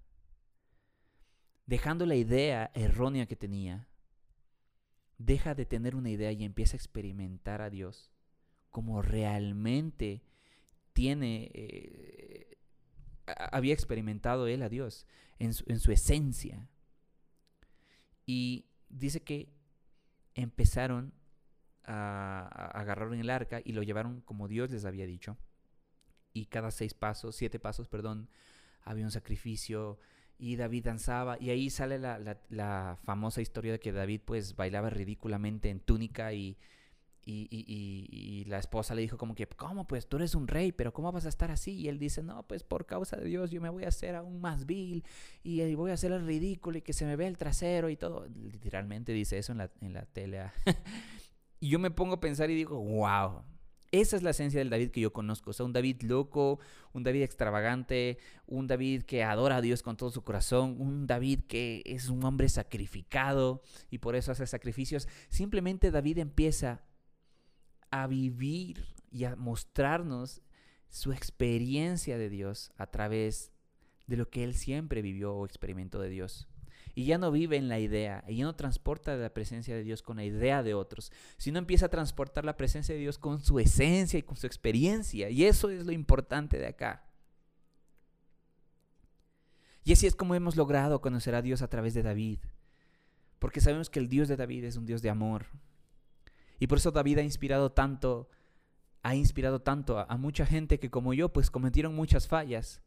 Dejando 1.66 2.06
la 2.06 2.14
idea 2.14 2.70
errónea 2.74 3.26
que 3.26 3.36
tenía, 3.36 3.88
deja 5.18 5.54
de 5.54 5.66
tener 5.66 5.96
una 5.96 6.10
idea 6.10 6.30
y 6.32 6.44
empieza 6.44 6.76
a 6.76 6.78
experimentar 6.78 7.62
a 7.62 7.70
Dios 7.70 8.10
como 8.70 9.02
realmente 9.02 10.24
tiene, 10.92 11.50
eh, 11.54 12.53
había 13.26 13.74
experimentado 13.74 14.46
él 14.46 14.62
a 14.62 14.68
Dios 14.68 15.06
en 15.38 15.54
su, 15.54 15.64
en 15.66 15.80
su 15.80 15.92
esencia. 15.92 16.68
Y 18.26 18.66
dice 18.88 19.22
que 19.22 19.52
empezaron 20.34 21.12
a, 21.84 22.48
agarrar 22.72 23.12
en 23.12 23.20
el 23.20 23.30
arca 23.30 23.60
y 23.64 23.72
lo 23.72 23.82
llevaron 23.82 24.20
como 24.22 24.48
Dios 24.48 24.70
les 24.70 24.84
había 24.84 25.06
dicho. 25.06 25.36
Y 26.32 26.46
cada 26.46 26.70
seis 26.70 26.94
pasos, 26.94 27.36
siete 27.36 27.58
pasos, 27.58 27.88
perdón, 27.88 28.28
había 28.82 29.04
un 29.04 29.10
sacrificio 29.10 29.98
y 30.38 30.56
David 30.56 30.86
danzaba. 30.86 31.36
Y 31.40 31.50
ahí 31.50 31.70
sale 31.70 31.98
la, 31.98 32.18
la, 32.48 32.98
famosa 33.04 33.40
historia 33.40 33.72
de 33.72 33.80
que 33.80 33.92
David 33.92 34.22
pues 34.24 34.56
bailaba 34.56 34.90
ridículamente 34.90 35.70
en 35.70 35.80
túnica 35.80 36.32
y, 36.32 36.58
y, 37.26 38.44
la 38.46 38.58
esposa 38.58 38.94
le 38.94 39.02
dijo 39.02 39.16
como 39.16 39.34
que, 39.34 39.46
¿cómo? 39.46 39.86
Pues 39.86 40.06
tú 40.06 40.16
eres 40.16 40.34
un 40.34 40.46
rey, 40.46 40.72
pero 40.72 40.92
¿cómo 40.92 41.10
vas 41.12 41.26
a 41.26 41.28
estar 41.28 41.50
así? 41.50 41.72
Y 41.72 41.88
él 41.88 41.98
dice, 41.98 42.22
no, 42.22 42.46
pues 42.46 42.62
por 42.62 42.86
causa 42.86 43.16
de 43.16 43.24
Dios 43.24 43.50
yo 43.50 43.60
me 43.60 43.70
voy 43.70 43.84
a 43.84 43.88
hacer 43.88 44.14
aún 44.14 44.40
más 44.40 44.66
vil 44.66 45.04
y 45.42 45.74
voy 45.74 45.90
a 45.90 45.94
hacer 45.94 46.12
el 46.12 46.26
ridículo 46.26 46.78
y 46.78 46.82
que 46.82 46.92
se 46.92 47.06
me 47.06 47.16
ve 47.16 47.26
el 47.26 47.38
trasero 47.38 47.88
y 47.88 47.96
todo. 47.96 48.26
Literalmente 48.26 49.12
dice 49.12 49.38
eso 49.38 49.52
en 49.52 49.58
la, 49.58 49.70
en 49.80 49.92
la 49.92 50.04
tele. 50.04 50.40
Ah. 50.40 50.52
y 51.60 51.68
yo 51.68 51.78
me 51.78 51.90
pongo 51.90 52.14
a 52.14 52.20
pensar 52.20 52.50
y 52.50 52.54
digo, 52.54 52.78
wow, 52.78 53.42
esa 54.00 54.16
es 54.16 54.24
la 54.24 54.30
esencia 54.30 54.58
del 54.58 54.70
David 54.70 54.90
que 54.90 55.00
yo 55.00 55.12
conozco. 55.12 55.50
O 55.50 55.52
sea, 55.52 55.64
un 55.64 55.72
David 55.72 56.02
loco, 56.02 56.58
un 56.92 57.04
David 57.04 57.22
extravagante, 57.22 58.18
un 58.46 58.66
David 58.66 59.02
que 59.02 59.22
adora 59.22 59.56
a 59.56 59.60
Dios 59.60 59.82
con 59.82 59.96
todo 59.96 60.10
su 60.10 60.22
corazón, 60.22 60.76
un 60.80 61.06
David 61.06 61.42
que 61.46 61.82
es 61.84 62.08
un 62.08 62.24
hombre 62.24 62.48
sacrificado 62.48 63.62
y 63.90 63.98
por 63.98 64.16
eso 64.16 64.32
hace 64.32 64.46
sacrificios. 64.46 65.08
Simplemente 65.28 65.92
David 65.92 66.18
empieza 66.18 66.82
a 67.94 68.08
vivir 68.08 68.88
y 69.12 69.22
a 69.22 69.36
mostrarnos 69.36 70.42
su 70.88 71.12
experiencia 71.12 72.18
de 72.18 72.28
Dios 72.28 72.72
a 72.76 72.88
través 72.88 73.52
de 74.08 74.16
lo 74.16 74.28
que 74.28 74.42
él 74.42 74.54
siempre 74.54 75.00
vivió 75.00 75.32
o 75.32 75.46
experimentó 75.46 76.00
de 76.00 76.08
Dios. 76.08 76.48
Y 76.96 77.04
ya 77.04 77.18
no 77.18 77.30
vive 77.30 77.56
en 77.56 77.68
la 77.68 77.78
idea, 77.78 78.24
y 78.26 78.36
ya 78.36 78.44
no 78.44 78.56
transporta 78.56 79.16
la 79.16 79.32
presencia 79.32 79.76
de 79.76 79.84
Dios 79.84 80.02
con 80.02 80.16
la 80.16 80.24
idea 80.24 80.64
de 80.64 80.74
otros, 80.74 81.12
sino 81.36 81.60
empieza 81.60 81.86
a 81.86 81.88
transportar 81.88 82.44
la 82.44 82.56
presencia 82.56 82.94
de 82.96 83.00
Dios 83.00 83.16
con 83.16 83.40
su 83.40 83.60
esencia 83.60 84.18
y 84.18 84.22
con 84.22 84.36
su 84.36 84.48
experiencia. 84.48 85.30
Y 85.30 85.44
eso 85.44 85.70
es 85.70 85.86
lo 85.86 85.92
importante 85.92 86.58
de 86.58 86.66
acá. 86.66 87.04
Y 89.84 89.92
así 89.92 90.08
es 90.08 90.16
como 90.16 90.34
hemos 90.34 90.56
logrado 90.56 91.00
conocer 91.00 91.36
a 91.36 91.42
Dios 91.42 91.62
a 91.62 91.68
través 91.68 91.94
de 91.94 92.02
David. 92.02 92.40
Porque 93.38 93.60
sabemos 93.60 93.88
que 93.88 94.00
el 94.00 94.08
Dios 94.08 94.26
de 94.26 94.36
David 94.36 94.64
es 94.64 94.76
un 94.76 94.86
Dios 94.86 95.00
de 95.00 95.10
amor, 95.10 95.46
y 96.58 96.66
por 96.66 96.78
eso 96.78 96.90
David 96.90 97.18
ha 97.18 97.22
inspirado 97.22 97.72
tanto, 97.72 98.28
ha 99.02 99.14
inspirado 99.14 99.60
tanto 99.60 99.98
a, 99.98 100.16
mucha 100.16 100.46
gente 100.46 100.78
que 100.78 100.90
como 100.90 101.14
yo, 101.14 101.32
pues 101.32 101.50
cometieron 101.50 101.94
muchas 101.94 102.28
fallas. 102.28 102.82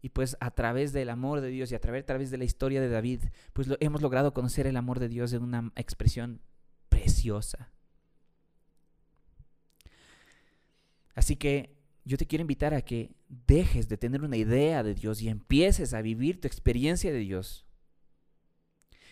Y 0.00 0.10
pues 0.10 0.36
a 0.38 0.52
través 0.52 0.92
del 0.92 1.10
amor 1.10 1.40
de 1.40 1.48
Dios 1.48 1.72
y 1.72 1.74
a 1.74 1.80
través, 1.80 2.30
de 2.30 2.38
la 2.38 2.44
historia 2.44 2.80
de 2.80 2.88
David, 2.88 3.24
pues 3.52 3.68
hemos 3.80 4.00
logrado 4.00 4.32
conocer 4.32 4.68
el 4.68 4.76
amor 4.76 5.00
de 5.00 5.08
Dios 5.08 5.32
en 5.32 5.42
una 5.42 5.72
expresión 5.74 6.40
preciosa. 6.88 7.72
Así 11.16 11.34
que 11.34 11.76
yo 12.04 12.16
te 12.16 12.26
quiero 12.26 12.42
invitar 12.42 12.74
a 12.74 12.82
que 12.82 13.10
dejes 13.28 13.88
de 13.88 13.98
tener 13.98 14.22
una 14.22 14.36
idea 14.36 14.84
de 14.84 14.94
Dios 14.94 15.20
y 15.20 15.28
empieces 15.28 15.92
a 15.92 16.00
vivir 16.00 16.40
tu 16.40 16.46
experiencia 16.46 17.10
de 17.12 17.18
Dios. 17.18 17.66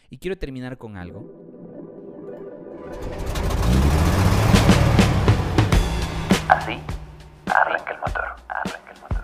Y 0.09 0.19
quiero 0.19 0.39
terminar 0.39 0.79
con 0.79 0.97
algo. 0.97 1.86
Así, 6.49 6.79
arranca 7.47 7.93
el 7.93 7.99
motor, 7.99 8.25
arranca 8.49 8.93
el 8.93 9.01
motor. 9.01 9.23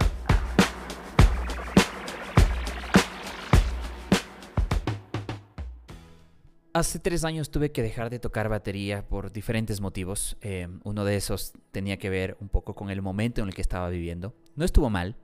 Hace 6.73 6.99
tres 6.99 7.23
años 7.23 7.53
tuve 7.53 7.71
que 7.71 7.81
dejar 7.81 8.11
de 8.11 8.19
tocar 8.19 8.49
batería 8.49 9.07
por 9.07 9.31
diferentes 9.31 9.81
motivos. 9.81 10.37
Eh, 10.41 10.67
uno 10.83 11.05
de 11.05 11.15
esos 11.15 11.53
tenía 11.71 11.97
que 11.97 12.11
ver 12.11 12.37
un 12.41 12.49
poco 12.49 12.75
con 12.75 12.91
el 12.91 13.03
momento 13.03 13.41
en 13.41 13.47
el 13.47 13.55
que 13.55 13.63
estaba 13.63 13.89
viviendo. 13.89 14.35
No 14.57 14.65
estuvo 14.65 14.91
mal, 14.91 15.17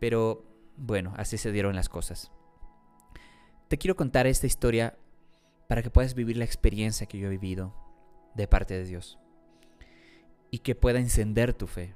pero 0.00 0.44
bueno, 0.76 1.14
así 1.16 1.38
se 1.38 1.52
dieron 1.52 1.76
las 1.76 1.88
cosas. 1.88 2.32
Te 3.68 3.78
quiero 3.78 3.94
contar 3.94 4.26
esta 4.26 4.48
historia 4.48 4.98
para 5.68 5.84
que 5.84 5.90
puedas 5.90 6.14
vivir 6.14 6.36
la 6.36 6.44
experiencia 6.44 7.06
que 7.06 7.18
yo 7.18 7.28
he 7.28 7.30
vivido 7.30 7.76
de 8.34 8.48
parte 8.48 8.74
de 8.74 8.84
Dios 8.84 9.20
y 10.50 10.58
que 10.58 10.74
pueda 10.74 10.98
encender 10.98 11.54
tu 11.54 11.66
fe. 11.66 11.94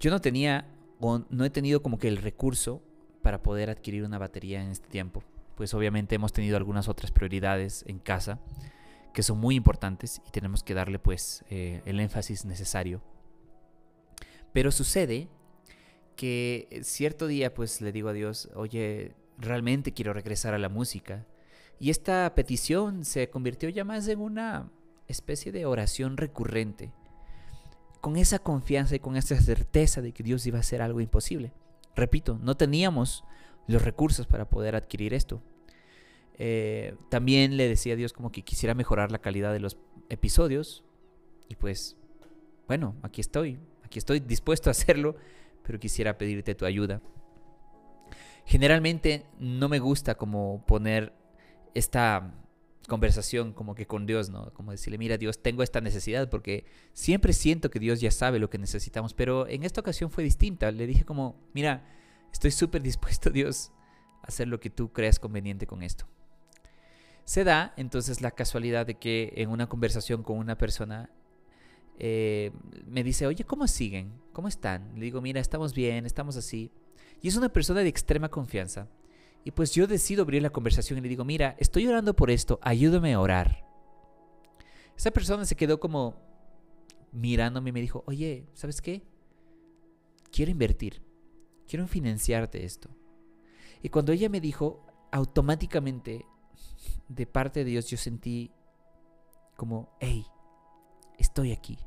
Yo 0.00 0.10
no 0.10 0.20
tenía 0.20 0.66
o 1.00 1.22
no 1.30 1.44
he 1.44 1.50
tenido 1.50 1.82
como 1.82 1.98
que 1.98 2.08
el 2.08 2.16
recurso 2.16 2.82
para 3.22 3.42
poder 3.42 3.70
adquirir 3.70 4.04
una 4.04 4.18
batería 4.18 4.62
en 4.62 4.70
este 4.70 4.88
tiempo. 4.88 5.22
Pues 5.56 5.74
obviamente 5.74 6.14
hemos 6.14 6.32
tenido 6.32 6.56
algunas 6.56 6.88
otras 6.88 7.10
prioridades 7.10 7.84
en 7.86 7.98
casa 7.98 8.40
que 9.12 9.22
son 9.22 9.38
muy 9.38 9.54
importantes 9.54 10.22
y 10.26 10.30
tenemos 10.30 10.62
que 10.62 10.74
darle 10.74 10.98
pues 10.98 11.44
eh, 11.50 11.82
el 11.84 12.00
énfasis 12.00 12.44
necesario. 12.44 13.02
Pero 14.52 14.70
sucede 14.70 15.28
que 16.16 16.80
cierto 16.82 17.26
día 17.26 17.54
pues 17.54 17.80
le 17.80 17.92
digo 17.92 18.08
a 18.08 18.12
Dios, 18.12 18.48
oye, 18.54 19.14
realmente 19.38 19.92
quiero 19.92 20.12
regresar 20.12 20.54
a 20.54 20.58
la 20.58 20.68
música. 20.68 21.26
Y 21.78 21.90
esta 21.90 22.32
petición 22.34 23.04
se 23.04 23.28
convirtió 23.28 23.68
ya 23.68 23.84
más 23.84 24.06
en 24.08 24.20
una 24.20 24.70
especie 25.12 25.52
de 25.52 25.66
oración 25.66 26.16
recurrente, 26.16 26.92
con 28.00 28.16
esa 28.16 28.40
confianza 28.40 28.96
y 28.96 28.98
con 28.98 29.16
esa 29.16 29.40
certeza 29.40 30.02
de 30.02 30.12
que 30.12 30.24
Dios 30.24 30.44
iba 30.46 30.58
a 30.58 30.62
hacer 30.62 30.82
algo 30.82 31.00
imposible. 31.00 31.52
Repito, 31.94 32.38
no 32.42 32.56
teníamos 32.56 33.24
los 33.68 33.82
recursos 33.82 34.26
para 34.26 34.48
poder 34.48 34.74
adquirir 34.74 35.14
esto. 35.14 35.40
Eh, 36.34 36.96
también 37.08 37.56
le 37.56 37.68
decía 37.68 37.92
a 37.92 37.96
Dios 37.96 38.12
como 38.12 38.32
que 38.32 38.42
quisiera 38.42 38.74
mejorar 38.74 39.12
la 39.12 39.20
calidad 39.20 39.52
de 39.52 39.60
los 39.60 39.76
episodios. 40.08 40.84
Y 41.48 41.54
pues, 41.56 41.96
bueno, 42.66 42.96
aquí 43.02 43.20
estoy. 43.20 43.60
Aquí 43.84 43.98
estoy 43.98 44.20
dispuesto 44.20 44.70
a 44.70 44.72
hacerlo, 44.72 45.16
pero 45.62 45.78
quisiera 45.78 46.18
pedirte 46.18 46.54
tu 46.54 46.64
ayuda. 46.64 47.00
Generalmente 48.44 49.26
no 49.38 49.68
me 49.68 49.78
gusta 49.78 50.16
como 50.16 50.64
poner 50.66 51.12
esta 51.74 52.34
conversación 52.88 53.52
como 53.52 53.74
que 53.74 53.86
con 53.86 54.06
Dios, 54.06 54.30
¿no? 54.30 54.52
Como 54.54 54.72
decirle, 54.72 54.98
mira 54.98 55.18
Dios, 55.18 55.40
tengo 55.40 55.62
esta 55.62 55.80
necesidad 55.80 56.28
porque 56.28 56.64
siempre 56.92 57.32
siento 57.32 57.70
que 57.70 57.78
Dios 57.78 58.00
ya 58.00 58.10
sabe 58.10 58.38
lo 58.38 58.50
que 58.50 58.58
necesitamos, 58.58 59.14
pero 59.14 59.46
en 59.48 59.62
esta 59.62 59.80
ocasión 59.80 60.10
fue 60.10 60.24
distinta. 60.24 60.70
Le 60.70 60.86
dije 60.86 61.04
como, 61.04 61.40
mira, 61.54 61.84
estoy 62.32 62.50
súper 62.50 62.82
dispuesto 62.90 63.30
Dios 63.30 63.72
a 64.22 64.28
hacer 64.28 64.48
lo 64.48 64.60
que 64.60 64.70
tú 64.70 64.92
creas 64.92 65.18
conveniente 65.18 65.66
con 65.66 65.82
esto. 65.82 66.06
Se 67.24 67.44
da 67.44 67.72
entonces 67.76 68.20
la 68.20 68.32
casualidad 68.32 68.86
de 68.86 68.96
que 68.96 69.32
en 69.36 69.50
una 69.50 69.68
conversación 69.68 70.22
con 70.22 70.38
una 70.38 70.58
persona 70.58 71.10
eh, 71.98 72.50
me 72.86 73.04
dice, 73.04 73.26
oye, 73.26 73.44
¿cómo 73.44 73.68
siguen? 73.68 74.12
¿Cómo 74.32 74.48
están? 74.48 74.92
Le 74.96 75.02
digo, 75.02 75.20
mira, 75.20 75.40
estamos 75.40 75.72
bien, 75.72 76.04
estamos 76.04 76.36
así. 76.36 76.72
Y 77.20 77.28
es 77.28 77.36
una 77.36 77.48
persona 77.48 77.80
de 77.80 77.88
extrema 77.88 78.28
confianza. 78.28 78.88
Y 79.44 79.50
pues 79.50 79.72
yo 79.72 79.86
decido 79.86 80.22
abrir 80.22 80.42
la 80.42 80.50
conversación 80.50 80.98
y 80.98 81.02
le 81.02 81.08
digo, 81.08 81.24
mira, 81.24 81.56
estoy 81.58 81.86
orando 81.86 82.14
por 82.14 82.30
esto, 82.30 82.58
ayúdame 82.62 83.12
a 83.12 83.20
orar. 83.20 83.64
Esa 84.96 85.10
persona 85.10 85.44
se 85.44 85.56
quedó 85.56 85.80
como 85.80 86.16
mirándome 87.10 87.70
y 87.70 87.72
me 87.72 87.80
dijo, 87.80 88.04
oye, 88.06 88.46
¿sabes 88.54 88.80
qué? 88.80 89.02
Quiero 90.30 90.50
invertir, 90.50 91.02
quiero 91.66 91.86
financiarte 91.88 92.64
esto. 92.64 92.88
Y 93.82 93.88
cuando 93.88 94.12
ella 94.12 94.28
me 94.28 94.40
dijo, 94.40 94.86
automáticamente, 95.10 96.24
de 97.08 97.26
parte 97.26 97.60
de 97.60 97.70
Dios, 97.70 97.88
yo 97.88 97.96
sentí 97.96 98.52
como, 99.56 99.96
hey, 100.00 100.24
estoy 101.18 101.52
aquí. 101.52 101.78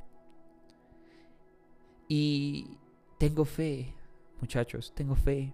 Y 2.08 2.78
tengo 3.18 3.46
fe, 3.46 3.94
muchachos, 4.42 4.94
tengo 4.94 5.16
fe 5.16 5.54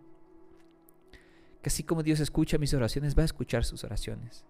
que 1.62 1.70
así 1.70 1.84
como 1.84 2.04
Dios 2.04 2.20
escucha 2.20 2.58
mis 2.58 2.74
oraciones, 2.74 3.18
va 3.18 3.22
a 3.22 3.26
escuchar 3.26 3.64
sus 3.64 3.84
oraciones. 3.84 4.46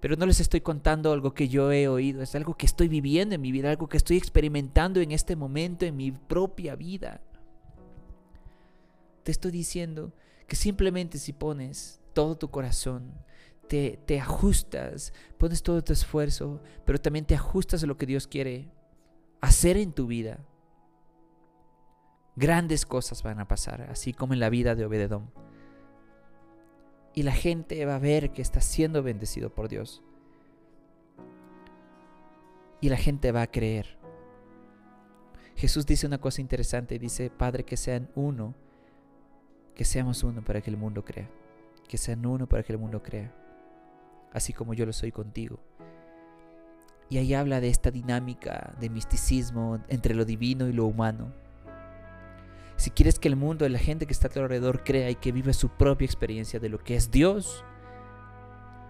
Pero 0.00 0.16
no 0.16 0.26
les 0.26 0.40
estoy 0.40 0.60
contando 0.60 1.12
algo 1.12 1.34
que 1.34 1.48
yo 1.48 1.72
he 1.72 1.88
oído, 1.88 2.22
es 2.22 2.34
algo 2.34 2.54
que 2.54 2.66
estoy 2.66 2.88
viviendo 2.88 3.34
en 3.34 3.40
mi 3.40 3.52
vida, 3.52 3.70
algo 3.70 3.88
que 3.88 3.96
estoy 3.96 4.16
experimentando 4.16 5.00
en 5.00 5.12
este 5.12 5.36
momento 5.36 5.84
en 5.84 5.96
mi 5.96 6.12
propia 6.12 6.76
vida. 6.76 7.20
Te 9.22 9.32
estoy 9.32 9.50
diciendo 9.50 10.12
que 10.46 10.56
simplemente 10.56 11.18
si 11.18 11.32
pones 11.32 12.00
todo 12.12 12.36
tu 12.36 12.50
corazón, 12.50 13.12
te, 13.68 13.98
te 14.06 14.20
ajustas, 14.20 15.12
pones 15.38 15.62
todo 15.62 15.82
tu 15.82 15.92
esfuerzo, 15.92 16.62
pero 16.84 17.00
también 17.00 17.24
te 17.24 17.34
ajustas 17.34 17.82
a 17.82 17.86
lo 17.86 17.96
que 17.96 18.06
Dios 18.06 18.26
quiere, 18.26 18.70
hacer 19.40 19.76
en 19.76 19.92
tu 19.92 20.06
vida. 20.06 20.38
Grandes 22.36 22.86
cosas 22.86 23.22
van 23.22 23.40
a 23.40 23.48
pasar, 23.48 23.82
así 23.90 24.12
como 24.12 24.34
en 24.34 24.40
la 24.40 24.50
vida 24.50 24.74
de 24.74 24.84
Obededón. 24.84 25.32
Y 27.16 27.22
la 27.22 27.32
gente 27.32 27.82
va 27.86 27.96
a 27.96 27.98
ver 27.98 28.30
que 28.30 28.42
estás 28.42 28.66
siendo 28.66 29.02
bendecido 29.02 29.48
por 29.48 29.70
Dios. 29.70 30.02
Y 32.82 32.90
la 32.90 32.98
gente 32.98 33.32
va 33.32 33.40
a 33.40 33.50
creer. 33.50 33.96
Jesús 35.56 35.86
dice 35.86 36.06
una 36.06 36.18
cosa 36.18 36.42
interesante, 36.42 36.98
dice, 36.98 37.30
Padre, 37.30 37.64
que 37.64 37.78
sean 37.78 38.10
uno, 38.14 38.54
que 39.74 39.86
seamos 39.86 40.24
uno 40.24 40.44
para 40.44 40.60
que 40.60 40.68
el 40.68 40.76
mundo 40.76 41.06
crea, 41.06 41.30
que 41.88 41.96
sean 41.96 42.26
uno 42.26 42.46
para 42.46 42.62
que 42.62 42.74
el 42.74 42.78
mundo 42.78 43.02
crea, 43.02 43.34
así 44.34 44.52
como 44.52 44.74
yo 44.74 44.84
lo 44.84 44.92
soy 44.92 45.10
contigo. 45.10 45.58
Y 47.08 47.16
ahí 47.16 47.32
habla 47.32 47.62
de 47.62 47.68
esta 47.68 47.90
dinámica 47.90 48.76
de 48.78 48.90
misticismo 48.90 49.80
entre 49.88 50.14
lo 50.14 50.26
divino 50.26 50.68
y 50.68 50.74
lo 50.74 50.84
humano. 50.84 51.32
Si 52.76 52.90
quieres 52.90 53.18
que 53.18 53.28
el 53.28 53.36
mundo, 53.36 53.68
la 53.68 53.78
gente 53.78 54.06
que 54.06 54.12
está 54.12 54.28
a 54.28 54.30
tu 54.30 54.40
alrededor 54.40 54.84
crea 54.84 55.10
y 55.10 55.14
que 55.14 55.32
vive 55.32 55.54
su 55.54 55.68
propia 55.70 56.04
experiencia 56.04 56.60
de 56.60 56.68
lo 56.68 56.78
que 56.78 56.94
es 56.94 57.10
Dios, 57.10 57.64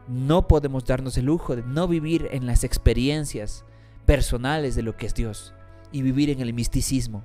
no 0.08 0.48
podemos 0.48 0.84
darnos 0.84 1.16
el 1.18 1.26
lujo 1.26 1.56
de 1.56 1.62
no 1.62 1.86
vivir 1.86 2.28
en 2.32 2.46
las 2.46 2.64
experiencias 2.64 3.64
personales 4.04 4.74
de 4.74 4.82
lo 4.82 4.96
que 4.96 5.06
es 5.06 5.14
Dios 5.14 5.54
y 5.92 6.02
vivir 6.02 6.30
en 6.30 6.40
el 6.40 6.52
misticismo. 6.52 7.24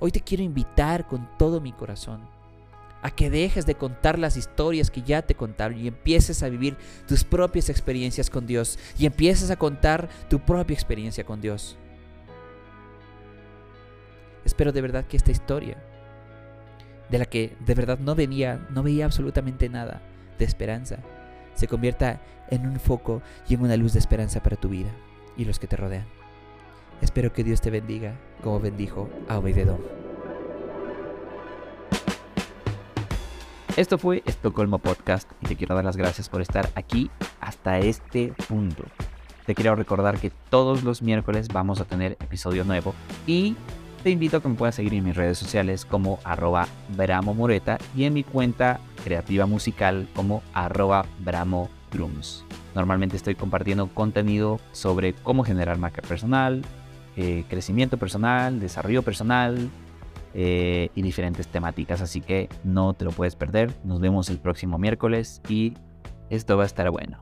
Hoy 0.00 0.10
te 0.10 0.20
quiero 0.20 0.42
invitar 0.42 1.06
con 1.06 1.28
todo 1.38 1.60
mi 1.60 1.72
corazón 1.72 2.26
a 3.02 3.10
que 3.10 3.30
dejes 3.30 3.64
de 3.66 3.76
contar 3.76 4.18
las 4.18 4.36
historias 4.36 4.90
que 4.90 5.02
ya 5.02 5.22
te 5.22 5.34
contaron 5.34 5.78
y 5.78 5.88
empieces 5.88 6.42
a 6.42 6.48
vivir 6.48 6.76
tus 7.06 7.24
propias 7.24 7.68
experiencias 7.68 8.28
con 8.28 8.46
Dios 8.46 8.78
y 8.98 9.06
empieces 9.06 9.50
a 9.50 9.56
contar 9.56 10.08
tu 10.28 10.40
propia 10.40 10.74
experiencia 10.74 11.24
con 11.24 11.40
Dios. 11.40 11.78
Espero 14.44 14.72
de 14.72 14.80
verdad 14.80 15.04
que 15.04 15.16
esta 15.16 15.30
historia, 15.30 15.76
de 17.08 17.18
la 17.18 17.26
que 17.26 17.56
de 17.60 17.74
verdad 17.74 17.98
no 17.98 18.14
venía, 18.14 18.66
no 18.70 18.82
veía 18.82 19.04
absolutamente 19.04 19.68
nada 19.68 20.00
de 20.38 20.44
esperanza, 20.44 20.98
se 21.54 21.68
convierta 21.68 22.20
en 22.50 22.66
un 22.66 22.80
foco 22.80 23.22
y 23.48 23.54
en 23.54 23.62
una 23.62 23.76
luz 23.76 23.92
de 23.92 23.98
esperanza 23.98 24.42
para 24.42 24.56
tu 24.56 24.68
vida 24.68 24.90
y 25.36 25.44
los 25.44 25.58
que 25.58 25.66
te 25.66 25.76
rodean. 25.76 26.06
Espero 27.00 27.32
que 27.32 27.44
Dios 27.44 27.60
te 27.60 27.70
bendiga 27.70 28.14
como 28.42 28.60
bendijo 28.60 29.08
a 29.28 29.38
Obededón. 29.38 29.80
Esto 33.76 33.98
fue 33.98 34.22
Estocolmo 34.26 34.78
Podcast 34.78 35.30
y 35.40 35.46
te 35.46 35.56
quiero 35.56 35.74
dar 35.74 35.84
las 35.84 35.96
gracias 35.96 36.28
por 36.28 36.42
estar 36.42 36.68
aquí 36.74 37.10
hasta 37.40 37.78
este 37.78 38.34
punto. 38.48 38.84
Te 39.46 39.54
quiero 39.54 39.74
recordar 39.74 40.18
que 40.18 40.30
todos 40.50 40.82
los 40.82 41.02
miércoles 41.02 41.48
vamos 41.48 41.80
a 41.80 41.84
tener 41.84 42.12
episodio 42.20 42.64
nuevo 42.64 42.94
y 43.26 43.56
te 44.02 44.10
invito 44.10 44.38
a 44.38 44.42
que 44.42 44.48
me 44.48 44.54
puedas 44.54 44.74
seguir 44.74 44.94
en 44.94 45.04
mis 45.04 45.16
redes 45.16 45.38
sociales 45.38 45.84
como 45.84 46.18
arroba 46.24 46.66
Bramo 46.96 47.34
Moreta 47.34 47.78
y 47.94 48.04
en 48.04 48.14
mi 48.14 48.24
cuenta 48.24 48.80
creativa 49.04 49.46
musical 49.46 50.08
como 50.14 50.42
arroba. 50.54 51.06
Normalmente 52.74 53.16
estoy 53.16 53.34
compartiendo 53.34 53.88
contenido 53.88 54.60
sobre 54.72 55.12
cómo 55.12 55.42
generar 55.42 55.76
marca 55.76 56.02
personal, 56.02 56.62
eh, 57.16 57.44
crecimiento 57.48 57.98
personal, 57.98 58.60
desarrollo 58.60 59.02
personal 59.02 59.68
eh, 60.34 60.90
y 60.94 61.02
diferentes 61.02 61.48
temáticas. 61.48 62.00
Así 62.00 62.20
que 62.20 62.48
no 62.62 62.94
te 62.94 63.04
lo 63.04 63.10
puedes 63.10 63.34
perder. 63.34 63.72
Nos 63.84 64.00
vemos 64.00 64.30
el 64.30 64.38
próximo 64.38 64.78
miércoles 64.78 65.42
y 65.48 65.74
esto 66.30 66.56
va 66.56 66.62
a 66.62 66.66
estar 66.66 66.88
bueno. 66.90 67.18